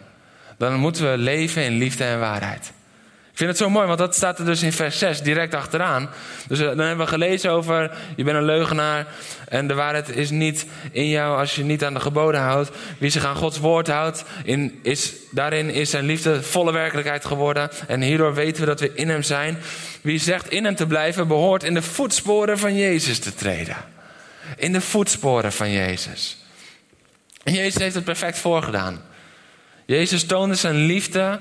dan 0.57 0.79
moeten 0.79 1.11
we 1.11 1.17
leven 1.17 1.63
in 1.63 1.77
liefde 1.77 2.03
en 2.03 2.19
waarheid. 2.19 2.71
Vind 3.41 3.53
het 3.53 3.61
zo 3.61 3.69
mooi, 3.69 3.87
want 3.87 3.99
dat 3.99 4.15
staat 4.15 4.39
er 4.39 4.45
dus 4.45 4.61
in 4.61 4.71
vers 4.71 4.97
6 4.97 5.21
direct 5.21 5.53
achteraan. 5.53 6.09
Dus 6.47 6.59
eh, 6.59 6.65
dan 6.65 6.79
hebben 6.79 7.05
we 7.05 7.11
gelezen 7.11 7.51
over, 7.51 7.91
je 8.15 8.23
bent 8.23 8.37
een 8.37 8.45
leugenaar 8.45 9.07
en 9.47 9.67
de 9.67 9.73
waarheid 9.73 10.15
is 10.15 10.29
niet 10.29 10.65
in 10.91 11.07
jou 11.07 11.37
als 11.37 11.55
je 11.55 11.63
niet 11.63 11.83
aan 11.83 11.93
de 11.93 11.99
geboden 11.99 12.41
houdt. 12.41 12.69
Wie 12.97 13.09
zich 13.09 13.25
aan 13.25 13.35
Gods 13.35 13.57
woord 13.57 13.87
houdt, 13.87 14.23
in, 14.43 14.79
is, 14.83 15.13
daarin 15.31 15.69
is 15.69 15.89
zijn 15.89 16.05
liefde 16.05 16.43
volle 16.43 16.71
werkelijkheid 16.71 17.25
geworden. 17.25 17.69
En 17.87 18.01
hierdoor 18.01 18.33
weten 18.33 18.59
we 18.59 18.67
dat 18.67 18.79
we 18.79 18.91
in 18.93 19.09
hem 19.09 19.23
zijn. 19.23 19.57
Wie 20.01 20.19
zegt 20.19 20.49
in 20.49 20.63
hem 20.63 20.75
te 20.75 20.87
blijven, 20.87 21.27
behoort 21.27 21.63
in 21.63 21.73
de 21.73 21.81
voetsporen 21.81 22.59
van 22.59 22.75
Jezus 22.75 23.19
te 23.19 23.35
treden. 23.35 23.77
In 24.55 24.73
de 24.73 24.81
voetsporen 24.81 25.51
van 25.51 25.71
Jezus. 25.71 26.37
En 27.43 27.53
Jezus 27.53 27.81
heeft 27.81 27.95
het 27.95 28.03
perfect 28.03 28.37
voorgedaan. 28.37 29.01
Jezus 29.85 30.25
toonde 30.25 30.55
zijn 30.55 30.75
liefde 30.75 31.39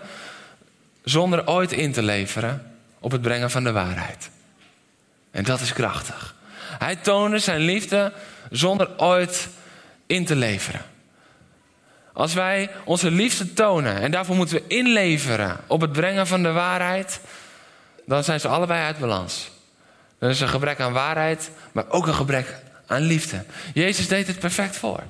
zonder 1.04 1.48
ooit 1.48 1.72
in 1.72 1.92
te 1.92 2.02
leveren 2.02 2.76
op 3.00 3.10
het 3.10 3.22
brengen 3.22 3.50
van 3.50 3.64
de 3.64 3.72
waarheid. 3.72 4.30
En 5.30 5.44
dat 5.44 5.60
is 5.60 5.72
krachtig. 5.72 6.34
Hij 6.78 6.96
toonde 6.96 7.38
zijn 7.38 7.60
liefde 7.60 8.12
zonder 8.50 8.98
ooit 8.98 9.48
in 10.06 10.24
te 10.24 10.36
leveren. 10.36 10.82
Als 12.12 12.34
wij 12.34 12.70
onze 12.84 13.10
liefde 13.10 13.52
tonen 13.52 14.00
en 14.00 14.10
daarvoor 14.10 14.36
moeten 14.36 14.56
we 14.56 14.64
inleveren 14.66 15.56
op 15.66 15.80
het 15.80 15.92
brengen 15.92 16.26
van 16.26 16.42
de 16.42 16.52
waarheid, 16.52 17.20
dan 18.06 18.24
zijn 18.24 18.40
ze 18.40 18.48
allebei 18.48 18.84
uit 18.84 18.98
balans. 18.98 19.50
Er 20.18 20.30
is 20.30 20.40
een 20.40 20.48
gebrek 20.48 20.80
aan 20.80 20.92
waarheid, 20.92 21.50
maar 21.72 21.84
ook 21.88 22.06
een 22.06 22.14
gebrek 22.14 22.56
aan 22.86 23.00
liefde. 23.00 23.44
Jezus 23.74 24.08
deed 24.08 24.26
het 24.26 24.38
perfect 24.38 24.76
voor. 24.76 25.02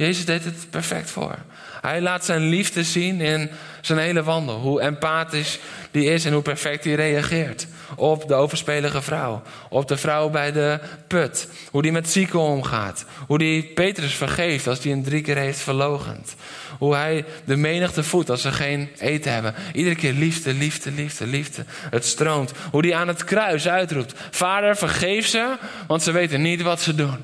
Jezus 0.00 0.24
deed 0.24 0.44
het 0.44 0.66
perfect 0.70 1.10
voor. 1.10 1.38
Hij 1.80 2.00
laat 2.00 2.24
zijn 2.24 2.48
liefde 2.48 2.84
zien 2.84 3.20
in 3.20 3.50
zijn 3.80 3.98
hele 3.98 4.22
wandel. 4.22 4.58
Hoe 4.58 4.80
empathisch 4.80 5.58
die 5.90 6.04
is 6.04 6.24
en 6.24 6.32
hoe 6.32 6.42
perfect 6.42 6.84
hij 6.84 6.94
reageert. 6.94 7.66
Op 7.96 8.28
de 8.28 8.34
overspelige 8.34 9.02
vrouw. 9.02 9.42
Op 9.68 9.88
de 9.88 9.96
vrouw 9.96 10.30
bij 10.30 10.52
de 10.52 10.80
put. 11.06 11.48
Hoe 11.70 11.82
die 11.82 11.92
met 11.92 12.10
zieken 12.10 12.38
omgaat. 12.38 13.04
Hoe 13.26 13.38
die 13.38 13.62
Petrus 13.62 14.14
vergeeft 14.14 14.66
als 14.66 14.82
hij 14.82 14.92
hem 14.92 15.02
drie 15.02 15.22
keer 15.22 15.36
heeft 15.36 15.60
verlogend. 15.60 16.34
Hoe 16.78 16.94
hij 16.94 17.24
de 17.44 17.56
menigte 17.56 18.02
voedt 18.02 18.30
als 18.30 18.42
ze 18.42 18.52
geen 18.52 18.88
eten 18.98 19.32
hebben. 19.32 19.54
Iedere 19.72 19.96
keer 19.96 20.12
liefde, 20.12 20.54
liefde, 20.54 20.90
liefde, 20.90 21.26
liefde. 21.26 21.64
Het 21.90 22.04
stroomt. 22.04 22.52
Hoe 22.70 22.82
die 22.82 22.96
aan 22.96 23.08
het 23.08 23.24
kruis 23.24 23.68
uitroept. 23.68 24.14
Vader, 24.30 24.76
vergeef 24.76 25.26
ze, 25.26 25.56
want 25.86 26.02
ze 26.02 26.10
weten 26.10 26.42
niet 26.42 26.62
wat 26.62 26.80
ze 26.80 26.94
doen. 26.94 27.16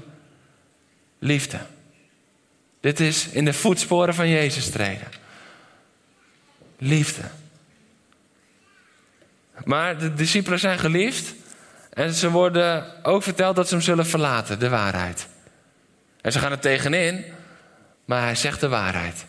Liefde. 1.19 1.59
Dit 2.87 3.01
is 3.01 3.29
in 3.29 3.44
de 3.44 3.53
voetsporen 3.53 4.14
van 4.14 4.29
Jezus 4.29 4.70
treden. 4.70 5.09
Liefde. 6.79 7.22
Maar 9.64 9.99
de 9.99 10.14
discipelen 10.14 10.59
zijn 10.59 10.79
geliefd. 10.79 11.35
En 11.92 12.12
ze 12.12 12.31
worden 12.31 13.05
ook 13.05 13.22
verteld 13.22 13.57
dat 13.57 13.68
ze 13.68 13.75
hem 13.75 13.83
zullen 13.83 14.07
verlaten, 14.07 14.59
de 14.59 14.68
waarheid. 14.68 15.27
En 16.20 16.33
ze 16.33 16.38
gaan 16.38 16.51
er 16.51 16.59
tegenin, 16.59 17.25
maar 18.05 18.22
hij 18.22 18.35
zegt 18.35 18.61
de 18.61 18.68
waarheid. 18.68 19.25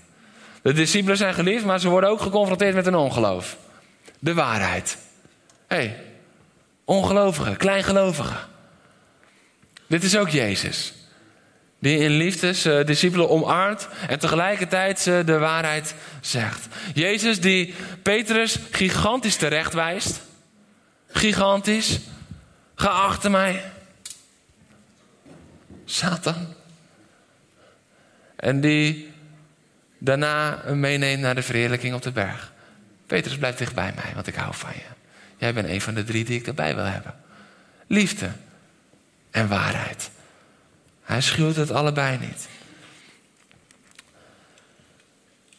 De 0.62 0.74
discipelen 0.74 1.18
zijn 1.18 1.34
geliefd, 1.34 1.66
maar 1.66 1.80
ze 1.80 1.90
worden 1.90 2.10
ook 2.10 2.22
geconfronteerd 2.22 2.76
met 2.76 2.86
een 2.86 2.96
ongeloof. 2.96 3.58
De 4.20 4.34
waarheid. 4.34 4.98
Hé, 5.68 5.76
hey, 5.76 6.04
ongelovigen, 6.86 7.58
kleingelovigen. 7.58 8.40
Dit 9.88 10.04
is 10.04 10.18
ook 10.18 10.30
Jezus. 10.30 10.97
Die 11.80 11.98
in 11.98 12.12
liefde 12.12 12.54
zijn 12.54 12.86
discipelen 12.86 13.30
omarmt 13.30 13.88
en 14.08 14.20
tegelijkertijd 14.20 15.00
ze 15.00 15.22
de 15.26 15.38
waarheid 15.38 15.96
zegt. 16.22 16.68
Jezus 16.94 17.40
die 17.40 17.74
Petrus 18.02 18.58
gigantisch 18.72 19.36
terecht 19.36 19.74
wijst. 19.74 20.22
Gigantisch. 21.08 22.00
Ga 22.76 22.88
achter 22.88 23.32
mij. 23.32 23.64
Satan. 25.86 26.56
En 28.36 28.62
die 28.62 29.14
daarna 29.98 30.64
meeneemt 30.74 31.22
naar 31.22 31.36
de 31.36 31.44
verheerlijking 31.44 31.94
op 31.94 32.02
de 32.02 32.12
berg. 32.12 32.54
Petrus, 33.06 33.38
blijf 33.38 33.56
dicht 33.56 33.76
bij 33.76 33.94
mij, 33.96 34.12
want 34.14 34.28
ik 34.28 34.36
hou 34.36 34.54
van 34.56 34.74
je. 34.74 34.96
Jij 35.38 35.54
bent 35.54 35.68
een 35.68 35.82
van 35.82 35.94
de 35.94 36.04
drie 36.04 36.26
die 36.26 36.40
ik 36.40 36.48
erbij 36.48 36.76
wil 36.76 36.84
hebben. 36.84 37.16
Liefde 37.88 38.30
en 39.32 39.48
waarheid. 39.48 40.10
Hij 41.08 41.22
schuwt 41.22 41.56
het 41.56 41.72
allebei 41.72 42.18
niet. 42.18 42.48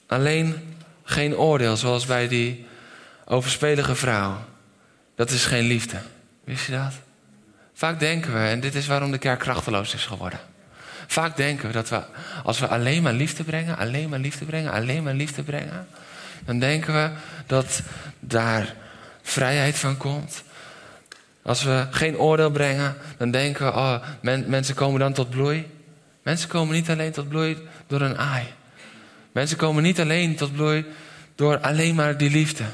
Alleen 0.06 0.76
geen 1.04 1.36
oordeel, 1.36 1.76
zoals 1.76 2.06
bij 2.06 2.28
die 2.28 2.66
overspelige 3.24 3.94
vrouw. 3.94 4.44
Dat 5.14 5.30
is 5.30 5.44
geen 5.44 5.64
liefde. 5.64 5.98
Wist 6.44 6.66
je 6.66 6.72
dat? 6.72 6.92
Vaak 7.74 7.98
denken 7.98 8.32
we, 8.32 8.38
en 8.38 8.60
dit 8.60 8.74
is 8.74 8.86
waarom 8.86 9.10
de 9.10 9.18
kerk 9.18 9.38
krachteloos 9.38 9.94
is 9.94 10.06
geworden. 10.06 10.40
Vaak 11.06 11.36
denken 11.36 11.66
we 11.66 11.72
dat 11.72 11.88
we, 11.88 12.02
als 12.44 12.58
we 12.58 12.68
alleen 12.68 13.02
maar 13.02 13.12
liefde 13.12 13.44
brengen, 13.44 13.76
alleen 13.76 14.08
maar 14.08 14.18
liefde 14.18 14.44
brengen, 14.44 14.72
alleen 14.72 15.02
maar 15.02 15.14
liefde 15.14 15.42
brengen, 15.42 15.88
dan 16.44 16.58
denken 16.58 16.94
we 16.94 17.10
dat 17.46 17.80
daar 18.20 18.74
vrijheid 19.22 19.78
van 19.78 19.96
komt. 19.96 20.42
Als 21.48 21.62
we 21.62 21.86
geen 21.90 22.18
oordeel 22.18 22.50
brengen, 22.50 22.96
dan 23.16 23.30
denken 23.30 23.66
we, 23.66 23.72
oh, 23.72 23.94
mensen 24.46 24.74
komen 24.74 25.00
dan 25.00 25.12
tot 25.12 25.30
bloei. 25.30 25.66
Mensen 26.22 26.48
komen 26.48 26.74
niet 26.74 26.90
alleen 26.90 27.12
tot 27.12 27.28
bloei 27.28 27.56
door 27.86 28.00
een 28.00 28.18
aai. 28.18 28.44
Mensen 29.32 29.56
komen 29.56 29.82
niet 29.82 30.00
alleen 30.00 30.36
tot 30.36 30.52
bloei 30.52 30.84
door 31.34 31.58
alleen 31.58 31.94
maar 31.94 32.16
die 32.16 32.30
liefde. 32.30 32.64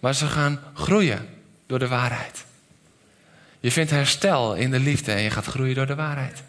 Maar 0.00 0.14
ze 0.14 0.26
gaan 0.26 0.60
groeien 0.74 1.28
door 1.66 1.78
de 1.78 1.88
waarheid. 1.88 2.44
Je 3.60 3.70
vindt 3.70 3.90
herstel 3.90 4.54
in 4.54 4.70
de 4.70 4.80
liefde 4.80 5.12
en 5.12 5.22
je 5.22 5.30
gaat 5.30 5.46
groeien 5.46 5.74
door 5.74 5.86
de 5.86 5.94
waarheid. 5.94 6.42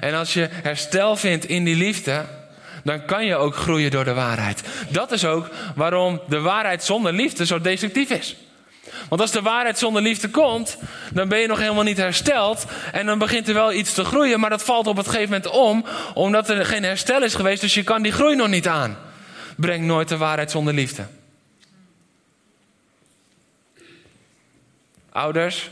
En 0.00 0.14
als 0.14 0.34
je 0.34 0.48
herstel 0.50 1.16
vindt 1.16 1.44
in 1.44 1.64
die 1.64 1.76
liefde, 1.76 2.24
dan 2.84 3.04
kan 3.04 3.24
je 3.24 3.36
ook 3.36 3.56
groeien 3.56 3.90
door 3.90 4.04
de 4.04 4.14
waarheid. 4.14 4.62
Dat 4.88 5.12
is 5.12 5.24
ook 5.24 5.48
waarom 5.74 6.20
de 6.28 6.40
waarheid 6.40 6.84
zonder 6.84 7.12
liefde 7.12 7.46
zo 7.46 7.60
destructief 7.60 8.10
is. 8.10 8.36
Want 9.08 9.20
als 9.20 9.30
de 9.30 9.42
waarheid 9.42 9.78
zonder 9.78 10.02
liefde 10.02 10.28
komt, 10.28 10.76
dan 11.12 11.28
ben 11.28 11.38
je 11.38 11.46
nog 11.46 11.58
helemaal 11.58 11.82
niet 11.82 11.96
hersteld. 11.96 12.64
En 12.92 13.06
dan 13.06 13.18
begint 13.18 13.48
er 13.48 13.54
wel 13.54 13.72
iets 13.72 13.92
te 13.92 14.04
groeien, 14.04 14.40
maar 14.40 14.50
dat 14.50 14.62
valt 14.62 14.86
op 14.86 14.96
het 14.96 15.08
gegeven 15.08 15.28
moment 15.28 15.50
om, 15.50 15.84
omdat 16.14 16.48
er 16.48 16.66
geen 16.66 16.84
herstel 16.84 17.22
is 17.22 17.34
geweest. 17.34 17.60
Dus 17.60 17.74
je 17.74 17.82
kan 17.82 18.02
die 18.02 18.12
groei 18.12 18.36
nog 18.36 18.48
niet 18.48 18.68
aan. 18.68 18.96
Breng 19.56 19.84
nooit 19.84 20.08
de 20.08 20.16
waarheid 20.16 20.50
zonder 20.50 20.74
liefde. 20.74 21.06
Ouders, 25.12 25.70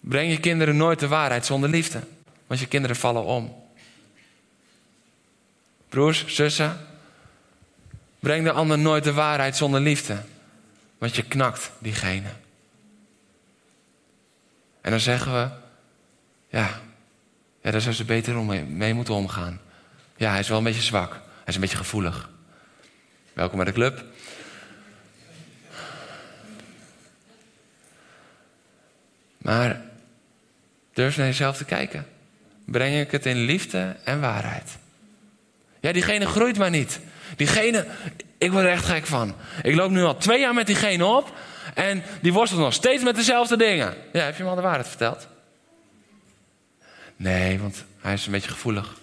breng 0.00 0.30
je 0.30 0.40
kinderen 0.40 0.76
nooit 0.76 0.98
de 0.98 1.08
waarheid 1.08 1.46
zonder 1.46 1.70
liefde. 1.70 2.00
Want 2.46 2.60
je 2.60 2.66
kinderen 2.66 2.96
vallen 2.96 3.24
om. 3.24 3.54
Broers, 5.88 6.26
zussen, 6.26 6.86
breng 8.18 8.44
de 8.44 8.52
ander 8.52 8.78
nooit 8.78 9.04
de 9.04 9.12
waarheid 9.12 9.56
zonder 9.56 9.80
liefde. 9.80 10.16
Want 10.98 11.16
je 11.16 11.22
knakt 11.22 11.70
diegene. 11.78 12.28
En 14.80 14.90
dan 14.90 15.00
zeggen 15.00 15.32
we, 15.32 15.50
ja, 16.48 16.80
ja 17.62 17.70
daar 17.70 17.80
zou 17.80 17.94
ze 17.94 18.04
beter 18.04 18.36
mee 18.66 18.94
moeten 18.94 19.14
omgaan. 19.14 19.60
Ja, 20.16 20.30
hij 20.30 20.40
is 20.40 20.48
wel 20.48 20.58
een 20.58 20.64
beetje 20.64 20.82
zwak. 20.82 21.10
Hij 21.10 21.46
is 21.46 21.54
een 21.54 21.60
beetje 21.60 21.76
gevoelig. 21.76 22.30
Welkom 23.32 23.56
bij 23.56 23.66
de 23.66 23.72
club. 23.72 24.04
Maar 29.38 29.82
durf 30.92 31.16
naar 31.16 31.26
jezelf 31.26 31.56
te 31.56 31.64
kijken. 31.64 32.06
Breng 32.64 33.00
ik 33.00 33.10
het 33.10 33.26
in 33.26 33.36
liefde 33.36 33.96
en 34.04 34.20
waarheid? 34.20 34.76
Ja, 35.80 35.92
diegene 35.92 36.26
groeit 36.26 36.58
maar 36.58 36.70
niet. 36.70 37.00
Diegene, 37.36 37.86
ik 38.38 38.52
word 38.52 38.64
er 38.64 38.70
echt 38.70 38.84
gek 38.84 39.06
van. 39.06 39.34
Ik 39.62 39.74
loop 39.74 39.90
nu 39.90 40.02
al 40.02 40.16
twee 40.16 40.40
jaar 40.40 40.54
met 40.54 40.66
diegene 40.66 41.06
op. 41.06 41.36
En 41.74 42.02
die 42.20 42.32
worstelt 42.32 42.60
nog 42.60 42.72
steeds 42.72 43.02
met 43.02 43.16
dezelfde 43.16 43.56
dingen. 43.56 43.94
Ja, 44.12 44.24
heb 44.24 44.36
je 44.36 44.42
hem 44.42 44.50
al 44.50 44.56
de 44.56 44.62
waarheid 44.62 44.88
verteld? 44.88 45.28
Nee, 47.16 47.58
want 47.58 47.84
hij 48.00 48.12
is 48.12 48.26
een 48.26 48.32
beetje 48.32 48.50
gevoelig. 48.50 48.96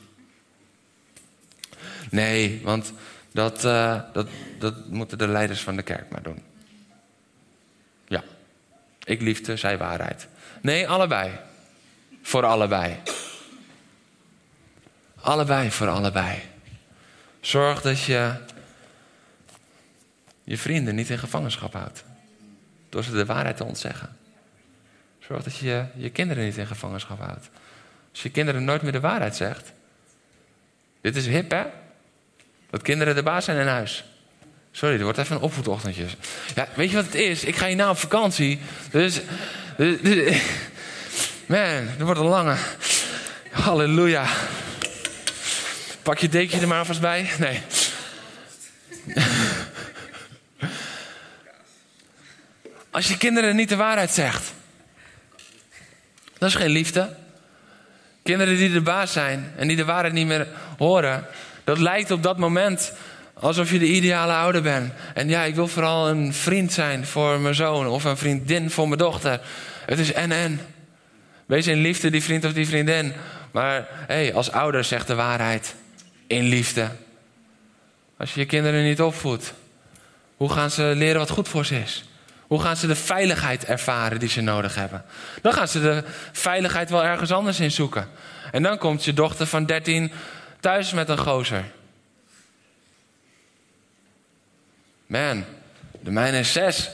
Nee, 2.09 2.61
want 2.63 2.93
dat, 3.31 3.65
uh, 3.65 4.01
dat, 4.13 4.27
dat 4.59 4.87
moeten 4.87 5.17
de 5.17 5.27
leiders 5.27 5.61
van 5.61 5.75
de 5.75 5.81
kerk 5.81 6.09
maar 6.09 6.23
doen. 6.23 6.43
Ja, 8.07 8.23
ik 9.03 9.21
liefde, 9.21 9.55
zij 9.55 9.77
waarheid. 9.77 10.27
Nee, 10.61 10.87
allebei. 10.87 11.31
Voor 12.21 12.45
allebei. 12.45 12.99
Allebei 15.21 15.71
voor 15.71 15.89
allebei. 15.89 16.41
Zorg 17.45 17.81
dat 17.81 18.01
je 18.01 18.33
je 20.43 20.57
vrienden 20.57 20.95
niet 20.95 21.09
in 21.09 21.17
gevangenschap 21.17 21.73
houdt. 21.73 22.03
Door 22.89 23.03
ze 23.03 23.11
de 23.11 23.25
waarheid 23.25 23.57
te 23.57 23.63
ontzeggen. 23.63 24.17
Zorg 25.19 25.43
dat 25.43 25.57
je 25.57 25.85
je 25.95 26.09
kinderen 26.09 26.43
niet 26.43 26.57
in 26.57 26.67
gevangenschap 26.67 27.19
houdt. 27.19 27.49
Als 28.11 28.23
je 28.23 28.29
kinderen 28.29 28.63
nooit 28.63 28.81
meer 28.81 28.91
de 28.91 28.99
waarheid 28.99 29.35
zegt. 29.35 29.71
Dit 31.01 31.15
is 31.15 31.27
hip, 31.27 31.51
hè? 31.51 31.63
Dat 32.69 32.81
kinderen 32.81 33.15
de 33.15 33.23
baas 33.23 33.45
zijn 33.45 33.59
in 33.59 33.67
huis. 33.67 34.03
Sorry, 34.71 34.97
er 34.97 35.03
wordt 35.03 35.17
even 35.17 35.35
een 35.35 35.41
opvoedochtendje. 35.41 36.05
Ja, 36.55 36.67
weet 36.75 36.89
je 36.89 36.95
wat 36.95 37.05
het 37.05 37.15
is? 37.15 37.43
Ik 37.43 37.55
ga 37.55 37.67
hierna 37.67 37.89
op 37.89 37.97
vakantie. 37.97 38.59
Dus, 38.91 39.21
dus, 39.77 40.01
dus- 40.01 40.41
Man, 41.45 41.59
er 41.97 42.05
wordt 42.05 42.19
een 42.19 42.25
lange. 42.25 42.55
Halleluja. 43.51 44.27
Pak 46.05 46.17
je 46.17 46.29
dekje 46.29 46.59
er 46.59 46.67
maar 46.67 46.79
alvast 46.79 47.01
bij. 47.01 47.29
Nee. 47.39 47.61
Als 52.91 53.07
je 53.07 53.17
kinderen 53.17 53.55
niet 53.55 53.69
de 53.69 53.75
waarheid 53.75 54.11
zegt. 54.11 54.53
Dat 56.37 56.49
is 56.49 56.55
geen 56.55 56.69
liefde. 56.69 57.15
Kinderen 58.23 58.57
die 58.57 58.71
de 58.71 58.81
baas 58.81 59.11
zijn 59.11 59.51
en 59.57 59.67
die 59.67 59.77
de 59.77 59.85
waarheid 59.85 60.13
niet 60.13 60.27
meer 60.27 60.47
horen. 60.77 61.25
Dat 61.63 61.77
lijkt 61.77 62.11
op 62.11 62.23
dat 62.23 62.37
moment 62.37 62.93
alsof 63.33 63.71
je 63.71 63.79
de 63.79 63.85
ideale 63.85 64.33
ouder 64.33 64.61
bent. 64.61 64.93
En 65.13 65.29
ja, 65.29 65.43
ik 65.43 65.55
wil 65.55 65.67
vooral 65.67 66.09
een 66.09 66.33
vriend 66.33 66.73
zijn 66.73 67.05
voor 67.05 67.39
mijn 67.39 67.55
zoon 67.55 67.87
of 67.87 68.03
een 68.03 68.17
vriendin 68.17 68.69
voor 68.69 68.87
mijn 68.87 68.99
dochter. 68.99 69.41
Het 69.85 69.99
is 69.99 70.13
en 70.13 70.31
en. 70.31 70.59
Wees 71.45 71.67
in 71.67 71.81
liefde 71.81 72.09
die 72.09 72.23
vriend 72.23 72.45
of 72.45 72.53
die 72.53 72.67
vriendin. 72.67 73.13
Maar 73.51 73.87
hey, 73.89 74.33
als 74.33 74.51
ouder 74.51 74.83
zeg 74.83 75.05
de 75.05 75.15
waarheid. 75.15 75.75
In 76.27 76.43
liefde. 76.43 76.89
Als 78.17 78.33
je 78.33 78.39
je 78.39 78.45
kinderen 78.45 78.83
niet 78.83 79.01
opvoedt, 79.01 79.53
hoe 80.37 80.49
gaan 80.49 80.71
ze 80.71 80.93
leren 80.95 81.19
wat 81.19 81.29
goed 81.29 81.47
voor 81.47 81.65
ze 81.65 81.79
is? 81.79 82.05
Hoe 82.47 82.61
gaan 82.61 82.77
ze 82.77 82.87
de 82.87 82.95
veiligheid 82.95 83.65
ervaren 83.65 84.19
die 84.19 84.29
ze 84.29 84.41
nodig 84.41 84.75
hebben? 84.75 85.05
Dan 85.41 85.53
gaan 85.53 85.67
ze 85.67 85.81
de 85.81 86.03
veiligheid 86.31 86.89
wel 86.89 87.03
ergens 87.03 87.31
anders 87.31 87.59
in 87.59 87.71
zoeken. 87.71 88.09
En 88.51 88.63
dan 88.63 88.77
komt 88.77 89.05
je 89.05 89.13
dochter 89.13 89.45
van 89.45 89.65
13 89.65 90.11
thuis 90.59 90.93
met 90.93 91.09
een 91.09 91.17
gozer. 91.17 91.63
Man, 95.05 95.45
de 95.99 96.11
mijne 96.11 96.39
is 96.39 96.51
zes. 96.51 96.89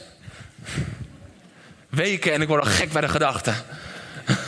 Weken 1.89 2.33
en 2.33 2.41
ik 2.41 2.47
word 2.47 2.63
al 2.63 2.71
gek 2.71 2.91
bij 2.91 3.01
de 3.01 3.09
gedachte. 3.09 3.53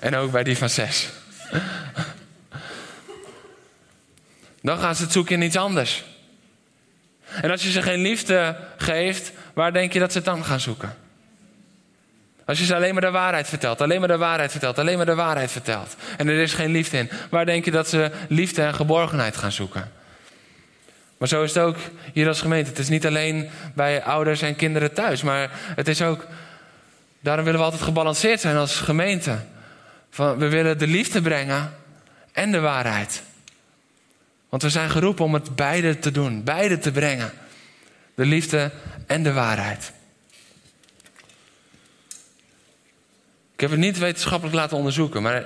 En 0.00 0.16
ook 0.16 0.30
bij 0.30 0.44
die 0.44 0.56
van 0.56 0.70
zes. 0.70 1.08
Dan 4.62 4.78
gaan 4.78 4.96
ze 4.96 5.02
het 5.02 5.12
zoeken 5.12 5.34
in 5.34 5.42
iets 5.42 5.56
anders. 5.56 6.04
En 7.42 7.50
als 7.50 7.62
je 7.62 7.70
ze 7.70 7.82
geen 7.82 8.00
liefde 8.00 8.56
geeft, 8.76 9.32
waar 9.54 9.72
denk 9.72 9.92
je 9.92 9.98
dat 9.98 10.12
ze 10.12 10.18
het 10.18 10.26
dan 10.26 10.44
gaan 10.44 10.60
zoeken? 10.60 10.96
Als 12.44 12.58
je 12.58 12.64
ze 12.64 12.74
alleen 12.74 12.92
maar 12.92 13.02
de 13.02 13.10
waarheid 13.10 13.48
vertelt, 13.48 13.80
alleen 13.80 13.98
maar 13.98 14.08
de 14.08 14.16
waarheid 14.16 14.50
vertelt, 14.50 14.78
alleen 14.78 14.96
maar 14.96 15.06
de 15.06 15.14
waarheid 15.14 15.50
vertelt. 15.50 15.96
En 16.16 16.28
er 16.28 16.38
is 16.38 16.52
geen 16.52 16.70
liefde 16.70 16.98
in. 16.98 17.10
Waar 17.30 17.46
denk 17.46 17.64
je 17.64 17.70
dat 17.70 17.88
ze 17.88 18.10
liefde 18.28 18.62
en 18.62 18.74
geborgenheid 18.74 19.36
gaan 19.36 19.52
zoeken? 19.52 19.92
Maar 21.18 21.28
zo 21.28 21.42
is 21.42 21.54
het 21.54 21.62
ook 21.62 21.76
hier 22.12 22.28
als 22.28 22.40
gemeente. 22.40 22.70
Het 22.70 22.78
is 22.78 22.88
niet 22.88 23.06
alleen 23.06 23.50
bij 23.74 24.02
ouders 24.02 24.42
en 24.42 24.56
kinderen 24.56 24.92
thuis, 24.92 25.22
maar 25.22 25.50
het 25.52 25.88
is 25.88 26.02
ook. 26.02 26.26
Daarom 27.20 27.44
willen 27.44 27.60
we 27.60 27.66
altijd 27.66 27.82
gebalanceerd 27.82 28.40
zijn 28.40 28.56
als 28.56 28.76
gemeente. 28.76 29.38
Van, 30.10 30.38
we 30.38 30.48
willen 30.48 30.78
de 30.78 30.86
liefde 30.86 31.22
brengen 31.22 31.74
en 32.32 32.52
de 32.52 32.60
waarheid. 32.60 33.22
Want 34.50 34.62
we 34.62 34.70
zijn 34.70 34.90
geroepen 34.90 35.24
om 35.24 35.34
het 35.34 35.56
beide 35.56 35.98
te 35.98 36.10
doen, 36.10 36.44
beide 36.44 36.78
te 36.78 36.92
brengen. 36.92 37.32
De 38.14 38.24
liefde 38.24 38.70
en 39.06 39.22
de 39.22 39.32
waarheid. 39.32 39.92
Ik 43.54 43.60
heb 43.60 43.70
het 43.70 43.78
niet 43.78 43.98
wetenschappelijk 43.98 44.56
laten 44.56 44.76
onderzoeken, 44.76 45.22
maar 45.22 45.44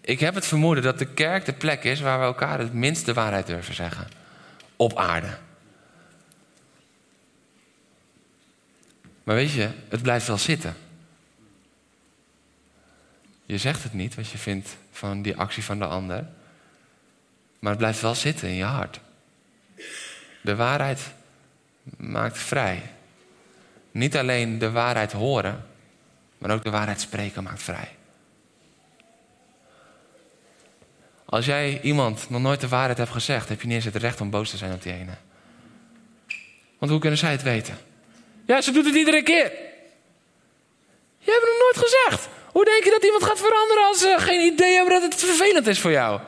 ik 0.00 0.20
heb 0.20 0.34
het 0.34 0.46
vermoeden 0.46 0.84
dat 0.84 0.98
de 0.98 1.12
kerk 1.12 1.44
de 1.44 1.52
plek 1.52 1.84
is 1.84 2.00
waar 2.00 2.18
we 2.18 2.24
elkaar 2.24 2.58
het 2.58 2.72
minst 2.72 3.04
de 3.04 3.12
waarheid 3.12 3.46
durven 3.46 3.74
zeggen. 3.74 4.08
Op 4.76 4.96
aarde. 4.98 5.38
Maar 9.24 9.34
weet 9.34 9.52
je, 9.52 9.70
het 9.88 10.02
blijft 10.02 10.26
wel 10.26 10.38
zitten. 10.38 10.76
Je 13.46 13.58
zegt 13.58 13.82
het 13.82 13.92
niet 13.92 14.14
wat 14.14 14.28
je 14.28 14.38
vindt 14.38 14.76
van 14.92 15.22
die 15.22 15.36
actie 15.36 15.64
van 15.64 15.78
de 15.78 15.86
ander. 15.86 16.26
Maar 17.58 17.70
het 17.70 17.80
blijft 17.80 18.00
wel 18.00 18.14
zitten 18.14 18.48
in 18.48 18.54
je 18.54 18.64
hart. 18.64 19.00
De 20.40 20.56
waarheid 20.56 21.00
maakt 21.96 22.38
vrij. 22.38 22.82
Niet 23.90 24.16
alleen 24.16 24.58
de 24.58 24.70
waarheid 24.70 25.12
horen, 25.12 25.66
maar 26.38 26.50
ook 26.50 26.64
de 26.64 26.70
waarheid 26.70 27.00
spreken 27.00 27.42
maakt 27.42 27.62
vrij. 27.62 27.88
Als 31.24 31.46
jij 31.46 31.80
iemand 31.82 32.30
nog 32.30 32.40
nooit 32.40 32.60
de 32.60 32.68
waarheid 32.68 32.98
hebt 32.98 33.10
gezegd, 33.10 33.48
heb 33.48 33.60
je 33.60 33.66
niet 33.66 33.76
eens 33.76 33.84
het 33.84 33.96
recht 33.96 34.20
om 34.20 34.30
boos 34.30 34.50
te 34.50 34.56
zijn 34.56 34.72
op 34.72 34.82
die 34.82 34.92
ene. 34.92 35.12
Want 36.78 36.90
hoe 36.90 37.00
kunnen 37.00 37.18
zij 37.18 37.30
het 37.30 37.42
weten? 37.42 37.78
Ja, 38.46 38.60
ze 38.60 38.72
doet 38.72 38.84
het 38.84 38.94
iedere 38.94 39.22
keer. 39.22 39.52
Je 41.18 41.30
hebt 41.32 41.40
het 41.40 41.50
nog 41.50 41.60
nooit 41.60 41.88
gezegd. 41.90 42.28
Hoe 42.52 42.64
denk 42.64 42.84
je 42.84 42.90
dat 42.90 43.04
iemand 43.04 43.24
gaat 43.24 43.38
veranderen 43.38 43.86
als 43.86 43.98
ze 43.98 44.14
geen 44.18 44.52
idee 44.52 44.74
hebben 44.74 45.00
dat 45.00 45.02
het 45.02 45.24
vervelend 45.24 45.66
is 45.66 45.80
voor 45.80 45.90
jou? 45.90 46.20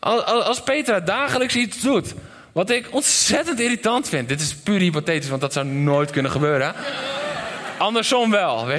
Als 0.00 0.62
Petra 0.62 1.00
dagelijks 1.00 1.56
iets 1.56 1.80
doet 1.80 2.14
wat 2.52 2.70
ik 2.70 2.86
ontzettend 2.90 3.60
irritant 3.60 4.08
vind. 4.08 4.28
Dit 4.28 4.40
is 4.40 4.54
puur 4.54 4.78
hypothetisch, 4.78 5.28
want 5.28 5.40
dat 5.40 5.52
zou 5.52 5.66
nooit 5.66 6.10
kunnen 6.10 6.30
gebeuren. 6.30 6.74
Andersom 7.78 8.30
wel. 8.30 8.66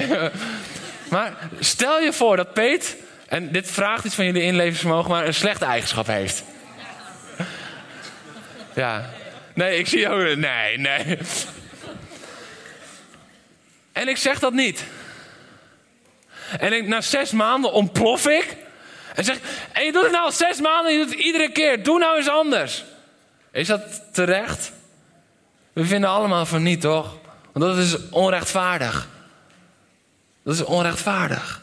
Maar 1.10 1.36
stel 1.60 2.00
je 2.00 2.12
voor 2.12 2.36
dat 2.36 2.52
Peet, 2.52 2.96
en 3.28 3.52
dit 3.52 3.70
vraagt 3.70 4.04
iets 4.04 4.14
van 4.14 4.24
jullie 4.24 4.42
inlevingsvermogen, 4.42 5.10
maar 5.10 5.26
een 5.26 5.34
slechte 5.34 5.64
eigenschap 5.64 6.06
heeft. 6.06 6.42
Ja. 8.74 9.10
Nee, 9.54 9.78
ik 9.78 9.88
zie 9.88 10.08
ook. 10.08 10.36
Nee, 10.36 10.78
nee. 10.78 11.18
En 13.92 14.08
ik 14.08 14.16
zeg 14.16 14.38
dat 14.38 14.52
niet. 14.52 14.84
En 16.58 16.88
na 16.88 17.00
zes 17.00 17.30
maanden 17.30 17.72
ontplof 17.72 18.26
ik. 18.26 18.56
En 19.14 19.24
zeg, 19.24 19.38
en 19.72 19.84
je 19.84 19.92
doet 19.92 20.02
het 20.02 20.12
nou 20.12 20.24
al 20.24 20.32
zes 20.32 20.60
maanden, 20.60 20.92
je 20.92 20.98
doet 20.98 21.10
het 21.10 21.24
iedere 21.24 21.52
keer. 21.52 21.82
Doe 21.82 21.98
nou 21.98 22.16
eens 22.16 22.28
anders. 22.28 22.84
Is 23.52 23.66
dat 23.66 24.02
terecht? 24.12 24.72
We 25.72 25.84
vinden 25.84 26.10
allemaal 26.10 26.46
van 26.46 26.62
niet, 26.62 26.80
toch? 26.80 27.16
Want 27.52 27.64
dat 27.64 27.76
is 27.76 28.08
onrechtvaardig. 28.08 29.08
Dat 30.42 30.54
is 30.54 30.64
onrechtvaardig. 30.64 31.62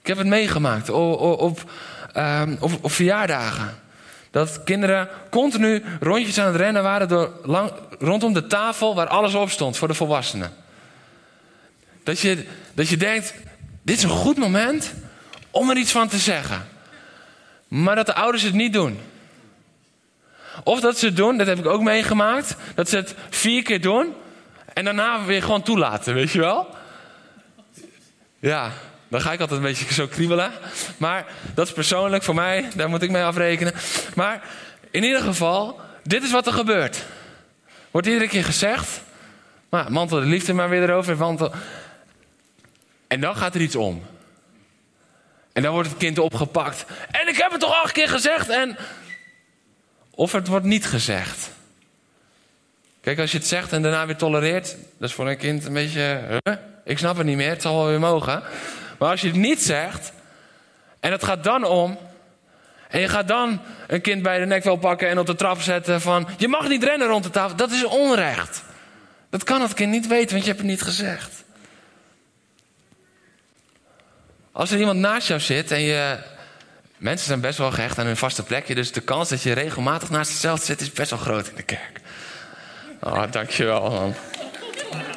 Ik 0.00 0.06
heb 0.06 0.18
het 0.18 0.26
meegemaakt 0.26 0.90
op, 0.90 1.70
um, 2.16 2.56
op, 2.60 2.72
op 2.80 2.92
verjaardagen. 2.92 3.82
Dat 4.30 4.64
kinderen 4.64 5.08
continu 5.30 5.84
rondjes 6.00 6.38
aan 6.38 6.46
het 6.46 6.56
rennen 6.56 6.82
waren 6.82 7.08
door 7.08 7.32
lang, 7.42 7.72
rondom 7.98 8.32
de 8.32 8.46
tafel 8.46 8.94
waar 8.94 9.06
alles 9.06 9.34
op 9.34 9.50
stond 9.50 9.76
voor 9.76 9.88
de 9.88 9.94
volwassenen. 9.94 10.52
Dat 12.02 12.20
je, 12.20 12.46
dat 12.74 12.88
je 12.88 12.96
denkt, 12.96 13.34
dit 13.82 13.96
is 13.96 14.02
een 14.02 14.08
goed 14.10 14.36
moment 14.36 14.94
om 15.54 15.70
er 15.70 15.76
iets 15.76 15.92
van 15.92 16.08
te 16.08 16.18
zeggen. 16.18 16.68
Maar 17.68 17.94
dat 17.94 18.06
de 18.06 18.14
ouders 18.14 18.42
het 18.42 18.54
niet 18.54 18.72
doen. 18.72 18.98
Of 20.64 20.80
dat 20.80 20.98
ze 20.98 21.06
het 21.06 21.16
doen, 21.16 21.36
dat 21.36 21.46
heb 21.46 21.58
ik 21.58 21.66
ook 21.66 21.82
meegemaakt, 21.82 22.56
dat 22.74 22.88
ze 22.88 22.96
het 22.96 23.14
vier 23.30 23.62
keer 23.62 23.80
doen 23.80 24.14
en 24.72 24.84
daarna 24.84 25.24
weer 25.24 25.42
gewoon 25.42 25.62
toelaten, 25.62 26.14
weet 26.14 26.30
je 26.30 26.38
wel? 26.38 26.74
Ja, 28.38 28.70
dan 29.08 29.20
ga 29.20 29.32
ik 29.32 29.40
altijd 29.40 29.60
een 29.60 29.66
beetje 29.66 29.94
zo 29.94 30.06
kriebelen. 30.06 30.52
Maar 30.96 31.26
dat 31.54 31.66
is 31.66 31.72
persoonlijk 31.72 32.22
voor 32.22 32.34
mij, 32.34 32.68
daar 32.74 32.88
moet 32.88 33.02
ik 33.02 33.10
mee 33.10 33.24
afrekenen. 33.24 33.74
Maar 34.14 34.42
in 34.90 35.04
ieder 35.04 35.20
geval, 35.20 35.80
dit 36.02 36.22
is 36.22 36.30
wat 36.30 36.46
er 36.46 36.52
gebeurt. 36.52 37.04
Wordt 37.90 38.06
iedere 38.06 38.28
keer 38.28 38.44
gezegd. 38.44 39.00
Maar 39.68 39.92
mantel 39.92 40.20
de 40.20 40.26
liefde 40.26 40.52
maar 40.52 40.68
weer 40.68 40.82
erover. 40.82 41.16
Mantel. 41.16 41.52
En 43.06 43.20
dan 43.20 43.36
gaat 43.36 43.54
er 43.54 43.60
iets 43.60 43.76
om. 43.76 44.02
En 45.54 45.62
dan 45.62 45.72
wordt 45.72 45.88
het 45.88 45.98
kind 45.98 46.18
opgepakt. 46.18 46.84
En 47.10 47.28
ik 47.28 47.36
heb 47.36 47.50
het 47.50 47.60
toch 47.60 47.82
acht 47.82 47.92
keer 47.92 48.08
gezegd. 48.08 48.48
En... 48.48 48.76
Of 50.10 50.32
het 50.32 50.46
wordt 50.46 50.64
niet 50.64 50.86
gezegd. 50.86 51.50
Kijk, 53.00 53.18
als 53.18 53.32
je 53.32 53.38
het 53.38 53.46
zegt 53.46 53.72
en 53.72 53.82
daarna 53.82 54.06
weer 54.06 54.16
tolereert. 54.16 54.76
Dat 54.98 55.08
is 55.08 55.14
voor 55.14 55.28
een 55.28 55.36
kind 55.36 55.64
een 55.64 55.72
beetje. 55.72 56.20
Ik 56.84 56.98
snap 56.98 57.16
het 57.16 57.26
niet 57.26 57.36
meer, 57.36 57.48
het 57.48 57.62
zal 57.62 57.76
wel 57.76 57.86
weer 57.86 58.00
mogen. 58.00 58.42
Maar 58.98 59.10
als 59.10 59.20
je 59.20 59.26
het 59.26 59.36
niet 59.36 59.62
zegt. 59.62 60.12
En 61.00 61.12
het 61.12 61.24
gaat 61.24 61.44
dan 61.44 61.64
om. 61.64 61.98
En 62.88 63.00
je 63.00 63.08
gaat 63.08 63.28
dan 63.28 63.60
een 63.86 64.00
kind 64.00 64.22
bij 64.22 64.38
de 64.38 64.46
nek 64.46 64.64
wel 64.64 64.76
pakken 64.76 65.08
en 65.08 65.18
op 65.18 65.26
de 65.26 65.34
trap 65.34 65.60
zetten 65.60 66.00
van... 66.00 66.28
Je 66.36 66.48
mag 66.48 66.68
niet 66.68 66.84
rennen 66.84 67.08
rond 67.08 67.24
de 67.24 67.30
tafel. 67.30 67.56
Dat 67.56 67.70
is 67.70 67.84
onrecht. 67.84 68.62
Dat 69.30 69.44
kan 69.44 69.60
het 69.60 69.74
kind 69.74 69.90
niet 69.90 70.06
weten, 70.06 70.30
want 70.30 70.42
je 70.42 70.48
hebt 70.48 70.60
het 70.60 70.70
niet 70.70 70.82
gezegd. 70.82 71.43
Als 74.54 74.70
er 74.70 74.78
iemand 74.78 74.98
naast 74.98 75.28
jou 75.28 75.40
zit 75.40 75.70
en 75.70 75.80
je... 75.80 76.16
Mensen 76.96 77.26
zijn 77.26 77.40
best 77.40 77.58
wel 77.58 77.70
gehecht 77.70 77.98
aan 77.98 78.06
hun 78.06 78.16
vaste 78.16 78.42
plekje. 78.42 78.74
Dus 78.74 78.92
de 78.92 79.00
kans 79.00 79.28
dat 79.28 79.42
je 79.42 79.52
regelmatig 79.52 80.10
naast 80.10 80.30
jezelf 80.30 80.62
zit 80.62 80.80
is 80.80 80.92
best 80.92 81.10
wel 81.10 81.18
groot 81.18 81.48
in 81.48 81.56
de 81.56 81.62
kerk. 81.62 82.00
Oh, 83.00 83.22
dankjewel 83.30 83.90
man. 83.90 84.14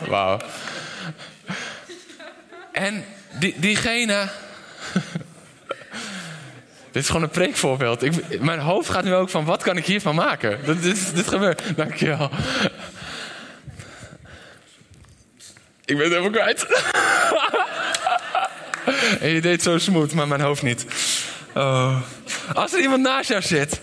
Wauw. 0.07 0.39
En 2.71 3.05
die, 3.39 3.55
diegene... 3.57 4.27
Dit 6.91 7.03
is 7.03 7.07
gewoon 7.07 7.23
een 7.23 7.29
preekvoorbeeld. 7.29 8.03
Ik, 8.03 8.41
mijn 8.41 8.59
hoofd 8.59 8.89
gaat 8.89 9.03
nu 9.03 9.13
ook 9.13 9.29
van, 9.29 9.45
wat 9.45 9.63
kan 9.63 9.77
ik 9.77 9.85
hiervan 9.85 10.15
maken? 10.15 10.59
Dit, 10.65 10.81
dit, 10.81 11.15
dit 11.15 11.27
gebeurt. 11.27 11.61
Dankjewel. 11.75 12.29
Ik 15.85 15.97
ben 15.97 16.11
het 16.11 16.13
helemaal 16.13 16.29
kwijt. 16.29 16.65
en 19.21 19.29
je 19.29 19.41
deed 19.41 19.63
zo 19.63 19.77
smooth, 19.77 20.13
maar 20.13 20.27
mijn 20.27 20.41
hoofd 20.41 20.61
niet. 20.61 20.85
Oh. 21.53 22.01
Als 22.53 22.73
er 22.73 22.79
iemand 22.79 23.01
naast 23.01 23.29
jou 23.29 23.41
zit. 23.41 23.79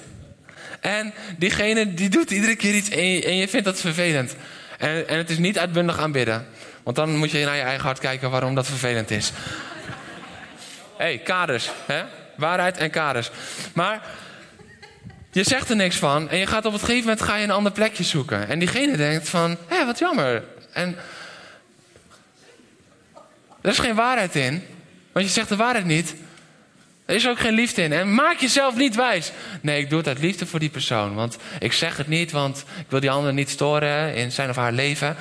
En 0.81 1.14
diegene 1.38 1.95
die 1.95 2.09
doet 2.09 2.31
iedere 2.31 2.57
keer 2.57 2.75
iets 2.75 2.88
en 2.88 3.07
je, 3.07 3.25
en 3.25 3.37
je 3.37 3.49
vindt 3.49 3.67
dat 3.67 3.81
vervelend. 3.81 4.37
En, 4.79 5.09
en 5.09 5.17
het 5.17 5.31
is 5.31 5.38
niet 5.38 5.59
uitbundig 5.59 5.99
aanbidden. 5.99 6.47
Want 6.83 6.97
dan 6.97 7.17
moet 7.17 7.31
je 7.31 7.45
naar 7.45 7.57
je 7.57 7.62
eigen 7.62 7.85
hart 7.85 7.99
kijken 7.99 8.31
waarom 8.31 8.55
dat 8.55 8.67
vervelend 8.67 9.11
is. 9.11 9.33
Hé, 10.97 11.05
hey, 11.05 11.19
kaders. 11.19 11.71
Hè? 11.87 12.03
Waarheid 12.37 12.77
en 12.77 12.90
kaders. 12.90 13.31
Maar 13.73 14.03
je 15.33 15.43
zegt 15.43 15.71
er 15.71 15.77
niks 15.77 15.97
van. 15.97 16.29
En 16.29 16.38
je 16.38 16.47
gaat 16.47 16.64
op 16.64 16.73
het 16.73 16.83
gegeven 16.83 17.03
moment 17.03 17.23
ga 17.23 17.37
je 17.37 17.45
een 17.45 17.51
ander 17.51 17.73
plekje 17.73 18.05
zoeken. 18.05 18.49
En 18.49 18.59
diegene 18.59 18.97
denkt 18.97 19.29
van, 19.29 19.57
hé, 19.67 19.87
wat 19.87 19.99
jammer. 19.99 20.45
En 20.73 20.97
er 23.61 23.71
is 23.71 23.79
geen 23.79 23.95
waarheid 23.95 24.35
in. 24.35 24.62
Want 25.14 25.27
je 25.27 25.33
zegt 25.33 25.48
de 25.48 25.57
waarheid 25.57 25.85
niet. 25.85 26.14
Er 27.05 27.14
is 27.14 27.29
ook 27.29 27.38
geen 27.38 27.55
liefde 27.55 27.83
in. 27.83 27.92
En 27.92 28.14
maak 28.14 28.38
jezelf 28.38 28.77
niet 28.77 28.94
wijs. 28.94 29.33
Nee, 29.61 29.81
ik 29.81 29.88
doe 29.88 29.98
het 29.98 30.09
uit 30.09 30.18
liefde 30.18 30.46
voor 30.46 30.59
die 30.59 30.70
persoon. 30.70 31.14
Want 31.14 31.37
ik 31.61 31.72
zeg 31.72 31.96
het 31.96 32.09
niet, 32.09 32.31
want 32.31 32.59
ik 32.59 32.87
wil 32.88 33.00
die 33.00 33.11
ander 33.11 33.33
niet 33.33 33.50
storen 33.50 34.14
in 34.14 34.33
zijn 34.33 34.50
of 34.50 34.57
haar 34.57 34.72
leven. 34.72 35.16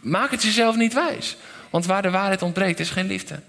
Maak 0.00 0.30
het 0.30 0.42
jezelf 0.42 0.76
niet 0.76 0.94
wijs. 0.94 1.36
Want 1.70 1.86
waar 1.86 2.02
de 2.02 2.10
waarheid 2.10 2.42
ontbreekt, 2.42 2.80
is 2.80 2.90
geen 2.90 3.06
liefde. 3.06 3.40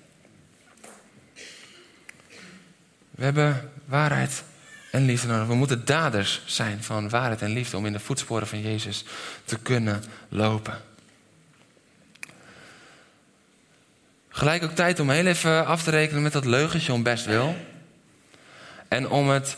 We 3.12 3.24
hebben 3.24 3.72
waarheid 3.86 4.44
en 4.92 5.06
liefde 5.06 5.28
nodig. 5.28 5.48
We 5.48 5.56
moeten 5.56 5.86
daders 5.86 6.42
zijn 6.46 6.84
van 6.84 7.10
waarheid 7.10 7.42
en 7.42 7.54
liefde 7.54 7.78
om 7.78 7.86
in 7.86 7.94
de 7.94 8.00
voetsporen 8.00 8.48
van 8.48 8.62
Jezus 8.62 9.06
te 9.46 9.60
kunnen 9.60 10.04
lopen. 10.30 10.91
Gelijk 14.34 14.64
ook 14.64 14.72
tijd 14.72 15.00
om 15.00 15.10
heel 15.10 15.26
even 15.26 15.66
af 15.66 15.84
te 15.84 15.90
rekenen 15.90 16.24
met 16.24 16.34
dat 16.34 16.46
leugentje 16.46 16.94
om 16.94 17.04
best 17.04 17.26
wil. 17.26 17.56
En 18.88 19.10
om 19.10 19.30
het 19.30 19.58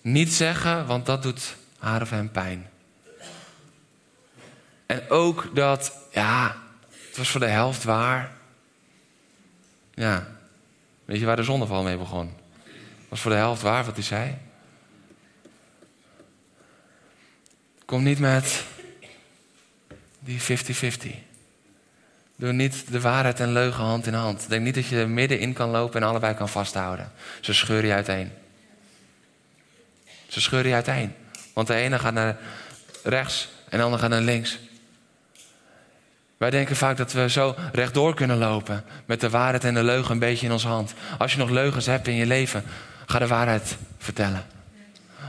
niet 0.00 0.32
zeggen, 0.32 0.86
want 0.86 1.06
dat 1.06 1.22
doet 1.22 1.56
haar 1.78 2.02
of 2.02 2.10
hem 2.10 2.30
pijn. 2.30 2.70
En 4.86 5.10
ook 5.10 5.50
dat, 5.54 5.92
ja, 6.12 6.56
het 7.08 7.16
was 7.16 7.30
voor 7.30 7.40
de 7.40 7.46
helft 7.46 7.84
waar. 7.84 8.32
Ja, 9.94 10.26
weet 11.04 11.20
je 11.20 11.26
waar 11.26 11.36
de 11.36 11.42
zonneval 11.42 11.82
mee 11.82 11.96
begon? 11.96 12.32
Het 12.64 13.08
was 13.08 13.20
voor 13.20 13.30
de 13.30 13.36
helft 13.36 13.62
waar 13.62 13.84
wat 13.84 13.94
hij 13.94 14.04
zei. 14.04 14.38
Kom 17.84 18.02
niet 18.02 18.18
met 18.18 18.64
die 20.18 20.40
50-50. 20.40 21.33
Doe 22.36 22.52
niet 22.52 22.84
de 22.92 23.00
waarheid 23.00 23.40
en 23.40 23.52
leugen 23.52 23.84
hand 23.84 24.06
in 24.06 24.14
hand. 24.14 24.48
Denk 24.48 24.64
niet 24.64 24.74
dat 24.74 24.86
je 24.86 24.96
er 24.96 25.08
middenin 25.08 25.52
kan 25.52 25.70
lopen 25.70 26.02
en 26.02 26.08
allebei 26.08 26.34
kan 26.34 26.48
vasthouden. 26.48 27.12
Ze 27.40 27.54
scheuren 27.54 27.86
je 27.86 27.94
uiteen. 27.94 28.32
Ze 30.28 30.40
scheuren 30.40 30.68
je 30.68 30.74
uiteen. 30.74 31.14
Want 31.52 31.66
de 31.66 31.74
ene 31.74 31.98
gaat 31.98 32.14
naar 32.14 32.36
rechts 33.02 33.48
en 33.68 33.78
de 33.78 33.84
andere 33.84 34.02
gaat 34.02 34.10
naar 34.10 34.20
links. 34.20 34.58
Wij 36.36 36.50
denken 36.50 36.76
vaak 36.76 36.96
dat 36.96 37.12
we 37.12 37.28
zo 37.28 37.54
rechtdoor 37.72 38.14
kunnen 38.14 38.38
lopen. 38.38 38.84
Met 39.04 39.20
de 39.20 39.30
waarheid 39.30 39.64
en 39.64 39.74
de 39.74 39.84
leugen 39.84 40.12
een 40.12 40.18
beetje 40.18 40.46
in 40.46 40.52
onze 40.52 40.68
hand. 40.68 40.94
Als 41.18 41.32
je 41.32 41.38
nog 41.38 41.50
leugens 41.50 41.86
hebt 41.86 42.08
in 42.08 42.14
je 42.14 42.26
leven, 42.26 42.64
ga 43.06 43.18
de 43.18 43.26
waarheid 43.26 43.76
vertellen. 43.98 44.46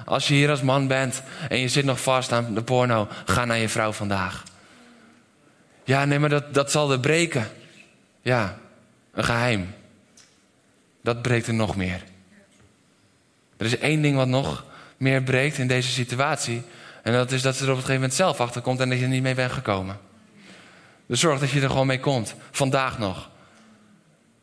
Als 0.05 0.27
je 0.27 0.33
hier 0.33 0.49
als 0.49 0.61
man 0.61 0.87
bent 0.87 1.21
en 1.49 1.57
je 1.57 1.67
zit 1.67 1.85
nog 1.85 2.01
vast 2.01 2.31
aan 2.31 2.53
de 2.53 2.63
porno, 2.63 3.07
ga 3.25 3.45
naar 3.45 3.57
je 3.57 3.69
vrouw 3.69 3.91
vandaag. 3.91 4.43
Ja, 5.85 6.05
nee, 6.05 6.19
maar 6.19 6.29
dat, 6.29 6.53
dat 6.53 6.71
zal 6.71 6.91
er 6.91 6.99
breken. 6.99 7.47
Ja, 8.21 8.57
een 9.11 9.23
geheim. 9.23 9.73
Dat 11.01 11.21
breekt 11.21 11.47
er 11.47 11.53
nog 11.53 11.75
meer. 11.75 12.03
Er 13.57 13.65
is 13.65 13.77
één 13.77 14.01
ding 14.01 14.15
wat 14.15 14.27
nog 14.27 14.65
meer 14.97 15.23
breekt 15.23 15.57
in 15.57 15.67
deze 15.67 15.89
situatie. 15.89 16.61
En 17.03 17.13
dat 17.13 17.31
is 17.31 17.41
dat 17.41 17.55
ze 17.55 17.63
er 17.63 17.69
op 17.69 17.75
een 17.75 17.81
gegeven 17.81 18.01
moment 18.01 18.13
zelf 18.13 18.39
achter 18.39 18.61
komt 18.61 18.79
en 18.79 18.89
dat 18.89 18.97
je 18.97 19.03
er 19.03 19.09
niet 19.09 19.21
mee 19.21 19.35
bent 19.35 19.51
gekomen. 19.51 19.99
Dus 21.05 21.19
zorg 21.19 21.39
dat 21.39 21.49
je 21.49 21.61
er 21.61 21.69
gewoon 21.69 21.87
mee 21.87 21.99
komt. 21.99 22.35
Vandaag 22.51 22.97
nog. 22.97 23.29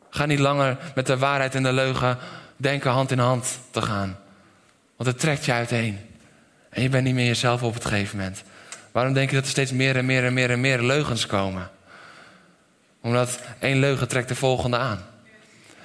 Ga 0.09 0.25
niet 0.25 0.39
langer 0.39 0.77
met 0.95 1.05
de 1.05 1.17
waarheid 1.17 1.55
en 1.55 1.63
de 1.63 1.73
leugen 1.73 2.17
denken 2.57 2.91
hand 2.91 3.11
in 3.11 3.19
hand 3.19 3.59
te 3.71 3.81
gaan. 3.81 4.17
Want 4.95 5.09
het 5.09 5.19
trekt 5.19 5.45
je 5.45 5.51
uiteen. 5.51 5.99
En 6.69 6.81
je 6.81 6.89
bent 6.89 7.03
niet 7.03 7.13
meer 7.13 7.25
jezelf 7.25 7.63
op 7.63 7.73
het 7.73 7.85
gegeven 7.85 8.17
moment. 8.17 8.43
Waarom 8.93 9.13
denk 9.13 9.29
je 9.29 9.35
dat 9.35 9.45
er 9.45 9.51
steeds 9.51 9.71
meer 9.71 9.95
en 9.95 10.05
meer 10.05 10.25
en 10.25 10.33
meer 10.33 10.51
en 10.51 10.61
meer 10.61 10.81
leugens 10.81 11.25
komen? 11.25 11.71
Omdat 13.01 13.39
één 13.59 13.79
leugen 13.79 14.07
trekt 14.07 14.27
de 14.27 14.35
volgende 14.35 14.77
aan. 14.77 15.05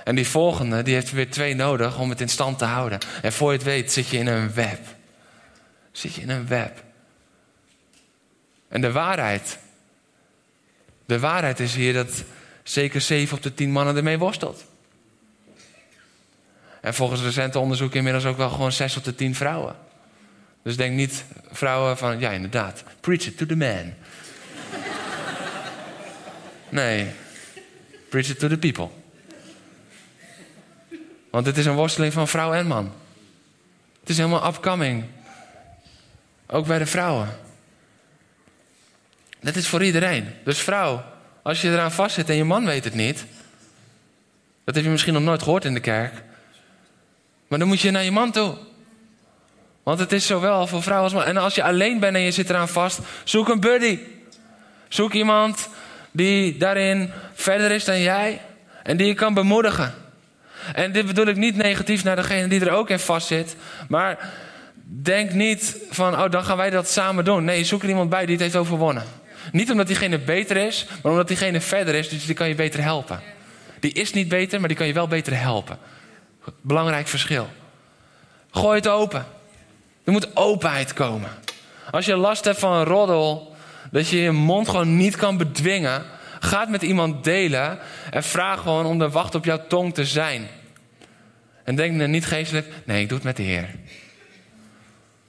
En 0.05 0.14
die 0.14 0.29
volgende 0.29 0.83
die 0.83 0.94
heeft 0.94 1.12
weer 1.12 1.31
twee 1.31 1.55
nodig 1.55 1.99
om 1.99 2.11
het 2.11 2.21
in 2.21 2.29
stand 2.29 2.59
te 2.59 2.64
houden. 2.64 2.99
En 3.23 3.33
voor 3.33 3.51
je 3.51 3.57
het 3.57 3.66
weet 3.66 3.92
zit 3.92 4.09
je 4.09 4.18
in 4.18 4.27
een 4.27 4.55
web. 4.55 4.81
Zit 5.92 6.14
je 6.14 6.21
in 6.21 6.31
een 6.31 6.47
web. 6.47 6.83
En 8.68 8.81
de 8.81 8.92
waarheid. 8.92 9.59
De 11.07 11.18
waarheid 11.18 11.61
is 11.61 11.75
hier 11.75 11.92
dat 11.92 12.25
zeker 12.62 13.01
zeven 13.01 13.37
op 13.37 13.42
de 13.42 13.55
tien 13.55 13.71
mannen 13.71 13.97
ermee 13.97 14.18
worstelt. 14.18 14.64
En 16.81 16.94
volgens 16.94 17.23
recente 17.23 17.59
onderzoek 17.59 17.94
inmiddels 17.94 18.25
ook 18.25 18.37
wel 18.37 18.51
gewoon 18.51 18.73
zes 18.73 18.97
op 18.97 19.05
de 19.05 19.14
tien 19.14 19.35
vrouwen. 19.35 19.77
Dus 20.62 20.77
denk 20.77 20.94
niet 20.94 21.25
vrouwen 21.51 21.99
van, 21.99 22.18
ja 22.18 22.31
inderdaad, 22.31 22.85
preach 23.01 23.27
it 23.27 23.37
to 23.37 23.47
the 23.47 23.57
man. 23.57 23.94
nee, 26.68 27.07
preach 28.09 28.29
it 28.29 28.38
to 28.38 28.49
the 28.49 28.59
people. 28.59 28.88
Want 31.31 31.47
het 31.47 31.57
is 31.57 31.66
een 31.66 31.75
worsteling 31.75 32.12
van 32.12 32.29
vrouw 32.29 32.53
en 32.53 32.66
man. 32.66 32.92
Het 34.01 34.09
is 34.09 34.16
helemaal 34.16 34.47
upcoming. 34.47 35.05
Ook 36.47 36.66
bij 36.66 36.79
de 36.79 36.87
vrouwen. 36.87 37.29
Dat 39.40 39.57
is 39.57 39.68
voor 39.68 39.85
iedereen. 39.85 40.35
Dus 40.44 40.59
vrouw, 40.59 41.05
als 41.42 41.61
je 41.61 41.68
eraan 41.68 41.92
vastzit 41.92 42.29
en 42.29 42.37
je 42.37 42.44
man 42.44 42.64
weet 42.64 42.85
het 42.85 42.94
niet. 42.94 43.25
Dat 44.64 44.75
heb 44.75 44.85
je 44.85 44.90
misschien 44.90 45.12
nog 45.12 45.23
nooit 45.23 45.42
gehoord 45.42 45.64
in 45.64 45.75
de 45.75 45.81
kerk. 45.81 46.23
Maar 47.49 47.59
dan 47.59 47.68
moet 47.68 47.81
je 47.81 47.90
naar 47.90 48.05
je 48.05 48.11
man 48.11 48.33
toe. 48.33 48.57
Want 49.88 50.01
het 50.01 50.12
is 50.12 50.27
zowel 50.27 50.66
voor 50.66 50.83
vrouw 50.83 51.03
als 51.03 51.12
man. 51.12 51.24
En 51.24 51.37
als 51.37 51.55
je 51.55 51.62
alleen 51.62 51.98
bent 51.98 52.16
en 52.16 52.20
je 52.20 52.31
zit 52.31 52.51
eraan 52.51 52.68
vast, 52.68 52.98
zoek 53.24 53.48
een 53.48 53.61
buddy. 53.61 53.98
Zoek 54.88 55.12
iemand 55.12 55.68
die 56.11 56.57
daarin 56.57 57.11
verder 57.35 57.70
is 57.70 57.85
dan 57.85 58.01
jij 58.01 58.40
en 58.83 58.96
die 58.96 59.07
je 59.07 59.14
kan 59.14 59.35
bemoedigen. 59.35 59.94
En 60.74 60.92
dit 60.92 61.07
bedoel 61.07 61.27
ik 61.27 61.37
niet 61.37 61.57
negatief 61.57 62.05
naar 62.05 62.16
degene 62.16 62.48
die 62.48 62.61
er 62.61 62.70
ook 62.70 62.90
in 62.90 62.98
vast 62.98 63.27
zit, 63.27 63.57
maar 63.88 64.31
denk 64.83 65.33
niet 65.33 65.77
van, 65.90 66.20
oh 66.20 66.31
dan 66.31 66.44
gaan 66.44 66.57
wij 66.57 66.70
dat 66.70 66.88
samen 66.88 67.24
doen. 67.24 67.44
Nee, 67.44 67.64
zoek 67.64 67.83
er 67.83 67.88
iemand 67.88 68.11
bij 68.11 68.27
die 68.27 68.35
het 68.35 68.42
heeft 68.42 68.57
overwonnen. 68.57 69.05
Niet 69.53 69.70
omdat 69.70 69.87
diegene 69.87 70.18
beter 70.18 70.57
is, 70.57 70.87
maar 71.03 71.12
omdat 71.12 71.29
diegene 71.29 71.61
verder 71.61 71.94
is, 71.94 72.09
dus 72.09 72.27
die 72.27 72.35
kan 72.35 72.48
je 72.48 72.55
beter 72.55 72.83
helpen. 72.83 73.20
Die 73.81 73.92
is 73.92 74.12
niet 74.12 74.29
beter, 74.29 74.59
maar 74.59 74.68
die 74.68 74.79
kan 74.79 74.87
je 74.87 74.92
wel 74.92 75.09
beter 75.09 75.40
helpen. 75.40 75.79
Belangrijk 76.61 77.09
verschil. 77.09 77.48
Gooi 78.51 78.77
het 78.77 78.88
open. 78.88 79.37
Er 80.09 80.14
moet 80.14 80.37
openheid 80.37 80.92
komen. 80.92 81.31
Als 81.90 82.07
je 82.07 82.16
last 82.16 82.44
hebt 82.44 82.59
van 82.59 82.73
een 82.73 82.85
roddel, 82.85 83.57
dat 83.90 84.09
je 84.09 84.16
je 84.16 84.31
mond 84.31 84.68
gewoon 84.68 84.97
niet 84.97 85.16
kan 85.16 85.37
bedwingen, 85.37 86.05
ga 86.40 86.61
het 86.61 86.68
met 86.68 86.83
iemand 86.83 87.25
delen 87.25 87.79
en 88.11 88.23
vraag 88.23 88.61
gewoon 88.61 88.87
om 88.87 88.99
de 88.99 89.11
wacht 89.11 89.35
op 89.35 89.44
jouw 89.44 89.66
tong 89.66 89.94
te 89.94 90.05
zijn. 90.05 90.49
En 91.64 91.75
denk 91.75 92.07
niet 92.07 92.27
geestelijk, 92.27 92.66
nee, 92.85 93.03
ik 93.03 93.09
doe 93.09 93.16
het 93.16 93.27
met 93.27 93.37
de 93.37 93.42
Heer. 93.42 93.68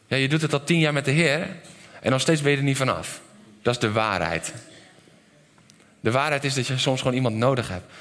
Ja, 0.08 0.18
je 0.18 0.28
doet 0.28 0.42
het 0.42 0.54
al 0.54 0.64
tien 0.64 0.80
jaar 0.80 0.94
met 0.94 1.06
de 1.06 1.12
Heer 1.12 1.48
en 2.02 2.12
nog 2.12 2.22
steeds 2.22 2.42
ben 2.42 2.52
je 2.52 2.58
er 2.58 2.64
niet 2.64 2.78
vanaf. 2.78 3.22
Dat 3.62 3.74
is 3.74 3.80
de 3.80 3.92
waarheid. 3.92 4.54
De 6.00 6.12
waarheid 6.12 6.44
is 6.44 6.54
dat 6.54 6.68
je 6.68 6.78
soms 6.78 7.02
gewoon 7.02 7.16
iemand 7.16 7.36
nodig 7.36 7.68
hebt. 7.68 7.92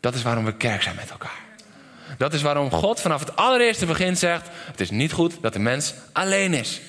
Dat 0.00 0.14
is 0.14 0.22
waarom 0.22 0.44
we 0.44 0.54
kerk 0.54 0.82
zijn 0.82 0.96
met 0.96 1.10
elkaar. 1.10 1.47
Dat 2.18 2.32
is 2.32 2.42
waarom 2.42 2.70
God 2.70 3.00
vanaf 3.00 3.20
het 3.20 3.36
allereerste 3.36 3.86
begin 3.86 4.16
zegt: 4.16 4.48
Het 4.70 4.80
is 4.80 4.90
niet 4.90 5.12
goed 5.12 5.34
dat 5.40 5.52
de 5.52 5.58
mens 5.58 5.94
alleen 6.12 6.54
is. 6.54 6.80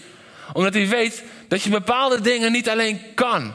Omdat 0.53 0.73
hij 0.73 0.87
weet 0.87 1.23
dat 1.47 1.61
je 1.61 1.69
bepaalde 1.69 2.21
dingen 2.21 2.51
niet 2.51 2.69
alleen 2.69 3.01
kan 3.15 3.53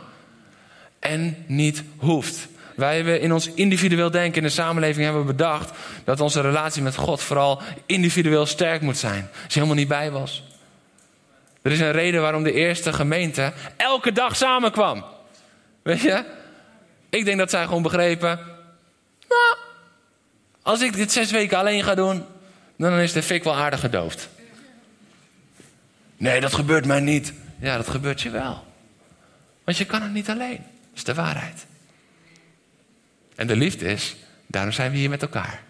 en 0.98 1.44
niet 1.46 1.82
hoeft. 1.96 2.48
Wij 2.76 2.96
hebben 2.96 3.20
in 3.20 3.32
ons 3.32 3.50
individueel 3.54 4.10
denken 4.10 4.36
in 4.36 4.42
de 4.42 4.48
samenleving 4.48 5.04
hebben 5.04 5.26
we 5.26 5.32
bedacht 5.32 5.70
dat 6.04 6.20
onze 6.20 6.40
relatie 6.40 6.82
met 6.82 6.96
God 6.96 7.22
vooral 7.22 7.62
individueel 7.86 8.46
sterk 8.46 8.80
moet 8.80 8.96
zijn. 8.96 9.28
Als 9.32 9.54
je 9.54 9.60
helemaal 9.60 9.74
niet 9.74 9.88
bij 9.88 10.10
was. 10.10 10.42
Er 11.62 11.72
is 11.72 11.80
een 11.80 11.92
reden 11.92 12.20
waarom 12.20 12.42
de 12.42 12.52
eerste 12.52 12.92
gemeente 12.92 13.52
elke 13.76 14.12
dag 14.12 14.36
samenkwam. 14.36 15.04
Weet 15.82 16.00
je? 16.00 16.24
Ik 17.10 17.24
denk 17.24 17.38
dat 17.38 17.50
zij 17.50 17.64
gewoon 17.64 17.82
begrepen. 17.82 18.53
Als 20.64 20.80
ik 20.80 20.92
dit 20.92 21.12
zes 21.12 21.30
weken 21.30 21.58
alleen 21.58 21.84
ga 21.84 21.94
doen, 21.94 22.24
dan 22.76 22.98
is 22.98 23.12
de 23.12 23.22
fik 23.22 23.44
wel 23.44 23.54
aardig 23.54 23.80
gedoofd. 23.80 24.28
Nee, 26.16 26.40
dat 26.40 26.54
gebeurt 26.54 26.86
mij 26.86 27.00
niet. 27.00 27.32
Ja, 27.58 27.76
dat 27.76 27.88
gebeurt 27.88 28.20
je 28.20 28.30
wel. 28.30 28.64
Want 29.64 29.76
je 29.76 29.84
kan 29.84 30.02
het 30.02 30.12
niet 30.12 30.30
alleen. 30.30 30.56
Dat 30.56 30.94
is 30.94 31.04
de 31.04 31.14
waarheid. 31.14 31.66
En 33.34 33.46
de 33.46 33.56
liefde 33.56 33.84
is, 33.84 34.16
daarom 34.46 34.72
zijn 34.72 34.90
we 34.90 34.96
hier 34.96 35.08
met 35.08 35.22
elkaar. 35.22 35.62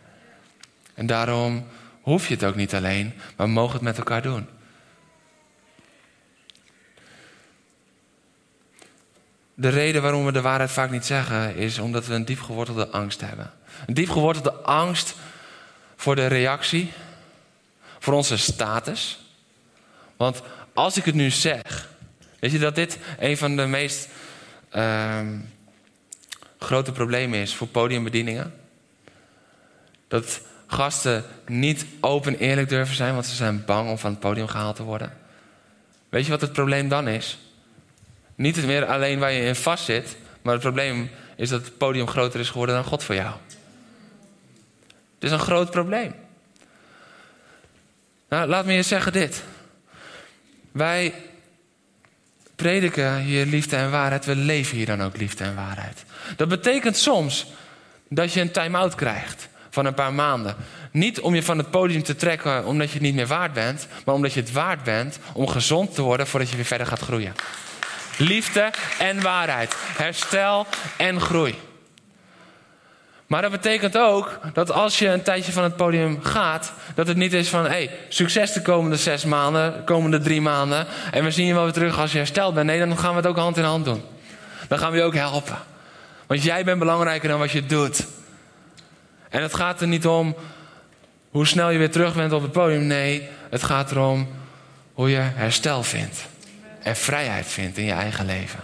En 0.95 1.07
daarom 1.07 1.67
hoef 2.01 2.29
je 2.29 2.35
het 2.35 2.45
ook 2.45 2.55
niet 2.55 2.75
alleen, 2.75 3.13
maar 3.37 3.47
we 3.47 3.53
mogen 3.53 3.75
het 3.75 3.83
met 3.83 3.99
elkaar 3.99 4.23
doen. 4.23 4.47
De 9.55 9.69
reden 9.69 10.03
waarom 10.03 10.25
we 10.25 10.33
de 10.33 10.41
waarheid 10.41 10.71
vaak 10.71 10.91
niet 10.91 11.07
zeggen, 11.07 11.57
is 11.57 11.79
omdat 11.79 12.07
we 12.07 12.15
een 12.15 12.25
diep 12.25 12.41
gewortelde 12.41 12.89
angst 12.89 13.21
hebben. 13.21 13.53
Een 13.87 13.95
diep 13.95 14.11
gewortelde 14.11 14.53
angst 14.53 15.15
voor 15.97 16.17
de 16.17 16.27
reactie, 16.27 16.93
voor 17.99 18.15
onze 18.15 18.37
status. 18.37 19.19
Want 20.17 20.43
als 20.73 20.97
ik 20.97 21.05
het 21.05 21.15
nu 21.15 21.31
zeg, 21.31 21.89
weet 22.41 22.53
je 22.53 22.59
dat 22.59 22.75
dit 22.75 22.99
een 23.19 23.37
van 23.37 23.57
de 23.57 23.67
meest 23.67 24.09
ehm, 24.71 25.39
grote 26.59 26.93
problemen 26.93 27.39
is 27.39 27.55
voor 27.55 27.67
podiumbedieningen? 27.67 28.55
Dat 30.09 30.41
gasten 30.67 31.25
niet 31.47 31.87
open 32.01 32.39
eerlijk 32.39 32.69
durven 32.69 32.97
zijn, 32.97 33.15
want 33.15 33.27
ze 33.27 33.35
zijn 33.35 33.65
bang 33.65 33.91
om 33.91 33.99
van 33.99 34.11
het 34.11 34.21
podium 34.21 34.47
gehaald 34.47 34.77
te 34.77 34.83
worden. 34.83 35.13
Weet 36.09 36.25
je 36.25 36.31
wat 36.31 36.41
het 36.41 36.53
probleem 36.53 36.89
dan 36.89 37.09
is? 37.09 37.39
Niet 38.35 38.67
meer 38.67 38.87
alleen 38.87 39.19
waar 39.19 39.33
je 39.33 39.43
in 39.43 39.55
vast 39.55 39.85
zit, 39.85 40.17
maar 40.43 40.53
het 40.53 40.63
probleem 40.63 41.11
is 41.37 41.49
dat 41.49 41.65
het 41.65 41.79
podium 41.79 42.09
groter 42.09 42.41
is 42.41 42.51
geworden 42.51 42.75
dan 42.75 42.85
God 42.85 43.05
voor 43.05 43.15
jou. 43.15 43.35
Is 45.25 45.31
een 45.31 45.39
groot 45.39 45.71
probleem. 45.71 46.15
Nou, 48.29 48.49
laat 48.49 48.65
me 48.65 48.73
je 48.73 48.83
zeggen 48.83 49.13
dit. 49.13 49.43
Wij 50.73 51.15
prediken 52.57 53.19
hier 53.19 53.47
liefde 53.47 53.77
en 53.77 53.91
waarheid. 53.91 54.25
We 54.25 54.37
leven 54.37 54.77
hier 54.77 54.87
dan 54.87 55.03
ook 55.03 55.17
liefde 55.17 55.45
en 55.45 55.55
waarheid. 55.55 56.05
Dat 56.37 56.49
betekent 56.49 56.97
soms 56.97 57.47
dat 58.09 58.33
je 58.33 58.41
een 58.41 58.51
time-out 58.51 58.95
krijgt 58.95 59.49
van 59.71 59.87
een 59.87 59.95
paar 59.95 60.15
maanden. 60.15 60.57
Niet 60.91 61.21
om 61.21 61.35
je 61.35 61.43
van 61.43 61.59
het 61.59 61.71
podium 61.71 62.03
te 62.03 62.17
trekken 62.17 62.65
omdat 62.65 62.87
je 62.87 62.95
het 62.95 63.03
niet 63.03 63.15
meer 63.15 63.27
waard 63.27 63.53
bent, 63.53 63.87
maar 64.05 64.15
omdat 64.15 64.33
je 64.33 64.41
het 64.41 64.53
waard 64.53 64.83
bent 64.83 65.19
om 65.33 65.47
gezond 65.47 65.95
te 65.95 66.03
worden 66.03 66.27
voordat 66.27 66.51
je 66.51 66.57
weer 66.57 66.65
verder 66.65 66.87
gaat 66.87 67.01
groeien. 67.01 67.35
Liefde 68.19 68.73
en 68.99 69.23
waarheid. 69.23 69.77
Herstel 69.97 70.67
en 70.97 71.21
groei. 71.21 71.55
Maar 73.27 73.43
dat 73.43 73.51
betekent 73.51 73.99
ook 73.99 74.41
dat 74.53 74.71
als 74.71 74.99
je 74.99 75.09
een 75.09 75.23
tijdje 75.23 75.53
van 75.53 75.63
het 75.63 75.77
podium 75.77 76.23
gaat, 76.23 76.73
dat 76.95 77.07
het 77.07 77.17
niet 77.17 77.33
is 77.33 77.49
van 77.49 77.65
hey, 77.65 77.91
succes 78.09 78.53
de 78.53 78.63
komende 78.63 78.97
zes 78.97 79.25
maanden, 79.25 79.73
de 79.73 79.85
komende 79.85 80.19
drie 80.19 80.41
maanden. 80.41 80.87
En 81.11 81.25
we 81.25 81.31
zien 81.31 81.47
je 81.47 81.55
wel 81.55 81.63
weer 81.63 81.73
terug 81.73 81.99
als 81.99 82.13
je 82.13 82.19
hersteld 82.19 82.55
bent. 82.55 82.67
Nee, 82.67 82.79
dan 82.79 82.99
gaan 82.99 83.11
we 83.11 83.17
het 83.17 83.27
ook 83.27 83.37
hand 83.37 83.57
in 83.57 83.65
hand 83.65 83.85
doen. 83.85 84.03
Dan 84.69 84.79
gaan 84.79 84.91
we 84.91 84.97
je 84.97 85.03
ook 85.03 85.15
helpen. 85.15 85.59
Want 86.27 86.43
jij 86.43 86.65
bent 86.65 86.79
belangrijker 86.79 87.29
dan 87.29 87.39
wat 87.39 87.51
je 87.51 87.67
doet. 87.67 88.07
En 89.29 89.43
het 89.43 89.55
gaat 89.55 89.81
er 89.81 89.87
niet 89.87 90.07
om 90.07 90.37
hoe 91.31 91.47
snel 91.47 91.71
je 91.71 91.79
weer 91.79 91.91
terug 91.91 92.15
bent 92.15 92.33
op 92.33 92.43
het 92.43 92.53
podium. 92.53 92.87
Nee, 92.87 93.29
het 93.51 93.63
gaat 93.63 93.91
erom 93.91 94.29
hoe 94.93 95.11
je 95.11 95.21
herstel 95.21 95.83
vindt. 95.83 96.27
En 96.83 96.97
vrijheid 96.97 97.47
vindt 97.47 97.79
in 97.79 97.85
je 97.85 97.93
eigen 97.93 98.27
leven. 98.27 98.61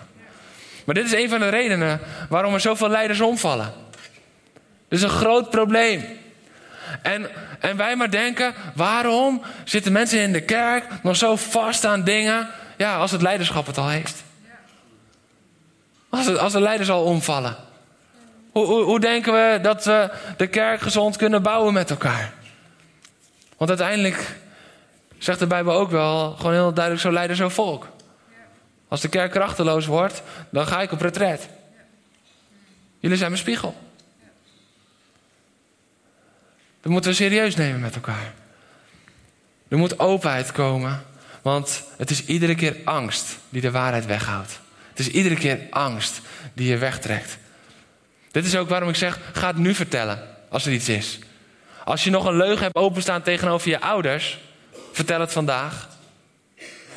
Maar 0.85 0.95
dit 0.95 1.05
is 1.05 1.13
een 1.13 1.29
van 1.29 1.39
de 1.39 1.49
redenen 1.49 2.01
waarom 2.29 2.55
er 2.55 2.61
zoveel 2.61 2.89
leiders 2.89 3.21
omvallen. 3.21 3.73
Dit 4.91 4.99
is 4.99 5.05
een 5.05 5.11
groot 5.11 5.51
probleem. 5.51 6.05
En, 7.03 7.31
en 7.61 7.77
wij 7.77 7.97
maar 7.97 8.11
denken, 8.11 8.55
waarom 8.75 9.43
zitten 9.65 9.93
mensen 9.93 10.21
in 10.21 10.33
de 10.33 10.43
kerk 10.43 10.85
nog 11.03 11.17
zo 11.17 11.37
vast 11.37 11.85
aan 11.85 12.05
dingen? 12.05 12.49
Ja, 12.77 12.97
als 12.97 13.11
het 13.11 13.23
leiderschap 13.23 13.67
het 13.67 13.79
al 13.79 13.89
heeft. 13.89 14.23
Als, 16.09 16.27
het, 16.27 16.39
als 16.39 16.53
de 16.53 16.61
leiders 16.61 16.91
al 16.91 17.05
omvallen. 17.05 17.57
Hoe, 18.51 18.67
hoe, 18.67 18.83
hoe 18.83 19.01
denken 19.01 19.33
we 19.33 19.59
dat 19.63 19.85
we 19.85 20.11
de 20.37 20.47
kerk 20.47 20.81
gezond 20.81 21.17
kunnen 21.17 21.43
bouwen 21.43 21.73
met 21.73 21.91
elkaar? 21.91 22.33
Want 23.57 23.71
uiteindelijk 23.71 24.37
zegt 25.19 25.39
de 25.39 25.47
Bijbel 25.47 25.73
ook 25.73 25.91
wel, 25.91 26.35
gewoon 26.37 26.53
heel 26.53 26.73
duidelijk, 26.73 27.05
zo 27.05 27.13
leider, 27.13 27.37
zo 27.37 27.49
volk. 27.49 27.89
Als 28.89 29.01
de 29.01 29.09
kerk 29.09 29.31
krachteloos 29.31 29.87
wordt, 29.87 30.23
dan 30.51 30.67
ga 30.67 30.83
ik 30.83 30.93
op 30.93 31.01
retret. 31.01 31.49
Jullie 32.99 33.17
zijn 33.17 33.31
mijn 33.31 33.43
spiegel. 33.43 33.90
Dat 36.81 36.93
moeten 36.93 37.11
we 37.11 37.17
serieus 37.17 37.57
nemen 37.57 37.81
met 37.81 37.95
elkaar. 37.95 38.33
Er 39.69 39.79
moet 39.79 39.99
openheid 39.99 40.53
komen, 40.53 41.03
want 41.43 41.85
het 41.97 42.11
is 42.11 42.25
iedere 42.25 42.55
keer 42.55 42.77
angst 42.85 43.39
die 43.49 43.61
de 43.61 43.71
waarheid 43.71 44.07
weghoudt. 44.07 44.61
Het 44.89 44.99
is 44.99 45.09
iedere 45.09 45.35
keer 45.35 45.61
angst 45.71 46.21
die 46.55 46.69
je 46.69 46.79
wegtrekt. 46.79 47.39
Dit 48.31 48.45
is 48.45 48.57
ook 48.57 48.69
waarom 48.69 48.89
ik 48.89 48.97
zeg: 48.97 49.19
ga 49.33 49.47
het 49.47 49.57
nu 49.57 49.75
vertellen 49.75 50.29
als 50.49 50.67
er 50.67 50.73
iets 50.73 50.89
is. 50.89 51.19
Als 51.85 52.05
je 52.05 52.11
nog 52.11 52.25
een 52.25 52.37
leugen 52.37 52.63
hebt 52.63 52.77
openstaan 52.77 53.23
tegenover 53.23 53.69
je 53.69 53.81
ouders, 53.81 54.39
vertel 54.93 55.21
het 55.21 55.33
vandaag. 55.33 55.89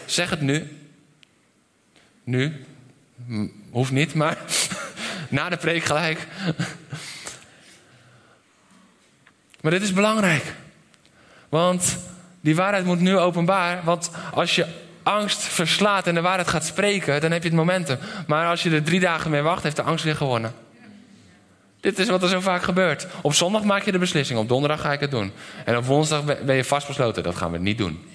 Zeg 0.06 0.30
het 0.30 0.42
nu. 0.42 0.78
Nu. 2.24 2.66
Hoeft 3.70 3.92
niet, 3.92 4.14
maar 4.14 4.38
na 5.30 5.50
de 5.50 5.58
preek 5.58 5.84
gelijk. 5.84 6.28
Maar 9.64 9.72
dit 9.72 9.82
is 9.82 9.94
belangrijk. 9.94 10.54
Want 11.50 11.98
die 12.42 12.56
waarheid 12.56 12.86
moet 12.86 13.00
nu 13.00 13.18
openbaar. 13.18 13.84
Want 13.84 14.12
als 14.34 14.56
je 14.56 14.66
angst 15.04 15.42
verslaat 15.42 16.08
en 16.08 16.16
de 16.16 16.22
waarheid 16.22 16.48
gaat 16.48 16.66
spreken, 16.66 17.22
dan 17.22 17.32
heb 17.32 17.42
je 17.42 17.48
het 17.48 17.58
momentum. 17.58 17.98
Maar 18.28 18.48
als 18.48 18.64
je 18.64 18.70
er 18.70 18.84
drie 18.84 19.00
dagen 19.00 19.32
mee 19.32 19.42
wacht, 19.42 19.64
heeft 19.64 19.76
de 19.76 19.82
angst 19.82 20.04
weer 20.04 20.16
gewonnen. 20.16 20.54
Dit 21.80 22.00
is 22.00 22.08
wat 22.08 22.24
er 22.24 22.30
zo 22.30 22.40
vaak 22.40 22.64
gebeurt. 22.64 23.08
Op 23.22 23.34
zondag 23.34 23.64
maak 23.64 23.84
je 23.84 23.92
de 23.92 23.98
beslissing, 23.98 24.40
op 24.40 24.48
donderdag 24.48 24.82
ga 24.82 24.92
ik 24.92 25.00
het 25.00 25.12
doen. 25.12 25.32
En 25.66 25.78
op 25.78 25.86
woensdag 25.86 26.24
ben 26.24 26.56
je 26.56 26.64
vastbesloten, 26.64 27.24
dat 27.24 27.36
gaan 27.36 27.52
we 27.52 27.58
niet 27.58 27.78
doen. 27.78 28.06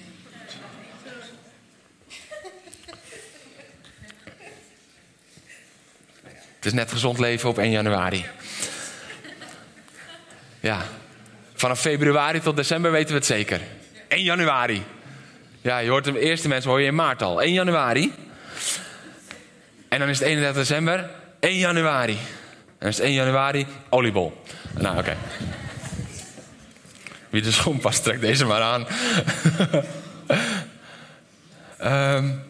Het 6.55 6.65
is 6.65 6.73
net 6.73 6.91
gezond 6.91 7.19
leven 7.19 7.49
op 7.49 7.57
1 7.57 7.71
januari. 7.71 8.25
Ja, 10.59 10.85
Vanaf 11.59 11.79
februari 11.79 12.39
tot 12.39 12.55
december 12.55 12.91
weten 12.91 13.09
we 13.09 13.15
het 13.15 13.25
zeker. 13.25 13.61
1 14.07 14.23
januari. 14.23 14.83
Ja, 15.61 15.77
je 15.77 15.89
hoort 15.89 16.03
de 16.03 16.19
eerste 16.19 16.47
mensen 16.47 16.69
hoor 16.69 16.81
je 16.81 16.87
in 16.87 16.95
maart 16.95 17.21
al. 17.21 17.41
1 17.41 17.53
januari. 17.53 18.13
En 19.89 19.99
dan 19.99 20.09
is 20.09 20.19
het 20.19 20.27
31 20.27 20.57
december. 20.57 21.09
1 21.39 21.57
januari. 21.57 22.13
En 22.13 22.75
dan 22.79 22.89
is 22.89 22.97
het 22.97 23.05
1 23.05 23.13
januari 23.13 23.67
oliebol. 23.89 24.43
Nou, 24.77 24.97
oké. 24.97 25.17
Wie 27.29 27.41
de 27.41 27.51
schoen 27.51 27.79
past, 27.79 28.03
trekt 28.03 28.21
deze 28.21 28.45
maar 28.45 28.61
aan. 28.61 28.87
um, 32.15 32.43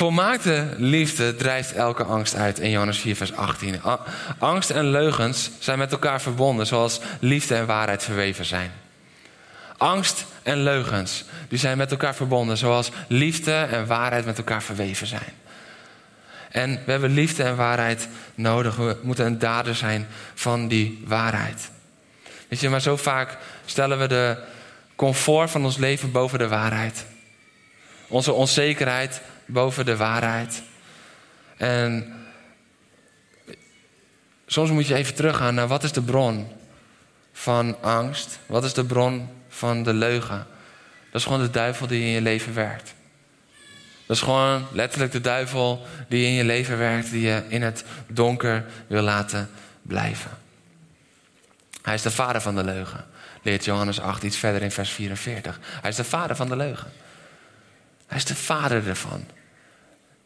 Volmaakte 0.00 0.66
liefde 0.76 1.34
drijft 1.34 1.72
elke 1.72 2.04
angst 2.04 2.34
uit 2.34 2.58
in 2.58 2.70
Johannes 2.70 2.98
4, 2.98 3.16
vers 3.16 3.32
18. 3.32 3.80
Angst 4.38 4.70
en 4.70 4.90
leugens 4.90 5.50
zijn 5.58 5.78
met 5.78 5.92
elkaar 5.92 6.20
verbonden, 6.20 6.66
zoals 6.66 7.00
liefde 7.18 7.54
en 7.54 7.66
waarheid 7.66 8.02
verweven 8.02 8.44
zijn. 8.44 8.72
Angst 9.76 10.24
en 10.42 10.62
leugens, 10.62 11.24
die 11.48 11.58
zijn 11.58 11.76
met 11.76 11.90
elkaar 11.90 12.14
verbonden, 12.14 12.56
zoals 12.56 12.90
liefde 13.08 13.52
en 13.52 13.86
waarheid 13.86 14.24
met 14.24 14.38
elkaar 14.38 14.62
verweven 14.62 15.06
zijn. 15.06 15.32
En 16.50 16.82
we 16.84 16.90
hebben 16.90 17.10
liefde 17.10 17.42
en 17.42 17.56
waarheid 17.56 18.08
nodig. 18.34 18.76
We 18.76 18.96
moeten 19.02 19.26
een 19.26 19.38
dader 19.38 19.74
zijn 19.74 20.06
van 20.34 20.68
die 20.68 21.02
waarheid. 21.06 21.70
Weet 22.48 22.60
je, 22.60 22.68
maar 22.68 22.80
zo 22.80 22.96
vaak 22.96 23.38
stellen 23.64 23.98
we 23.98 24.06
de 24.06 24.36
comfort 24.96 25.50
van 25.50 25.64
ons 25.64 25.76
leven 25.76 26.12
boven 26.12 26.38
de 26.38 26.48
waarheid. 26.48 27.06
Onze 28.08 28.32
onzekerheid 28.32 29.20
boven 29.52 29.84
de 29.84 29.96
waarheid. 29.96 30.62
En 31.56 32.14
soms 34.46 34.70
moet 34.70 34.86
je 34.86 34.94
even 34.94 35.14
teruggaan 35.14 35.54
naar 35.54 35.68
wat 35.68 35.82
is 35.82 35.92
de 35.92 36.02
bron 36.02 36.48
van 37.32 37.82
angst? 37.82 38.38
Wat 38.46 38.64
is 38.64 38.74
de 38.74 38.84
bron 38.84 39.28
van 39.48 39.82
de 39.82 39.92
leugen? 39.92 40.46
Dat 41.10 41.20
is 41.20 41.24
gewoon 41.24 41.42
de 41.42 41.50
duivel 41.50 41.86
die 41.86 42.02
in 42.02 42.10
je 42.10 42.20
leven 42.20 42.54
werkt. 42.54 42.94
Dat 44.06 44.16
is 44.16 44.22
gewoon 44.22 44.66
letterlijk 44.72 45.12
de 45.12 45.20
duivel 45.20 45.86
die 46.08 46.26
in 46.26 46.32
je 46.32 46.44
leven 46.44 46.78
werkt, 46.78 47.10
die 47.10 47.20
je 47.20 47.42
in 47.48 47.62
het 47.62 47.84
donker 48.06 48.64
wil 48.86 49.02
laten 49.02 49.50
blijven. 49.82 50.30
Hij 51.82 51.94
is 51.94 52.02
de 52.02 52.10
vader 52.10 52.40
van 52.40 52.54
de 52.54 52.64
leugen, 52.64 53.04
leert 53.42 53.64
Johannes 53.64 54.00
8 54.00 54.22
iets 54.22 54.36
verder 54.36 54.62
in 54.62 54.70
vers 54.70 54.90
44. 54.90 55.60
Hij 55.62 55.90
is 55.90 55.96
de 55.96 56.04
vader 56.04 56.36
van 56.36 56.48
de 56.48 56.56
leugen. 56.56 56.92
Hij 58.06 58.18
is 58.18 58.24
de 58.24 58.36
vader 58.36 58.88
ervan. 58.88 59.24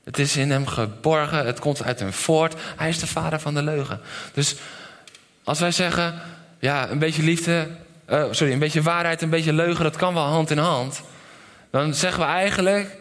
Het 0.05 0.19
is 0.19 0.37
in 0.37 0.51
hem 0.51 0.67
geborgen, 0.67 1.47
het 1.47 1.59
komt 1.59 1.83
uit 1.83 2.01
hem 2.01 2.13
voort. 2.13 2.55
Hij 2.77 2.89
is 2.89 2.99
de 2.99 3.07
vader 3.07 3.41
van 3.41 3.55
de 3.55 3.63
leugen. 3.63 4.01
Dus 4.33 4.57
als 5.45 5.61
wij 5.61 5.71
zeggen, 5.71 6.21
ja, 6.59 6.91
een 6.91 6.99
beetje 6.99 7.23
liefde 7.23 7.69
eh, 8.05 8.25
sorry, 8.31 8.53
een 8.53 8.59
beetje 8.59 8.83
waarheid, 8.83 9.23
een 9.23 9.31
beetje 9.31 9.53
leugen, 9.53 9.85
dat 9.85 9.97
kan 9.97 10.15
wel 10.15 10.23
hand 10.23 10.51
in 10.51 10.59
hand. 10.59 11.03
Dan 11.71 11.95
zeggen 11.95 12.21
we 12.21 12.27
eigenlijk 12.27 12.97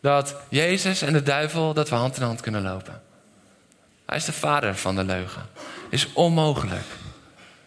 dat 0.00 0.36
Jezus 0.48 1.02
en 1.02 1.12
de 1.12 1.22
duivel, 1.22 1.74
dat 1.74 1.88
we 1.88 1.94
hand 1.94 2.16
in 2.16 2.22
hand 2.22 2.40
kunnen 2.40 2.62
lopen. 2.62 3.02
Hij 4.06 4.16
is 4.16 4.24
de 4.24 4.32
vader 4.32 4.76
van 4.76 4.96
de 4.96 5.04
leugen. 5.04 5.42
Is 5.90 6.12
onmogelijk. 6.12 6.86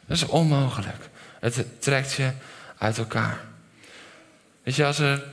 Dat 0.06 0.18
is 0.18 0.26
onmogelijk. 0.26 1.10
Het 1.40 1.66
trekt 1.80 2.14
je 2.14 2.32
uit 2.78 2.98
elkaar. 2.98 3.40
Weet 4.64 4.76
je, 4.76 4.86
als 4.86 5.00
er 5.00 5.24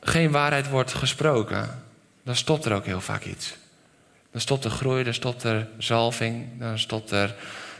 geen 0.00 0.30
waarheid 0.30 0.68
wordt 0.68 0.94
gesproken, 0.94 1.81
dan 2.22 2.36
stopt 2.36 2.64
er 2.64 2.72
ook 2.72 2.84
heel 2.84 3.00
vaak 3.00 3.24
iets. 3.24 3.54
Dan 4.30 4.40
stopt 4.40 4.64
er 4.64 4.70
groei, 4.70 5.04
dan 5.04 5.14
stopt 5.14 5.42
er 5.42 5.68
zalving, 5.78 6.58
dan 6.58 6.78
stopt 6.78 7.10
er 7.10 7.34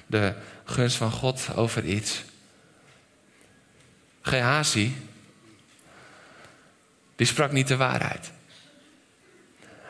de 0.07 0.35
gunst 0.65 0.97
van 0.97 1.11
God 1.11 1.49
over 1.55 1.85
iets. 1.85 2.23
Gehazi, 4.23 4.97
die 7.17 7.27
sprak 7.27 7.53
niet 7.53 7.69
de 7.69 7.77
waarheid. 7.77 8.33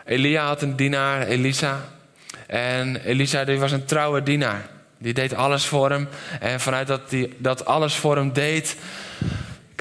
Elia 0.05 0.47
had 0.47 0.63
een 0.63 0.77
dienaar, 0.77 1.27
Elisa. 1.27 1.89
En 2.47 2.97
Elisa 2.97 3.45
die 3.45 3.59
was 3.59 3.73
een 3.73 3.85
trouwe 3.85 4.23
dienaar. 4.23 4.69
Die 4.99 5.15
deed 5.15 5.35
alles 5.35 5.67
voor 5.67 5.91
hem. 5.91 6.09
En 6.41 6.61
vanuit 6.61 6.87
dat 6.87 7.11
hij 7.11 7.33
dat 7.39 7.65
alles 7.65 7.95
voor 7.95 8.17
hem 8.17 8.33
deed, 8.33 8.77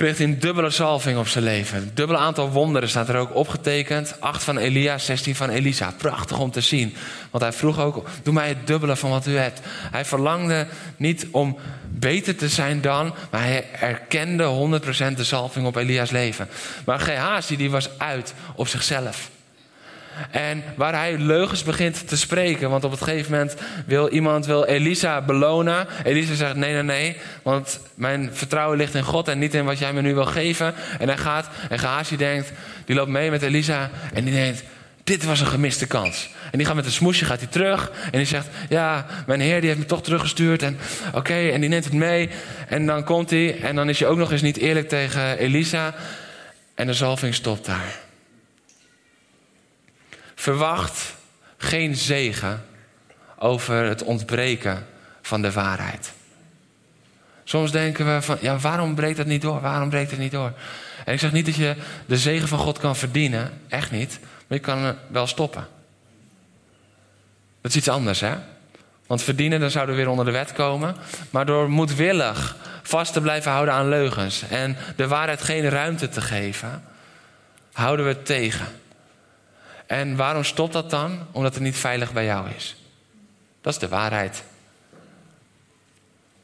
kreeg 0.02 0.18
hij 0.18 0.28
een 0.28 0.40
dubbele 0.40 0.70
salving 0.70 1.18
op 1.18 1.28
zijn 1.28 1.44
leven. 1.44 1.78
Een 1.78 1.92
dubbele 1.94 2.20
aantal 2.20 2.50
wonderen 2.50 2.90
staat 2.90 3.10
er 3.10 3.16
ook 3.16 3.36
opgetekend. 3.36 4.16
Acht 4.22 4.44
van 4.44 4.58
Elia, 4.58 4.98
16 4.98 5.36
van 5.36 5.50
Elisa. 5.50 5.94
Prachtig 5.98 6.40
om 6.40 6.52
te 6.52 6.62
zien. 6.62 6.96
Want 7.32 7.44
hij 7.44 7.54
vroeg 7.54 7.80
ook, 7.80 8.08
doe 8.24 8.34
mij 8.34 8.48
het 8.48 8.68
dubbele 8.68 8.96
van 8.96 9.10
wat 9.10 9.28
u 9.28 9.38
hebt. 9.38 9.60
Hij 9.92 10.06
verlangde 10.06 10.68
niet 10.98 11.28
om 11.32 11.58
beter 11.90 12.36
te 12.36 12.50
zijn 12.50 12.82
dan, 12.82 13.14
maar 13.32 13.44
hij 13.44 13.66
erkende 13.80 14.80
100% 15.12 15.16
de 15.16 15.24
salving 15.24 15.66
op 15.66 15.76
Elia's 15.76 16.12
leven. 16.12 16.48
Maar 16.86 17.00
Gehazi 17.00 17.58
die 17.58 17.72
was 17.72 17.90
uit 17.98 18.34
op 18.56 18.68
zichzelf. 18.68 19.30
En 20.32 20.64
waar 20.76 20.94
hij 20.94 21.18
leugens 21.18 21.64
begint 21.64 22.08
te 22.08 22.18
spreken. 22.18 22.70
Want 22.70 22.84
op 22.84 22.92
het 22.92 23.02
gegeven 23.02 23.32
moment 23.32 23.56
wil 23.86 24.10
iemand 24.10 24.46
wil 24.46 24.66
Elisa 24.66 25.22
belonen. 25.22 25.88
Elisa 26.04 26.34
zegt 26.34 26.56
nee, 26.56 26.74
nee, 26.74 26.84
nee. 26.84 27.18
Want 27.42 27.80
mijn 27.96 28.30
vertrouwen 28.34 28.78
ligt 28.78 28.96
in 28.96 29.04
God 29.04 29.28
en 29.28 29.40
niet 29.40 29.54
in 29.54 29.66
wat 29.66 29.80
jij 29.80 29.94
me 29.94 30.02
nu 30.02 30.14
wil 30.14 30.26
geven. 30.26 30.74
En 31.00 31.08
hij 31.08 31.18
gaat. 31.18 31.50
En 31.70 31.80
Gehazi 31.80 32.18
denkt, 32.18 32.52
die 32.86 32.96
loopt 32.96 33.10
mee 33.10 33.30
met 33.30 33.42
Elisa. 33.42 33.90
En 34.14 34.24
die 34.24 34.34
denkt, 34.34 34.64
dit 35.04 35.24
was 35.24 35.40
een 35.40 35.48
gemiste 35.48 35.88
kans. 35.88 36.30
En 36.52 36.58
die 36.58 36.68
gaat 36.68 36.76
met 36.76 36.86
een 36.86 36.92
smoesje 36.92 37.26
gaat 37.26 37.40
hij 37.40 37.50
terug. 37.50 37.92
En 38.12 38.18
die 38.18 38.28
zegt, 38.28 38.48
ja, 38.70 39.06
mijn 39.26 39.40
heer 39.42 39.60
die 39.60 39.70
heeft 39.70 39.82
me 39.82 39.86
toch 39.86 40.04
teruggestuurd. 40.04 40.64
En 40.64 40.78
oké, 41.14 41.50
en 41.50 41.62
die 41.62 41.70
neemt 41.70 41.84
het 41.84 41.94
mee. 41.94 42.30
En 42.68 42.86
dan 42.86 43.04
komt 43.04 43.30
hij. 43.30 43.62
En 43.62 43.76
dan 43.76 43.90
is 43.90 44.00
hij 44.00 44.08
ook 44.08 44.18
nog 44.18 44.32
eens 44.32 44.42
niet 44.42 44.58
eerlijk 44.58 44.90
tegen 44.90 45.38
Elisa. 45.38 45.94
En 46.76 46.88
de 46.88 46.94
zalving 46.94 47.36
stopt 47.36 47.66
daar. 47.66 48.00
Verwacht 50.42 51.16
geen 51.58 51.96
zegen 51.96 52.66
over 53.38 53.84
het 53.84 54.04
ontbreken 54.04 54.86
van 55.22 55.42
de 55.42 55.52
waarheid. 55.52 56.12
Soms 57.44 57.72
denken 57.72 58.16
we 58.16 58.22
van, 58.22 58.38
ja, 58.42 58.58
waarom 58.58 58.96
breekt 58.96 59.18
het 59.18 59.28
niet 59.28 59.42
door? 59.42 59.62
Waarom 59.62 59.90
breekt 59.90 60.12
het 60.12 60.20
niet 60.20 60.32
door? 60.32 60.54
En 61.06 61.14
ik 61.14 61.20
zeg 61.20 61.32
niet 61.32 61.46
dat 61.46 61.56
je 61.56 61.76
de 62.06 62.18
zegen 62.18 62.48
van 62.48 62.60
God 62.60 62.80
kan 62.80 62.96
verdienen, 62.96 63.62
echt 63.68 63.92
niet, 63.92 64.20
maar 64.22 64.58
je 64.58 64.64
kan 64.64 64.96
wel 65.08 65.28
stoppen. 65.28 65.68
Dat 67.62 67.72
is 67.72 67.78
iets 67.78 67.90
anders, 67.90 68.20
hè? 68.20 68.36
Want 69.08 69.22
verdienen, 69.22 69.60
dan 69.60 69.72
zouden 69.72 69.96
we 69.96 70.02
weer 70.02 70.12
onder 70.12 70.26
de 70.26 70.32
wet 70.32 70.54
komen. 70.54 70.96
Maar 71.30 71.46
door 71.46 71.70
moedwillig 71.70 72.56
vast 72.84 73.14
te 73.14 73.22
blijven 73.22 73.52
houden 73.52 73.74
aan 73.74 73.90
leugens 73.90 74.44
en 74.50 74.78
de 74.96 75.08
waarheid 75.08 75.42
geen 75.42 75.70
ruimte 75.70 76.10
te 76.10 76.22
geven, 76.22 76.84
houden 77.72 78.06
we 78.06 78.12
het 78.12 78.26
tegen. 78.26 78.81
En 79.92 80.16
waarom 80.16 80.44
stopt 80.44 80.74
dat 80.74 80.90
dan? 80.90 81.20
Omdat 81.32 81.54
het 81.54 81.64
niet 81.64 81.78
veilig 81.78 82.14
bij 82.14 82.26
jou 82.26 82.50
is. 82.56 82.76
Dat 83.62 83.74
is 83.74 83.80
de 83.80 83.88
waarheid. 83.88 84.44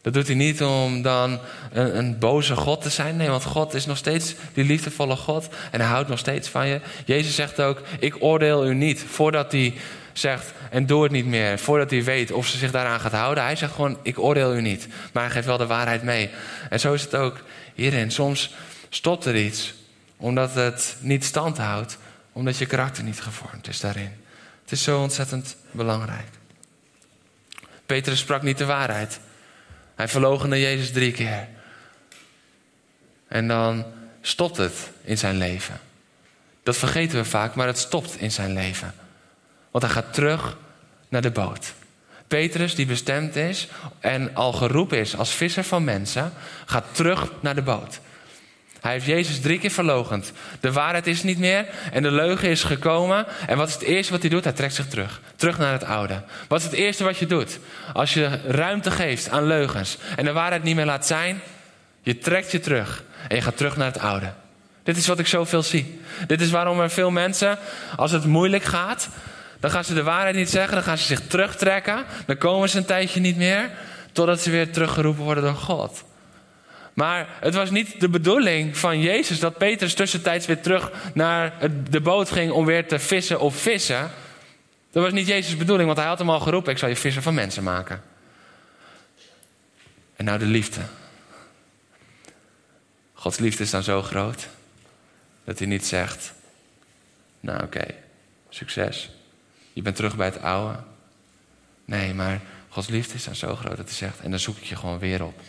Dat 0.02 0.14
doet 0.14 0.28
hij 0.28 0.36
niet 0.36 0.64
om 0.64 1.02
dan 1.02 1.40
een, 1.72 1.98
een, 1.98 2.20
boze 2.20 2.56
God 2.56 2.82
te 2.82 2.90
zijn. 2.90 3.16
Nee, 3.18 3.30
want 3.30 3.44
God 3.44 3.74
is 3.74 3.86
nog 3.86 3.98
steeds 3.98 4.36
die 4.54 4.64
liefdevolle 4.64 5.16
God. 5.16 5.48
En 5.72 5.80
hij 5.80 5.90
houdt 5.90 6.10
nog 6.10 6.20
steeds 6.20 6.50
van 6.50 6.68
je. 6.68 6.82
Jezus 7.06 7.36
zegt 7.36 7.62
ook: 7.62 7.82
Ik 8.00 8.16
oordeel 8.24 8.68
u 8.68 8.74
niet. 8.74 9.06
Voordat 9.10 9.52
hij 9.52 9.74
zegt: 10.14 10.54
En 10.70 10.86
doe 10.86 11.04
het 11.04 11.12
niet 11.12 11.26
meer. 11.26 11.60
Voordat 11.60 11.90
hij 11.90 12.04
weet 12.04 12.32
of 12.32 12.48
ze 12.48 12.58
zich 12.58 12.72
daaraan 12.72 13.00
gaat 13.00 13.12
houden. 13.12 13.44
Hij 13.44 13.56
zegt 13.56 13.74
gewoon: 13.74 13.98
Ik 14.04 14.20
oordeel 14.20 14.56
u 14.56 14.62
niet. 14.62 14.88
Maar 15.14 15.24
hij 15.24 15.32
geeft 15.32 15.46
wel 15.46 15.58
de 15.58 15.68
waarheid 15.68 16.04
mee. 16.04 16.30
En 16.70 16.80
zo 16.80 16.94
is 16.94 17.02
het 17.02 17.16
ook 17.16 17.44
hierin. 17.76 18.12
Soms 18.12 18.54
stopt 18.90 19.26
er 19.26 19.36
iets 19.36 19.74
omdat 20.18 20.54
het 20.54 20.98
niet 21.00 21.26
stand 21.26 21.58
houdt 21.58 21.98
omdat 22.38 22.58
je 22.58 22.66
karakter 22.66 23.04
niet 23.04 23.22
gevormd 23.22 23.68
is 23.68 23.80
daarin. 23.80 24.12
Het 24.62 24.72
is 24.72 24.84
zo 24.84 25.02
ontzettend 25.02 25.56
belangrijk. 25.72 26.28
Petrus 27.86 28.20
sprak 28.20 28.42
niet 28.42 28.58
de 28.58 28.66
waarheid. 28.66 29.20
Hij 29.96 30.08
verloochende 30.08 30.60
Jezus 30.60 30.92
drie 30.92 31.12
keer. 31.12 31.48
En 33.28 33.48
dan 33.48 33.86
stopt 34.22 34.58
het 34.58 34.92
in 35.04 35.18
zijn 35.18 35.38
leven. 35.38 35.80
Dat 36.64 36.78
vergeten 36.78 37.18
we 37.18 37.26
vaak, 37.26 37.56
maar 37.56 37.68
het 37.68 37.78
stopt 37.78 38.20
in 38.20 38.32
zijn 38.32 38.54
leven. 38.54 38.94
Want 39.72 39.84
hij 39.84 39.94
gaat 39.94 40.14
terug 40.14 40.58
naar 41.10 41.22
de 41.22 41.32
boot. 41.32 41.74
Petrus, 42.28 42.76
die 42.76 42.86
bestemd 42.86 43.36
is 43.36 43.68
en 44.00 44.36
al 44.36 44.54
geroepen 44.54 44.98
is 44.98 45.16
als 45.16 45.32
visser 45.32 45.64
van 45.64 45.84
mensen, 45.84 46.34
gaat 46.66 46.96
terug 46.96 47.32
naar 47.40 47.56
de 47.56 47.62
boot. 47.62 48.00
Hij 48.82 48.92
heeft 48.92 49.06
Jezus 49.06 49.40
drie 49.40 49.60
keer 49.60 49.72
verlogend. 49.72 50.32
De 50.60 50.72
waarheid 50.72 51.08
is 51.08 51.24
niet 51.24 51.38
meer 51.38 51.66
en 51.92 52.04
de 52.04 52.12
leugen 52.12 52.50
is 52.50 52.64
gekomen. 52.64 53.26
En 53.48 53.58
wat 53.58 53.68
is 53.68 53.74
het 53.74 53.84
eerste 53.84 54.12
wat 54.12 54.22
hij 54.22 54.30
doet? 54.30 54.44
Hij 54.44 54.54
trekt 54.54 54.74
zich 54.74 54.88
terug. 54.88 55.22
Terug 55.36 55.58
naar 55.58 55.72
het 55.72 55.84
oude. 55.84 56.22
Wat 56.48 56.60
is 56.60 56.66
het 56.66 56.74
eerste 56.74 57.04
wat 57.04 57.18
je 57.18 57.26
doet? 57.26 57.60
Als 57.94 58.14
je 58.14 58.40
ruimte 58.48 58.92
geeft 58.92 59.30
aan 59.30 59.48
leugens 59.48 59.98
en 60.16 60.26
de 60.26 60.32
waarheid 60.32 60.64
niet 60.64 60.76
meer 60.76 60.86
laat 60.86 61.08
zijn, 61.08 61.42
je 62.02 62.18
trekt 62.18 62.52
je 62.52 62.60
terug 62.60 63.04
en 63.28 63.36
je 63.36 63.42
gaat 63.42 63.58
terug 63.58 63.78
naar 63.78 63.88
het 63.88 64.00
oude. 64.00 64.34
Dit 64.84 64.98
is 64.98 65.08
wat 65.08 65.20
ik 65.20 65.28
zoveel 65.28 65.64
zie. 65.64 66.02
Dit 66.28 66.42
is 66.42 66.50
waarom 66.50 66.80
er 66.80 66.90
veel 66.90 67.12
mensen, 67.12 67.58
als 67.96 68.12
het 68.12 68.26
moeilijk 68.26 68.64
gaat, 68.64 69.10
dan 69.60 69.72
gaan 69.72 69.84
ze 69.84 69.94
de 69.94 70.04
waarheid 70.04 70.36
niet 70.36 70.50
zeggen, 70.50 70.74
dan 70.74 70.84
gaan 70.84 70.98
ze 70.98 71.06
zich 71.06 71.22
terugtrekken, 71.28 72.06
dan 72.26 72.38
komen 72.38 72.70
ze 72.70 72.78
een 72.78 72.86
tijdje 72.86 73.20
niet 73.20 73.38
meer, 73.38 73.70
totdat 74.12 74.42
ze 74.42 74.52
weer 74.52 74.72
teruggeroepen 74.72 75.24
worden 75.24 75.44
door 75.44 75.56
God. 75.56 76.04
Maar 76.98 77.28
het 77.40 77.54
was 77.54 77.70
niet 77.70 78.00
de 78.00 78.10
bedoeling 78.10 78.78
van 78.78 79.00
Jezus 79.00 79.40
dat 79.40 79.58
Petrus 79.58 79.94
tussentijds 79.94 80.46
weer 80.46 80.62
terug 80.62 80.92
naar 81.14 81.54
de 81.90 82.02
boot 82.02 82.32
ging 82.32 82.52
om 82.52 82.66
weer 82.66 82.88
te 82.88 83.00
vissen 83.00 83.40
of 83.40 83.56
vissen. 83.56 84.12
Dat 84.92 85.04
was 85.04 85.12
niet 85.12 85.28
Jezus' 85.28 85.58
bedoeling, 85.58 85.86
want 85.88 86.00
hij 86.00 86.08
had 86.08 86.20
hem 86.20 86.30
al 86.30 86.40
geroepen: 86.40 86.72
Ik 86.72 86.78
zal 86.78 86.90
je 86.90 86.96
vissen 86.96 87.22
van 87.24 87.34
mensen 87.34 87.64
maken. 87.64 88.02
En 90.16 90.26
nou 90.26 90.40
de 90.40 90.46
liefde. 90.46 90.82
Gods 93.14 93.38
liefde 93.38 93.64
is 93.64 93.70
dan 93.70 93.84
zo 93.84 94.02
groot 94.02 94.48
dat 95.44 95.60
hij 95.60 95.68
niet 95.68 95.86
zegt: 95.86 96.34
Nou 97.40 97.64
oké, 97.64 97.86
succes. 98.50 99.10
Je 99.74 99.82
bent 99.82 99.96
terug 99.96 100.16
bij 100.16 100.28
het 100.28 100.42
oude. 100.42 100.80
Nee, 101.86 102.14
maar 102.14 102.42
Gods 102.70 102.88
liefde 102.88 103.14
is 103.14 103.24
dan 103.24 103.36
zo 103.36 103.56
groot 103.56 103.78
dat 103.78 103.86
hij 103.86 103.96
zegt: 103.96 104.20
En 104.20 104.30
dan 104.30 104.40
zoek 104.40 104.58
ik 104.58 104.64
je 104.64 104.76
gewoon 104.76 105.00
weer 105.00 105.24
op 105.24 105.42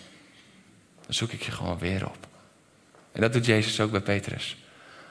dan 1.09 1.17
zoek 1.17 1.33
ik 1.33 1.43
je 1.43 1.51
gewoon 1.51 1.79
weer 1.79 2.07
op. 2.07 2.27
En 3.13 3.21
dat 3.21 3.33
doet 3.33 3.47
Jezus 3.47 3.81
ook 3.81 3.91
bij 3.91 4.01
Petrus. 4.01 4.57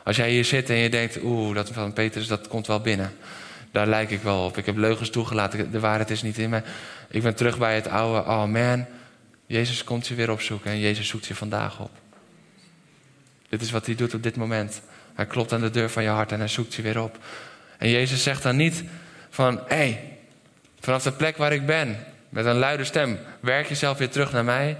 Als 0.04 0.16
jij 0.16 0.30
hier 0.30 0.46
zit 0.46 0.70
en 0.70 0.76
je 0.76 0.90
denkt, 0.90 1.24
oeh, 1.24 1.56
dat 1.56 1.70
van 1.70 1.94
Petrus, 1.94 2.28
dat 2.28 2.48
komt 2.48 2.68
wel 2.68 2.80
binnen. 2.80 3.14
Daar 3.72 3.88
lijk 3.88 4.10
ik 4.10 4.22
wel 4.22 4.46
op. 4.46 4.58
Ik 4.58 4.66
heb 4.66 4.78
leugens 4.78 5.10
toegelaten, 5.10 5.72
de 5.72 5.80
waarheid 5.80 6.10
is 6.10 6.22
niet 6.22 6.38
in 6.38 6.50
me. 6.50 6.62
Ik 7.10 7.22
ben 7.22 7.36
terug 7.36 7.58
bij 7.58 7.76
het 7.76 7.88
oude, 7.88 8.30
oh 8.30 8.46
man. 8.46 8.86
Jezus 9.46 9.84
komt 9.84 10.08
je 10.08 10.16
weer 10.16 10.32
opzoeken 10.32 10.72
en 10.72 10.80
Jezus 10.80 11.08
zoekt 11.08 11.26
je 11.26 11.36
vandaag 11.36 11.80
op. 11.80 11.92
Dit 13.50 13.62
is 13.62 13.72
wat 13.72 13.86
hij 13.86 13.96
doet 13.96 14.14
op 14.14 14.24
dit 14.24 14.36
moment. 14.36 14.82
Hij 15.14 15.26
klopt 15.26 15.54
aan 15.54 15.62
de 15.62 15.70
deur 15.70 15.90
van 15.90 16.04
je 16.04 16.10
hart 16.10 16.32
en 16.32 16.40
hij 16.40 16.48
zoekt 16.48 16.74
je 16.74 16.82
weer 16.82 17.02
op. 17.02 17.18
En 17.78 17.90
Jezus 17.90 18.24
zegt 18.24 18.44
dan 18.44 18.56
niet 18.56 18.84
van, 19.30 19.60
hé, 19.68 19.76
hey, 19.76 20.18
vanaf 20.80 21.04
de 21.04 21.12
plek 21.12 21.38
waar 21.38 21.54
ik 21.54 21.66
ben, 21.66 22.06
met 22.30 22.46
een 22.46 22.58
luide 22.58 22.84
stem, 22.84 23.20
werk 23.40 23.68
jezelf 23.68 23.98
weer 23.98 24.10
terug 24.10 24.32
naar 24.32 24.44
mij. 24.44 24.78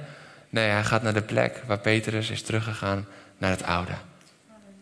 Nee, 0.58 0.70
hij 0.70 0.84
gaat 0.84 1.02
naar 1.02 1.14
de 1.14 1.22
plek 1.22 1.62
waar 1.66 1.80
Petrus 1.80 2.30
is 2.30 2.42
teruggegaan 2.42 3.08
naar 3.38 3.50
het 3.50 3.64
oude. 3.64 3.92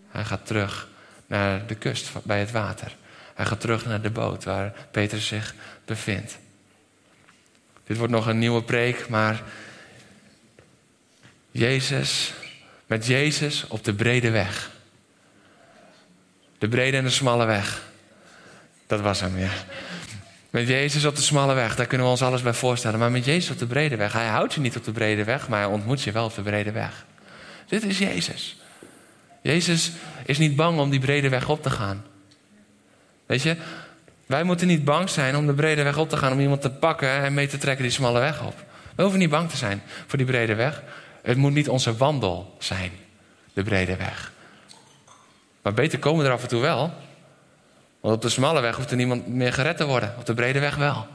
Hij 0.10 0.24
gaat 0.24 0.46
terug 0.46 0.88
naar 1.28 1.68
de 1.68 1.76
kust 1.76 2.12
bij 2.24 2.40
het 2.40 2.52
water. 2.52 2.96
Hij 3.34 3.46
gaat 3.46 3.60
terug 3.60 3.86
naar 3.86 4.02
de 4.02 4.10
boot 4.10 4.44
waar 4.44 4.74
Petrus 4.92 5.28
zich 5.28 5.56
bevindt. 5.86 6.38
Dit 7.84 7.98
wordt 7.98 8.14
nog 8.14 8.28
een 8.28 8.40
nieuwe 8.40 8.64
preek, 8.64 9.10
maar 9.10 9.42
Jezus, 11.52 12.34
met 12.86 13.06
Jezus 13.06 13.68
op 13.68 13.84
de 13.84 13.94
brede 13.94 14.30
weg. 14.30 14.72
De 16.58 16.68
brede 16.68 16.98
en 16.98 17.04
de 17.04 17.10
smalle 17.10 17.46
weg. 17.46 17.82
Dat 18.88 19.02
was 19.02 19.20
hem, 19.20 19.38
ja. 19.38 19.52
Met 20.56 20.68
Jezus 20.68 21.06
op 21.06 21.16
de 21.16 21.22
smalle 21.22 21.54
weg, 21.54 21.76
daar 21.76 21.86
kunnen 21.86 22.06
we 22.06 22.12
ons 22.12 22.22
alles 22.22 22.42
bij 22.42 22.54
voorstellen. 22.54 23.00
Maar 23.00 23.12
met 23.12 23.26
Jezus 23.26 23.52
op 23.52 23.58
de 23.58 23.66
brede 23.66 23.96
weg, 23.96 24.14
hij 24.14 24.28
houdt 24.28 24.54
je 24.54 24.60
niet 24.60 24.78
op 24.78 24.84
de 24.84 24.92
brede 24.92 25.24
weg, 25.24 25.48
maar 25.48 25.60
hij 25.60 25.70
ontmoet 25.70 26.02
je 26.02 26.12
wel 26.12 26.26
op 26.26 26.36
de 26.36 26.42
brede 26.42 26.72
weg. 26.72 27.06
Dit 27.68 27.84
is 27.84 27.98
Jezus. 27.98 28.58
Jezus 29.42 29.92
is 30.26 30.38
niet 30.38 30.56
bang 30.56 30.80
om 30.80 30.90
die 30.90 31.00
brede 31.00 31.30
weg 31.30 31.50
op 31.50 31.64
te 31.64 31.70
gaan. 31.70 32.06
Weet 33.26 33.42
je, 33.42 33.56
wij 34.26 34.44
moeten 34.44 34.68
niet 34.68 34.84
bang 34.84 35.10
zijn 35.10 35.36
om 35.36 35.48
de 35.48 35.54
brede 35.54 35.84
weg 35.84 35.98
op 35.98 36.10
te 36.10 36.18
gaan, 36.18 36.32
om 36.32 36.40
iemand 36.40 36.62
te 36.62 36.72
pakken 36.72 37.10
en 37.10 37.34
mee 37.34 37.48
te 37.48 37.58
trekken 37.58 37.84
die 37.84 37.94
smalle 37.94 38.20
weg 38.20 38.44
op. 38.44 38.64
We 38.96 39.02
hoeven 39.02 39.20
niet 39.20 39.30
bang 39.30 39.50
te 39.50 39.58
zijn 39.58 39.82
voor 40.08 40.18
die 40.18 40.28
brede 40.28 40.56
weg. 40.56 40.84
Het 41.22 41.38
moet 41.38 41.54
niet 41.54 41.70
onze 41.70 41.98
wandel 41.98 42.56
zijn, 42.60 42.92
de 43.54 43.64
brede 43.64 43.96
weg. 43.96 44.32
Maar 45.62 45.74
beter 45.74 46.00
komen 46.00 46.22
we 46.24 46.28
er 46.28 46.36
af 46.36 46.42
en 46.42 46.48
toe 46.48 46.62
wel. 46.62 46.94
Want 48.06 48.18
op 48.18 48.24
de 48.24 48.30
smalle 48.30 48.62
weg 48.62 48.76
hoeft 48.76 48.92
er 48.92 48.98
niemand 48.98 49.28
meer 49.28 49.54
gered 49.54 49.78
te 49.78 49.86
worden. 49.86 50.14
Op 50.20 50.26
de 50.26 50.34
brede 50.34 50.60
weg 50.60 50.76
wel. 50.76 51.08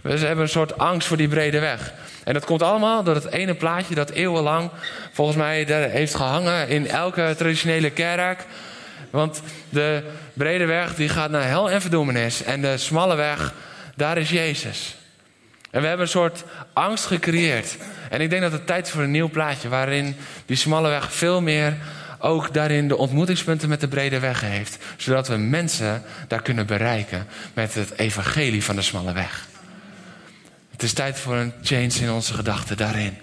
We 0.00 0.18
hebben 0.18 0.44
een 0.44 0.48
soort 0.48 0.78
angst 0.78 1.08
voor 1.08 1.16
die 1.16 1.28
brede 1.28 1.58
weg. 1.58 1.92
En 2.24 2.34
dat 2.34 2.44
komt 2.44 2.62
allemaal 2.62 3.02
door 3.02 3.14
het 3.14 3.30
ene 3.30 3.54
plaatje 3.54 3.94
dat 3.94 4.10
eeuwenlang 4.10 4.70
volgens 5.12 5.36
mij 5.36 5.64
heeft 5.90 6.14
gehangen 6.14 6.68
in 6.68 6.88
elke 6.88 7.34
traditionele 7.36 7.90
kerk. 7.90 8.46
Want 9.10 9.42
de 9.68 10.02
brede 10.32 10.64
weg 10.64 10.94
die 10.94 11.08
gaat 11.08 11.30
naar 11.30 11.46
hel 11.46 11.70
en 11.70 11.80
verdoemenis. 11.80 12.42
En 12.42 12.60
de 12.60 12.76
smalle 12.76 13.14
weg, 13.14 13.54
daar 13.96 14.18
is 14.18 14.30
Jezus. 14.30 14.96
En 15.70 15.80
we 15.80 15.86
hebben 15.86 16.06
een 16.06 16.12
soort 16.12 16.44
angst 16.72 17.06
gecreëerd. 17.06 17.76
En 18.10 18.20
ik 18.20 18.30
denk 18.30 18.42
dat 18.42 18.52
het 18.52 18.66
tijd 18.66 18.86
is 18.86 18.92
voor 18.92 19.02
een 19.02 19.10
nieuw 19.10 19.30
plaatje 19.30 19.68
waarin 19.68 20.16
die 20.46 20.56
smalle 20.56 20.88
weg 20.88 21.12
veel 21.12 21.40
meer 21.40 21.76
ook 22.20 22.54
daarin 22.54 22.88
de 22.88 22.96
ontmoetingspunten 22.96 23.68
met 23.68 23.80
de 23.80 23.88
brede 23.88 24.18
weg 24.18 24.40
heeft. 24.40 24.76
Zodat 24.96 25.28
we 25.28 25.36
mensen 25.36 26.02
daar 26.28 26.42
kunnen 26.42 26.66
bereiken 26.66 27.26
met 27.54 27.74
het 27.74 27.98
evangelie 27.98 28.64
van 28.64 28.76
de 28.76 28.82
smalle 28.82 29.12
weg. 29.12 29.48
Het 30.70 30.82
is 30.82 30.92
tijd 30.92 31.18
voor 31.18 31.34
een 31.34 31.52
change 31.62 31.94
in 32.00 32.10
onze 32.10 32.34
gedachten 32.34 32.76
daarin. 32.76 33.18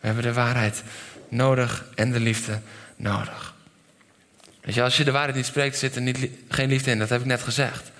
We 0.00 0.06
hebben 0.06 0.24
de 0.24 0.32
waarheid 0.32 0.82
nodig 1.28 1.84
en 1.94 2.12
de 2.12 2.20
liefde 2.20 2.58
nodig. 2.96 3.54
Weet 4.60 4.74
je, 4.74 4.82
als 4.82 4.96
je 4.96 5.04
de 5.04 5.10
waarheid 5.10 5.36
niet 5.36 5.46
spreekt, 5.46 5.78
zit 5.78 5.96
er 5.96 6.02
niet, 6.02 6.28
geen 6.48 6.68
liefde 6.68 6.90
in. 6.90 6.98
Dat 6.98 7.08
heb 7.08 7.20
ik 7.20 7.26
net 7.26 7.42
gezegd. 7.42 7.90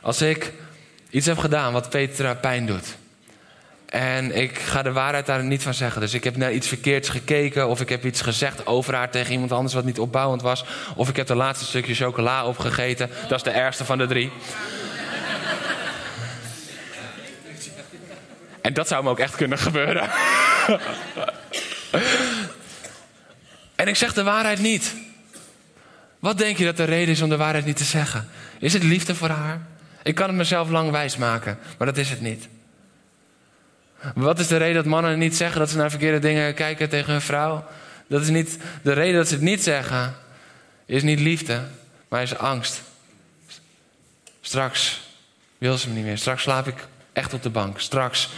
Als 0.00 0.22
ik 0.22 0.52
iets 1.10 1.26
heb 1.26 1.38
gedaan 1.38 1.72
wat 1.72 1.90
Petra 1.90 2.34
pijn 2.34 2.66
doet. 2.66 2.96
En 3.88 4.36
ik 4.36 4.58
ga 4.58 4.82
de 4.82 4.92
waarheid 4.92 5.26
daar 5.26 5.44
niet 5.44 5.62
van 5.62 5.74
zeggen. 5.74 6.00
Dus 6.00 6.14
ik 6.14 6.24
heb 6.24 6.36
naar 6.36 6.52
iets 6.52 6.68
verkeerds 6.68 7.08
gekeken. 7.08 7.68
Of 7.68 7.80
ik 7.80 7.88
heb 7.88 8.04
iets 8.04 8.20
gezegd 8.20 8.66
over 8.66 8.94
haar 8.94 9.10
tegen 9.10 9.32
iemand 9.32 9.52
anders 9.52 9.74
wat 9.74 9.84
niet 9.84 9.98
opbouwend 9.98 10.42
was. 10.42 10.64
Of 10.94 11.08
ik 11.08 11.16
heb 11.16 11.26
de 11.26 11.34
laatste 11.34 11.64
stukje 11.64 11.94
chocola 11.94 12.46
opgegeten. 12.46 13.10
Dat 13.28 13.38
is 13.38 13.42
de 13.42 13.50
ergste 13.50 13.84
van 13.84 13.98
de 13.98 14.06
drie. 14.06 14.30
En 18.60 18.74
dat 18.74 18.88
zou 18.88 19.04
me 19.04 19.10
ook 19.10 19.18
echt 19.18 19.36
kunnen 19.36 19.58
gebeuren. 19.58 20.10
en 23.74 23.88
ik 23.88 23.96
zeg 23.96 24.12
de 24.14 24.22
waarheid 24.22 24.58
niet. 24.58 24.94
Wat 26.18 26.38
denk 26.38 26.58
je 26.58 26.64
dat 26.64 26.76
de 26.76 26.84
reden 26.84 27.14
is 27.14 27.22
om 27.22 27.28
de 27.28 27.36
waarheid 27.36 27.64
niet 27.64 27.76
te 27.76 27.84
zeggen? 27.84 28.28
Is 28.58 28.72
het 28.72 28.82
liefde 28.82 29.14
voor 29.14 29.28
haar? 29.28 29.60
Ik 30.02 30.14
kan 30.14 30.28
het 30.28 30.36
mezelf 30.36 30.68
lang 30.68 30.90
wijs 30.90 31.16
maken, 31.16 31.58
maar 31.78 31.86
dat 31.86 31.96
is 31.96 32.10
het 32.10 32.20
niet. 32.20 32.48
Wat 34.14 34.38
is 34.38 34.46
de 34.46 34.56
reden 34.56 34.74
dat 34.74 34.84
mannen 34.84 35.18
niet 35.18 35.36
zeggen 35.36 35.58
dat 35.58 35.70
ze 35.70 35.76
naar 35.76 35.90
verkeerde 35.90 36.18
dingen 36.18 36.54
kijken 36.54 36.88
tegen 36.88 37.12
hun 37.12 37.20
vrouw? 37.20 37.64
Dat 38.06 38.22
is 38.22 38.28
niet 38.28 38.58
de 38.82 38.92
reden 38.92 39.16
dat 39.16 39.28
ze 39.28 39.34
het 39.34 39.42
niet 39.42 39.62
zeggen, 39.62 40.14
is 40.86 41.02
niet 41.02 41.20
liefde, 41.20 41.62
maar 42.08 42.22
is 42.22 42.36
angst. 42.36 42.82
Straks 44.40 45.00
wil 45.58 45.78
ze 45.78 45.88
me 45.88 45.94
niet 45.94 46.04
meer. 46.04 46.18
Straks 46.18 46.42
slaap 46.42 46.66
ik 46.66 46.86
echt 47.12 47.32
op 47.32 47.42
de 47.42 47.50
bank. 47.50 47.80
Straks. 47.80 48.28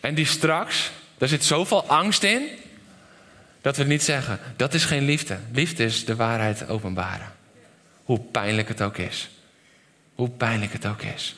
En 0.00 0.14
die 0.14 0.26
straks, 0.26 0.90
daar 1.18 1.28
zit 1.28 1.44
zoveel 1.44 1.86
angst 1.86 2.22
in, 2.22 2.48
dat 3.60 3.76
we 3.76 3.82
het 3.82 3.90
niet 3.90 4.02
zeggen. 4.02 4.38
Dat 4.56 4.74
is 4.74 4.84
geen 4.84 5.04
liefde. 5.04 5.38
Liefde 5.52 5.84
is 5.84 6.04
de 6.04 6.16
waarheid 6.16 6.68
openbaren. 6.68 7.32
Hoe 8.04 8.20
pijnlijk 8.20 8.68
het 8.68 8.82
ook 8.82 8.96
is. 8.96 9.30
Hoe 10.14 10.30
pijnlijk 10.30 10.72
het 10.72 10.86
ook 10.86 11.02
is. 11.02 11.36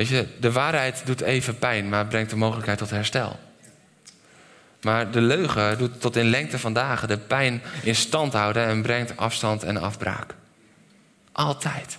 Weet 0.00 0.08
je, 0.08 0.26
de 0.38 0.52
waarheid 0.52 1.02
doet 1.04 1.20
even 1.20 1.58
pijn, 1.58 1.88
maar 1.88 2.06
brengt 2.06 2.30
de 2.30 2.36
mogelijkheid 2.36 2.78
tot 2.78 2.90
herstel. 2.90 3.38
Maar 4.80 5.10
de 5.10 5.20
leugen 5.20 5.78
doet 5.78 6.00
tot 6.00 6.16
in 6.16 6.28
lengte 6.28 6.58
van 6.58 6.72
dagen 6.72 7.08
de 7.08 7.18
pijn 7.18 7.62
in 7.82 7.94
stand 7.94 8.32
houden 8.32 8.66
en 8.66 8.82
brengt 8.82 9.16
afstand 9.16 9.62
en 9.62 9.76
afbraak. 9.76 10.34
Altijd. 11.32 11.98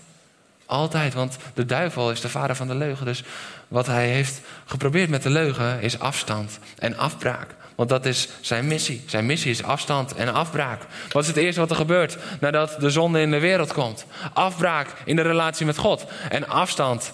Altijd, 0.65 1.13
want 1.13 1.37
de 1.53 1.65
duivel 1.65 2.11
is 2.11 2.21
de 2.21 2.29
vader 2.29 2.55
van 2.55 2.67
de 2.67 2.75
leugen. 2.75 3.05
Dus 3.05 3.23
wat 3.67 3.87
hij 3.87 4.07
heeft 4.07 4.41
geprobeerd 4.65 5.09
met 5.09 5.23
de 5.23 5.29
leugen 5.29 5.81
is 5.81 5.99
afstand 5.99 6.59
en 6.79 6.97
afbraak. 6.97 7.55
Want 7.75 7.89
dat 7.89 8.05
is 8.05 8.29
zijn 8.39 8.67
missie. 8.67 9.03
Zijn 9.05 9.25
missie 9.25 9.51
is 9.51 9.63
afstand 9.63 10.13
en 10.13 10.33
afbraak. 10.33 10.81
Wat 11.11 11.21
is 11.21 11.27
het 11.27 11.37
eerste 11.37 11.59
wat 11.59 11.69
er 11.69 11.75
gebeurt 11.75 12.17
nadat 12.39 12.75
de 12.79 12.89
zonde 12.89 13.21
in 13.21 13.31
de 13.31 13.39
wereld 13.39 13.73
komt? 13.73 14.05
Afbraak 14.33 14.87
in 15.05 15.15
de 15.15 15.21
relatie 15.21 15.65
met 15.65 15.77
God 15.77 16.05
en 16.29 16.47
afstand. 16.47 17.13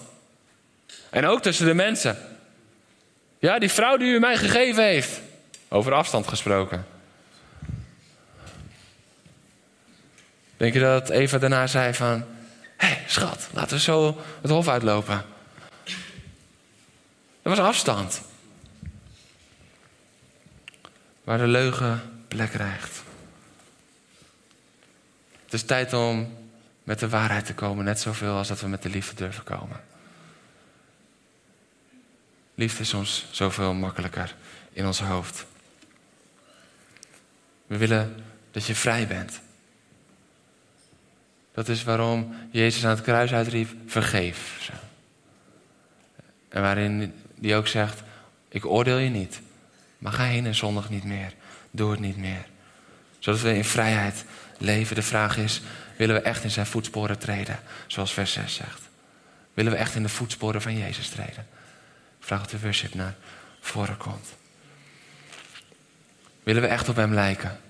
En 1.10 1.26
ook 1.26 1.42
tussen 1.42 1.66
de 1.66 1.74
mensen. 1.74 2.18
Ja, 3.38 3.58
die 3.58 3.70
vrouw 3.70 3.96
die 3.96 4.12
u 4.12 4.18
mij 4.18 4.36
gegeven 4.36 4.84
heeft. 4.84 5.20
Over 5.68 5.92
afstand 5.92 6.28
gesproken. 6.28 6.86
Denk 10.56 10.74
je 10.74 10.80
dat 10.80 11.08
Eva 11.08 11.38
daarna 11.38 11.66
zei 11.66 11.94
van... 11.94 12.24
Hé, 12.76 12.86
hey, 12.86 13.04
schat, 13.06 13.48
laten 13.52 13.76
we 13.76 13.82
zo 13.82 14.16
het 14.40 14.50
hof 14.50 14.68
uitlopen. 14.68 15.24
Er 17.42 17.50
was 17.50 17.58
afstand. 17.58 18.22
Waar 21.24 21.38
de 21.38 21.46
leugen 21.46 22.22
plek 22.28 22.50
krijgt. 22.50 23.02
Het 25.44 25.52
is 25.52 25.62
tijd 25.62 25.92
om 25.92 26.36
met 26.84 26.98
de 26.98 27.08
waarheid 27.08 27.46
te 27.46 27.54
komen, 27.54 27.84
net 27.84 28.00
zoveel 28.00 28.36
als 28.36 28.48
dat 28.48 28.60
we 28.60 28.68
met 28.68 28.82
de 28.82 28.88
liefde 28.88 29.14
durven 29.14 29.44
komen. 29.44 29.80
Liefde 32.58 32.82
is 32.82 32.88
soms 32.88 33.26
zoveel 33.30 33.74
makkelijker 33.74 34.34
in 34.72 34.86
ons 34.86 35.00
hoofd. 35.00 35.46
We 37.66 37.76
willen 37.76 38.24
dat 38.50 38.66
je 38.66 38.74
vrij 38.74 39.06
bent. 39.06 39.40
Dat 41.52 41.68
is 41.68 41.84
waarom 41.84 42.34
Jezus 42.50 42.84
aan 42.84 42.90
het 42.90 43.02
kruis 43.02 43.32
uitriep: 43.32 43.70
vergeef. 43.86 44.70
En 46.48 46.62
waarin 46.62 47.14
hij 47.40 47.56
ook 47.56 47.66
zegt: 47.66 48.02
Ik 48.48 48.66
oordeel 48.66 48.98
je 48.98 49.10
niet, 49.10 49.40
maar 49.98 50.12
ga 50.12 50.24
heen 50.24 50.46
en 50.46 50.54
zondig 50.54 50.88
niet 50.88 51.04
meer. 51.04 51.32
Doe 51.70 51.90
het 51.90 52.00
niet 52.00 52.16
meer. 52.16 52.46
Zodat 53.18 53.40
we 53.40 53.54
in 53.54 53.64
vrijheid 53.64 54.24
leven. 54.56 54.96
De 54.96 55.02
vraag 55.02 55.36
is: 55.36 55.62
willen 55.96 56.14
we 56.14 56.20
echt 56.20 56.44
in 56.44 56.50
zijn 56.50 56.66
voetsporen 56.66 57.18
treden, 57.18 57.58
zoals 57.86 58.12
vers 58.12 58.32
6 58.32 58.54
zegt? 58.54 58.80
Willen 59.54 59.72
we 59.72 59.78
echt 59.78 59.94
in 59.94 60.02
de 60.02 60.08
voetsporen 60.08 60.62
van 60.62 60.78
Jezus 60.78 61.08
treden? 61.08 61.46
Vraag 62.20 62.40
of 62.40 62.46
de 62.46 62.60
worship 62.60 62.94
naar 62.94 63.14
voren 63.60 63.96
komt. 63.96 64.26
Willen 66.42 66.62
we 66.62 66.68
echt 66.68 66.88
op 66.88 66.96
hem 66.96 67.14
lijken? 67.14 67.60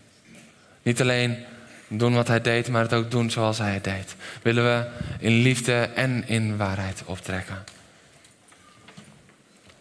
Niet 0.82 1.00
alleen 1.00 1.44
doen 1.88 2.14
wat 2.14 2.28
hij 2.28 2.40
deed, 2.40 2.68
maar 2.68 2.82
het 2.82 2.92
ook 2.92 3.10
doen 3.10 3.30
zoals 3.30 3.58
hij 3.58 3.74
het 3.74 3.84
deed. 3.84 4.16
Willen 4.42 4.64
we 4.64 4.90
in 5.18 5.32
liefde 5.32 5.80
en 5.94 6.28
in 6.28 6.56
waarheid 6.56 7.02
optrekken? 7.04 7.64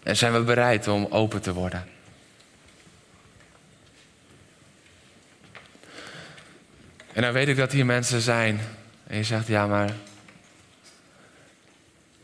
En 0.03 0.18
zijn 0.18 0.34
we 0.34 0.39
bereid 0.39 0.88
om 0.88 1.07
open 1.09 1.41
te 1.41 1.53
worden? 1.53 1.88
En 7.13 7.22
dan 7.22 7.32
weet 7.34 7.47
ik 7.47 7.57
dat 7.57 7.72
hier 7.72 7.86
mensen 7.86 8.22
zijn. 8.22 8.59
En 9.07 9.18
je 9.18 9.24
zegt, 9.24 9.47
ja, 9.47 9.68
maar 9.68 9.91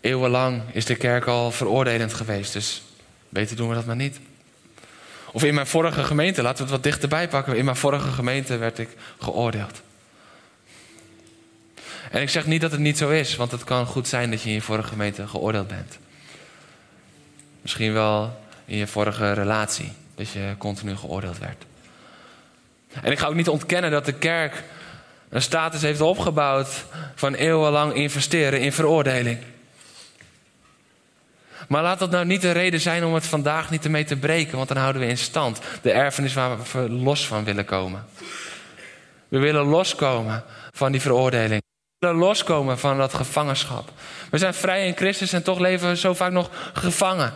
eeuwenlang 0.04 0.62
is 0.72 0.86
de 0.86 0.96
kerk 0.96 1.26
al 1.26 1.52
veroordelend 1.52 2.14
geweest. 2.14 2.54
Dus 2.54 2.82
beter 3.30 3.56
doen 3.56 3.70
we 3.70 3.76
dat 3.76 3.86
maar 3.86 3.96
niet. 3.96 4.20
Of 5.32 5.44
in 5.44 5.54
mijn 5.54 5.68
vorige 5.68 6.04
gemeente, 6.04 6.42
laten 6.42 6.58
we 6.58 6.64
het 6.64 6.72
wat 6.72 6.84
dichterbij 6.84 7.28
pakken. 7.28 7.58
In 7.58 7.66
mijn 7.66 7.78
vorige 7.78 8.12
gemeente 8.12 8.58
werd 8.58 8.80
ik 8.80 8.90
geoordeeld. 9.20 9.82
En 12.12 12.22
ik 12.22 12.30
zeg 12.30 12.46
niet 12.46 12.62
dat 12.62 12.72
het 12.72 12.80
niet 12.80 12.98
zo 12.98 13.10
is, 13.10 13.36
want 13.36 13.52
het 13.52 13.64
kan 13.64 13.86
goed 13.86 14.08
zijn 14.08 14.32
dat 14.32 14.42
je 14.42 14.50
in 14.50 14.56
je 14.56 14.62
vorige 14.62 14.88
gemeente 14.88 15.28
geoordeeld 15.28 15.68
bent. 15.68 15.98
Misschien 17.62 17.94
wel 17.94 18.40
in 18.66 18.78
je 18.78 18.88
vorige 18.88 19.32
relatie, 19.32 19.92
dat 20.16 20.30
je 20.30 20.56
continu 20.58 20.96
geoordeeld 20.96 21.38
werd. 21.38 21.66
En 23.02 23.12
ik 23.12 23.20
ga 23.20 23.28
ook 23.28 23.36
niet 23.36 23.50
ontkennen 23.50 23.92
dat 23.92 24.06
de 24.06 24.14
kerk 24.14 24.64
een 25.30 25.42
status 25.42 25.82
heeft 25.82 26.02
opgebouwd 26.02 26.86
van 27.16 27.34
eeuwenlang 27.34 27.94
investeren 27.94 28.60
in 28.60 28.74
veroordeling. 28.74 29.38
Maar 31.68 31.84
laat 31.84 32.00
dat 32.00 32.12
nou 32.12 32.26
niet 32.26 32.42
de 32.42 32.52
reden 32.52 32.80
zijn 32.80 33.06
om 33.06 33.14
het 33.14 33.26
vandaag 33.26 33.70
niet 33.70 33.84
ermee 33.84 34.04
te 34.04 34.18
breken, 34.18 34.58
want 34.58 34.68
dan 34.68 34.78
houden 34.78 35.02
we 35.02 35.08
in 35.08 35.18
stand 35.18 35.60
de 35.82 35.92
erfenis 35.92 36.34
waar 36.34 36.58
we 36.72 36.90
los 36.90 37.28
van 37.28 37.44
willen 37.44 37.66
komen. 37.66 38.06
We 39.28 39.40
willen 39.40 39.66
loskomen 39.66 40.44
van 40.72 40.92
die 40.92 41.02
veroordeling. 41.02 41.62
loskomen 42.00 42.80
van 42.80 42.98
dat 42.98 43.14
gevangenschap. 43.14 43.92
We 44.30 44.38
zijn 44.38 44.54
vrij 44.54 44.88
in 44.88 44.96
Christus 44.96 45.34
en 45.34 45.44
toch 45.44 45.60
leven 45.60 45.90
we 45.90 45.98
zo 45.98 46.14
vaak 46.14 46.32
nog 46.32 46.50
gevangen. 46.74 47.34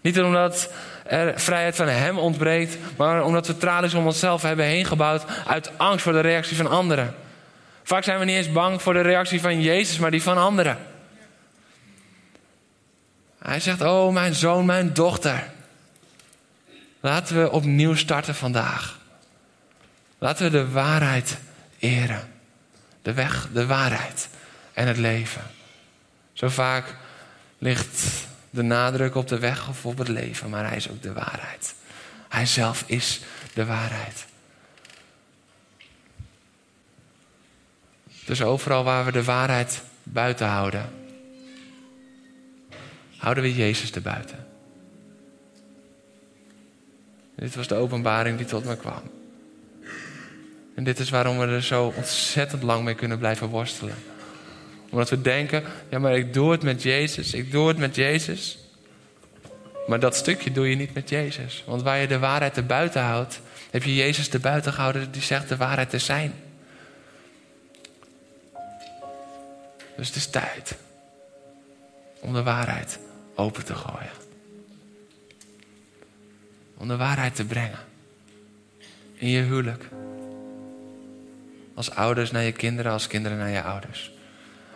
Niet 0.00 0.20
omdat 0.20 0.72
er 1.04 1.40
vrijheid 1.40 1.76
van 1.76 1.88
Hem 1.88 2.18
ontbreekt, 2.18 2.78
maar 2.96 3.24
omdat 3.24 3.46
we 3.46 3.56
tralies 3.56 3.94
om 3.94 4.06
onszelf 4.06 4.42
hebben 4.42 4.64
heen 4.64 4.84
gebouwd 4.84 5.24
uit 5.46 5.70
angst 5.76 6.02
voor 6.02 6.12
de 6.12 6.20
reactie 6.20 6.56
van 6.56 6.70
anderen. 6.70 7.14
Vaak 7.82 8.04
zijn 8.04 8.18
we 8.18 8.24
niet 8.24 8.36
eens 8.36 8.52
bang 8.52 8.82
voor 8.82 8.92
de 8.92 9.00
reactie 9.00 9.40
van 9.40 9.60
Jezus, 9.60 9.98
maar 9.98 10.10
die 10.10 10.22
van 10.22 10.38
anderen. 10.38 10.78
Hij 13.48 13.60
zegt: 13.60 13.80
Oh, 13.80 14.12
mijn 14.12 14.34
zoon, 14.34 14.64
mijn 14.64 14.92
dochter. 14.92 15.50
Laten 17.00 17.42
we 17.42 17.50
opnieuw 17.50 17.94
starten 17.94 18.34
vandaag. 18.34 18.98
Laten 20.18 20.44
we 20.44 20.50
de 20.50 20.70
waarheid 20.70 21.38
eren. 21.78 22.32
De 23.02 23.12
weg, 23.12 23.48
de 23.52 23.66
waarheid 23.66 24.28
en 24.72 24.86
het 24.86 24.96
leven. 24.96 25.42
Zo 26.32 26.48
vaak 26.48 26.94
ligt 27.58 28.26
de 28.50 28.62
nadruk 28.62 29.14
op 29.14 29.28
de 29.28 29.38
weg 29.38 29.68
of 29.68 29.86
op 29.86 29.98
het 29.98 30.08
leven, 30.08 30.50
maar 30.50 30.66
hij 30.66 30.76
is 30.76 30.90
ook 30.90 31.02
de 31.02 31.12
waarheid. 31.12 31.74
Hij 32.28 32.46
zelf 32.46 32.84
is 32.86 33.20
de 33.54 33.64
waarheid. 33.64 34.26
Dus 38.24 38.42
overal 38.42 38.84
waar 38.84 39.04
we 39.04 39.12
de 39.12 39.24
waarheid 39.24 39.82
buiten 40.02 40.46
houden, 40.46 41.07
houden 43.18 43.42
we 43.42 43.54
Jezus 43.54 43.92
erbuiten. 43.92 44.46
Dit 47.34 47.54
was 47.54 47.66
de 47.66 47.74
openbaring 47.74 48.36
die 48.36 48.46
tot 48.46 48.64
me 48.64 48.76
kwam. 48.76 49.02
En 50.74 50.84
dit 50.84 50.98
is 50.98 51.10
waarom 51.10 51.38
we 51.38 51.46
er 51.46 51.62
zo 51.62 51.92
ontzettend 51.96 52.62
lang 52.62 52.84
mee 52.84 52.94
kunnen 52.94 53.18
blijven 53.18 53.48
worstelen. 53.48 53.94
Omdat 54.90 55.10
we 55.10 55.20
denken, 55.20 55.62
ja 55.88 55.98
maar 55.98 56.16
ik 56.16 56.32
doe 56.32 56.50
het 56.50 56.62
met 56.62 56.82
Jezus, 56.82 57.34
ik 57.34 57.50
doe 57.50 57.68
het 57.68 57.78
met 57.78 57.94
Jezus. 57.94 58.58
Maar 59.86 60.00
dat 60.00 60.16
stukje 60.16 60.52
doe 60.52 60.68
je 60.68 60.76
niet 60.76 60.94
met 60.94 61.08
Jezus. 61.08 61.62
Want 61.66 61.82
waar 61.82 61.98
je 61.98 62.06
de 62.06 62.18
waarheid 62.18 62.56
er 62.56 62.66
buiten 62.66 63.02
houdt, 63.02 63.40
heb 63.70 63.82
je 63.82 63.94
Jezus 63.94 64.28
er 64.28 64.40
buiten 64.40 64.72
gehouden 64.72 65.10
die 65.10 65.22
zegt 65.22 65.48
de 65.48 65.56
waarheid 65.56 65.90
te 65.90 65.98
zijn. 65.98 66.32
Dus 69.96 70.06
het 70.06 70.16
is 70.16 70.26
tijd 70.26 70.76
om 72.20 72.32
de 72.32 72.42
waarheid 72.42 72.98
open 73.38 73.64
te 73.64 73.74
gooien. 73.74 74.10
Om 76.76 76.88
de 76.88 76.96
waarheid 76.96 77.34
te 77.34 77.44
brengen. 77.44 77.78
In 79.14 79.28
je 79.28 79.42
huwelijk. 79.42 79.88
Als 81.74 81.90
ouders 81.90 82.30
naar 82.30 82.42
je 82.42 82.52
kinderen, 82.52 82.92
als 82.92 83.06
kinderen 83.06 83.38
naar 83.38 83.50
je 83.50 83.62
ouders. 83.62 84.12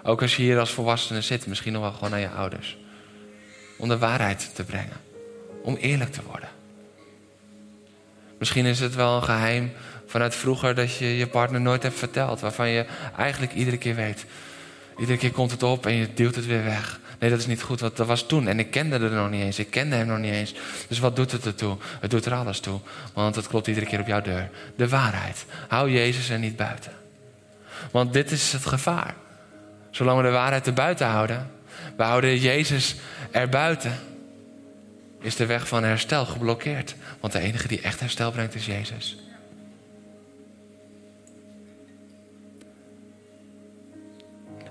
Ook 0.03 0.23
als 0.23 0.37
je 0.37 0.43
hier 0.43 0.59
als 0.59 0.71
volwassene 0.71 1.21
zit, 1.21 1.47
misschien 1.47 1.73
nog 1.73 1.83
wel 1.83 1.93
gewoon 1.93 2.11
naar 2.11 2.21
je 2.21 2.29
ouders. 2.29 2.77
Om 3.79 3.89
de 3.89 3.99
waarheid 3.99 4.55
te 4.55 4.65
brengen. 4.65 4.97
Om 5.63 5.75
eerlijk 5.77 6.13
te 6.13 6.23
worden. 6.23 6.49
Misschien 8.39 8.67
is 8.67 8.81
het 8.81 8.95
wel 8.95 9.17
een 9.17 9.23
geheim 9.23 9.73
vanuit 10.07 10.35
vroeger 10.35 10.75
dat 10.75 10.97
je 10.97 11.17
je 11.17 11.27
partner 11.27 11.61
nooit 11.61 11.83
hebt 11.83 11.99
verteld. 11.99 12.41
Waarvan 12.41 12.69
je 12.69 12.87
eigenlijk 13.17 13.53
iedere 13.53 13.79
keer 13.79 13.95
weet. 13.95 14.27
Iedere 15.03 15.19
keer 15.19 15.33
komt 15.33 15.51
het 15.51 15.63
op 15.63 15.87
en 15.87 15.95
je 15.95 16.09
duwt 16.15 16.35
het 16.35 16.47
weer 16.47 16.65
weg. 16.65 17.01
Nee, 17.19 17.31
dat 17.31 17.39
is 17.39 17.47
niet 17.47 17.63
goed, 17.63 17.81
want 17.81 17.97
dat 17.97 18.07
was 18.07 18.27
toen. 18.27 18.49
En 18.49 18.59
ik 18.59 18.71
kende 18.71 18.99
er 18.99 19.11
nog 19.11 19.31
niet 19.31 19.43
eens. 19.43 19.59
Ik 19.59 19.71
kende 19.71 19.97
hem 19.97 20.07
nog 20.07 20.19
niet 20.19 20.33
eens. 20.33 20.55
Dus 20.89 20.99
wat 20.99 21.17
doet 21.17 21.33
het 21.33 21.47
ertoe? 21.47 21.77
Het 22.01 22.11
doet 22.11 22.25
er 22.25 22.35
alles 22.35 22.61
toe. 22.61 22.81
Want 23.13 23.37
het 23.37 23.49
klopt 23.49 23.67
iedere 23.67 23.87
keer 23.87 24.01
op 24.01 24.07
jouw 24.07 24.21
deur. 24.21 24.51
De 24.77 24.89
waarheid. 24.89 25.45
Hou 25.69 25.91
Jezus 25.91 26.29
er 26.29 26.39
niet 26.39 26.57
buiten. 26.57 26.93
Want 27.91 28.13
dit 28.13 28.31
is 28.31 28.53
het 28.53 28.67
gevaar. 28.67 29.15
Zolang 29.91 30.17
we 30.17 30.23
de 30.25 30.31
waarheid 30.31 30.67
er 30.67 30.73
buiten 30.73 31.07
houden, 31.07 31.51
we 31.97 32.03
houden 32.03 32.39
Jezus 32.39 32.97
er 33.31 33.49
buiten, 33.49 33.99
is 35.21 35.37
de 35.37 35.47
weg 35.47 35.69
van 35.69 35.85
herstel 35.85 36.27
geblokkeerd. 36.27 36.95
Want 37.21 37.33
de 37.33 37.39
enige 37.39 37.69
die 37.69 37.81
echt 37.81 38.01
herstel 38.01 38.31
brengt 38.31 38.55
is 38.55 38.67
Jezus. 38.67 39.17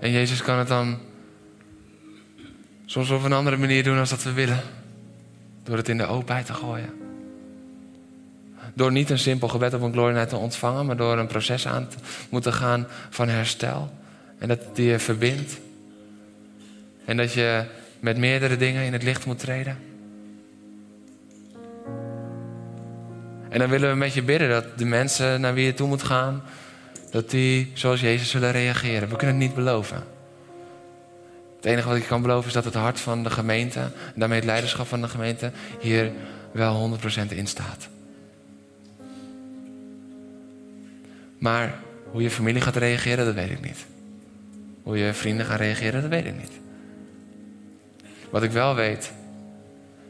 En 0.02 0.12
Jezus 0.12 0.42
kan 0.42 0.58
het 0.58 0.68
dan 0.68 0.98
soms 2.86 3.10
op 3.10 3.24
een 3.24 3.34
andere 3.34 3.58
manier 3.58 3.84
doen 3.84 4.00
als 4.00 4.10
dat 4.10 4.24
we 4.24 4.34
willen. 4.34 4.62
Door 5.64 5.78
het 5.78 5.90
in 5.90 5.98
de 5.98 6.06
openheid 6.06 6.46
te 6.46 6.54
gooien. 6.54 6.90
Door 8.74 8.92
niet 8.92 9.10
een 9.10 9.20
simpel 9.20 9.48
gebed 9.48 9.74
op 9.74 9.82
een 9.82 9.92
glory 9.92 10.26
te 10.26 10.36
ontvangen, 10.36 10.86
maar 10.86 10.98
door 10.98 11.18
een 11.18 11.28
proces 11.28 11.68
aan 11.68 11.88
te 11.88 11.98
moeten 12.30 12.54
gaan 12.54 12.88
van 13.10 13.30
herstel. 13.30 13.94
En 14.38 14.48
dat 14.48 14.76
die 14.76 14.86
je 14.86 15.00
verbindt. 15.00 15.60
En 17.06 17.18
dat 17.18 17.34
je 17.34 17.66
met 18.00 18.18
meerdere 18.18 18.58
dingen 18.58 18.84
in 18.84 18.94
het 18.94 19.04
licht 19.04 19.26
moet 19.26 19.40
treden. 19.40 19.78
En 23.50 23.60
dan 23.60 23.70
willen 23.70 23.90
we 23.90 23.96
met 23.96 24.14
je 24.14 24.24
bidden 24.24 24.50
dat 24.50 24.78
de 24.78 24.86
mensen 24.86 25.42
naar 25.42 25.54
wie 25.54 25.66
je 25.66 25.74
toe 25.74 25.88
moet 25.88 26.04
gaan, 26.04 26.44
dat 27.12 27.30
die 27.30 27.72
zoals 27.74 28.02
Jezus 28.02 28.30
zullen 28.30 28.52
reageren. 28.52 29.10
We 29.10 29.16
kunnen 29.16 29.36
het 29.36 29.46
niet 29.46 29.56
beloven. 29.56 30.04
Het 31.56 31.66
enige 31.66 31.88
wat 31.88 31.98
ik 31.98 32.06
kan 32.06 32.22
beloven 32.22 32.48
is 32.48 32.54
dat 32.54 32.66
het 32.66 32.74
hart 32.74 33.00
van 33.00 33.24
de 33.24 33.30
gemeente, 33.30 33.80
en 33.80 34.14
daarmee 34.16 34.38
het 34.38 34.48
leiderschap 34.48 34.88
van 34.88 35.02
de 35.02 35.08
gemeente, 35.08 35.52
hier 35.80 36.12
wel 36.52 37.00
100% 37.28 37.28
in 37.28 37.48
staat. 37.48 37.88
Maar 41.38 41.80
hoe 42.12 42.22
je 42.22 42.30
familie 42.30 42.62
gaat 42.62 42.76
reageren, 42.76 43.26
dat 43.26 43.34
weet 43.34 43.50
ik 43.50 43.62
niet. 43.62 43.86
Hoe 44.84 44.98
je 44.98 45.14
vrienden 45.14 45.46
gaan 45.46 45.58
reageren, 45.58 46.02
dat 46.02 46.10
weet 46.10 46.26
ik 46.26 46.38
niet. 46.38 46.52
Wat 48.30 48.44
ik 48.44 48.52
wel 48.52 48.76
weet, 48.76 49.12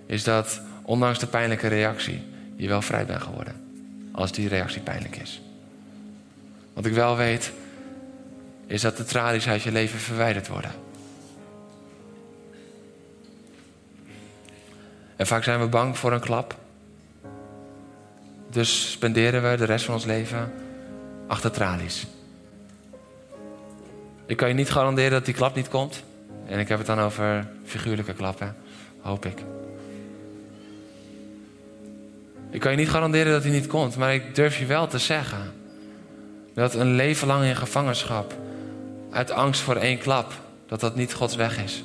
is 0.06 0.24
dat 0.24 0.62
ondanks 0.82 1.20
de 1.20 1.28
pijnlijke 1.28 1.68
reactie, 1.68 2.22
je 2.56 2.68
wel 2.68 2.82
vrij 2.82 3.06
bent 3.06 3.22
geworden. 3.22 3.54
Als 4.12 4.32
die 4.32 4.48
reactie 4.48 4.82
pijnlijk 4.82 5.16
is. 5.16 5.42
Wat 6.74 6.86
ik 6.86 6.94
wel 6.94 7.18
weet, 7.18 7.52
is 8.68 8.82
dat 8.82 8.98
de 8.98 9.04
tralies 9.04 9.48
uit 9.48 9.62
je 9.62 9.72
leven 9.72 10.00
verwijderd 10.00 10.48
worden. 10.48 10.72
En 15.16 15.28
vaak 15.28 15.44
zijn 15.44 15.60
we 15.60 15.68
bang 15.68 15.98
voor 15.98 16.12
een 16.12 16.20
klap. 16.20 16.56
Dus 18.50 18.92
spenderen 18.92 19.50
we 19.50 19.58
de 19.58 19.66
rest 19.66 19.86
van 19.86 19.94
ons 19.94 20.06
leven 20.06 20.54
achter 21.28 21.52
tralies. 21.52 22.08
Ik 24.26 24.38
kan 24.38 24.48
je 24.48 24.54
niet 24.54 24.72
garanderen 24.72 25.12
dat 25.12 25.26
die 25.26 25.34
klap 25.34 25.56
niet 25.56 25.70
komt. 25.70 26.04
En 26.46 26.60
ik 26.60 26.68
heb 26.68 26.78
het 26.78 26.88
dan 26.88 27.00
over 27.00 27.48
figuurlijke 27.66 28.14
klappen, 28.14 28.56
hoop 29.02 29.26
ik. 29.26 29.44
Ik 32.50 32.60
kan 32.60 32.72
je 32.72 32.78
niet 32.78 32.90
garanderen 32.90 33.32
dat 33.32 33.44
hij 33.44 33.52
niet 33.52 33.68
komt, 33.68 33.98
maar 33.98 34.14
ik 34.14 34.36
durf 34.36 34.58
je 34.58 34.66
wel 34.66 34.88
te 34.88 34.98
zeggen 34.98 35.54
dat 36.54 36.74
een 36.74 36.96
leven 36.96 37.28
lang 37.28 37.46
in 37.46 37.56
gevangenschap, 37.56 38.34
uit 39.12 39.32
angst 39.32 39.62
voor 39.62 39.76
één 39.76 39.98
klap, 39.98 40.34
dat 40.68 40.80
dat 40.80 40.96
niet 40.96 41.14
Gods 41.14 41.36
weg 41.36 41.64
is. 41.64 41.84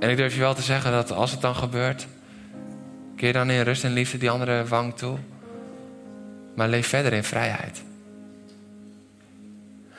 En 0.00 0.10
ik 0.10 0.16
durf 0.16 0.34
je 0.34 0.40
wel 0.40 0.54
te 0.54 0.62
zeggen 0.62 0.92
dat 0.92 1.12
als 1.12 1.30
het 1.30 1.40
dan 1.40 1.54
gebeurt, 1.54 2.06
keer 3.16 3.32
dan 3.32 3.50
in 3.50 3.62
rust 3.62 3.84
en 3.84 3.92
liefde 3.92 4.18
die 4.18 4.30
andere 4.30 4.64
wang 4.64 4.96
toe, 4.96 5.18
maar 6.54 6.68
leef 6.68 6.86
verder 6.86 7.12
in 7.12 7.24
vrijheid. 7.24 7.82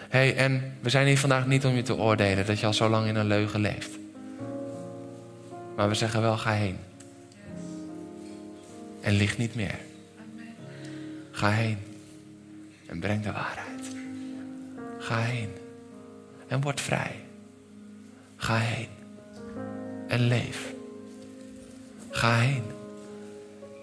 hey, 0.09 0.35
en 0.35 0.77
we 0.79 0.89
zijn 0.89 1.07
hier 1.07 1.17
vandaag 1.17 1.47
niet 1.47 1.65
om 1.65 1.75
je 1.75 1.81
te 1.81 1.95
oordelen 1.95 2.45
dat 2.45 2.59
je 2.59 2.65
al 2.65 2.73
zo 2.73 2.89
lang 2.89 3.07
in 3.07 3.15
een 3.15 3.27
leugen 3.27 3.59
leeft. 3.59 3.89
Maar 5.75 5.87
we 5.87 5.95
zeggen 5.95 6.21
wel, 6.21 6.37
ga 6.37 6.51
heen. 6.51 6.77
En 9.01 9.13
lieg 9.13 9.37
niet 9.37 9.55
meer. 9.55 9.79
Ga 11.31 11.49
heen 11.49 11.90
en 12.91 12.99
breng 12.99 13.23
de 13.23 13.31
waarheid. 13.31 13.95
Ga 14.99 15.19
heen 15.19 15.49
en 16.47 16.61
word 16.61 16.81
vrij. 16.81 17.15
Ga 18.35 18.57
heen 18.57 18.89
en 20.07 20.19
leef. 20.19 20.73
Ga 22.09 22.39
heen 22.39 22.63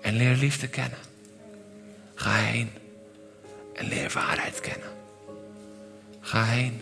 en 0.02 0.14
leer 0.14 0.36
liefde 0.36 0.68
kennen. 0.68 0.98
Ga 2.14 2.34
heen 2.34 2.70
en 3.74 3.86
leer 3.88 4.10
waarheid 4.12 4.60
kennen. 4.60 4.90
Ga 6.20 6.44
heen 6.44 6.80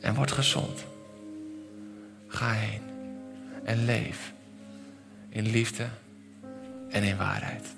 en 0.00 0.14
word 0.14 0.32
gezond. 0.32 0.84
Ga 2.28 2.52
heen 2.52 2.82
en 3.64 3.84
leef 3.84 4.32
in 5.28 5.46
liefde 5.46 5.88
en 6.88 7.02
in 7.02 7.16
waarheid. 7.16 7.77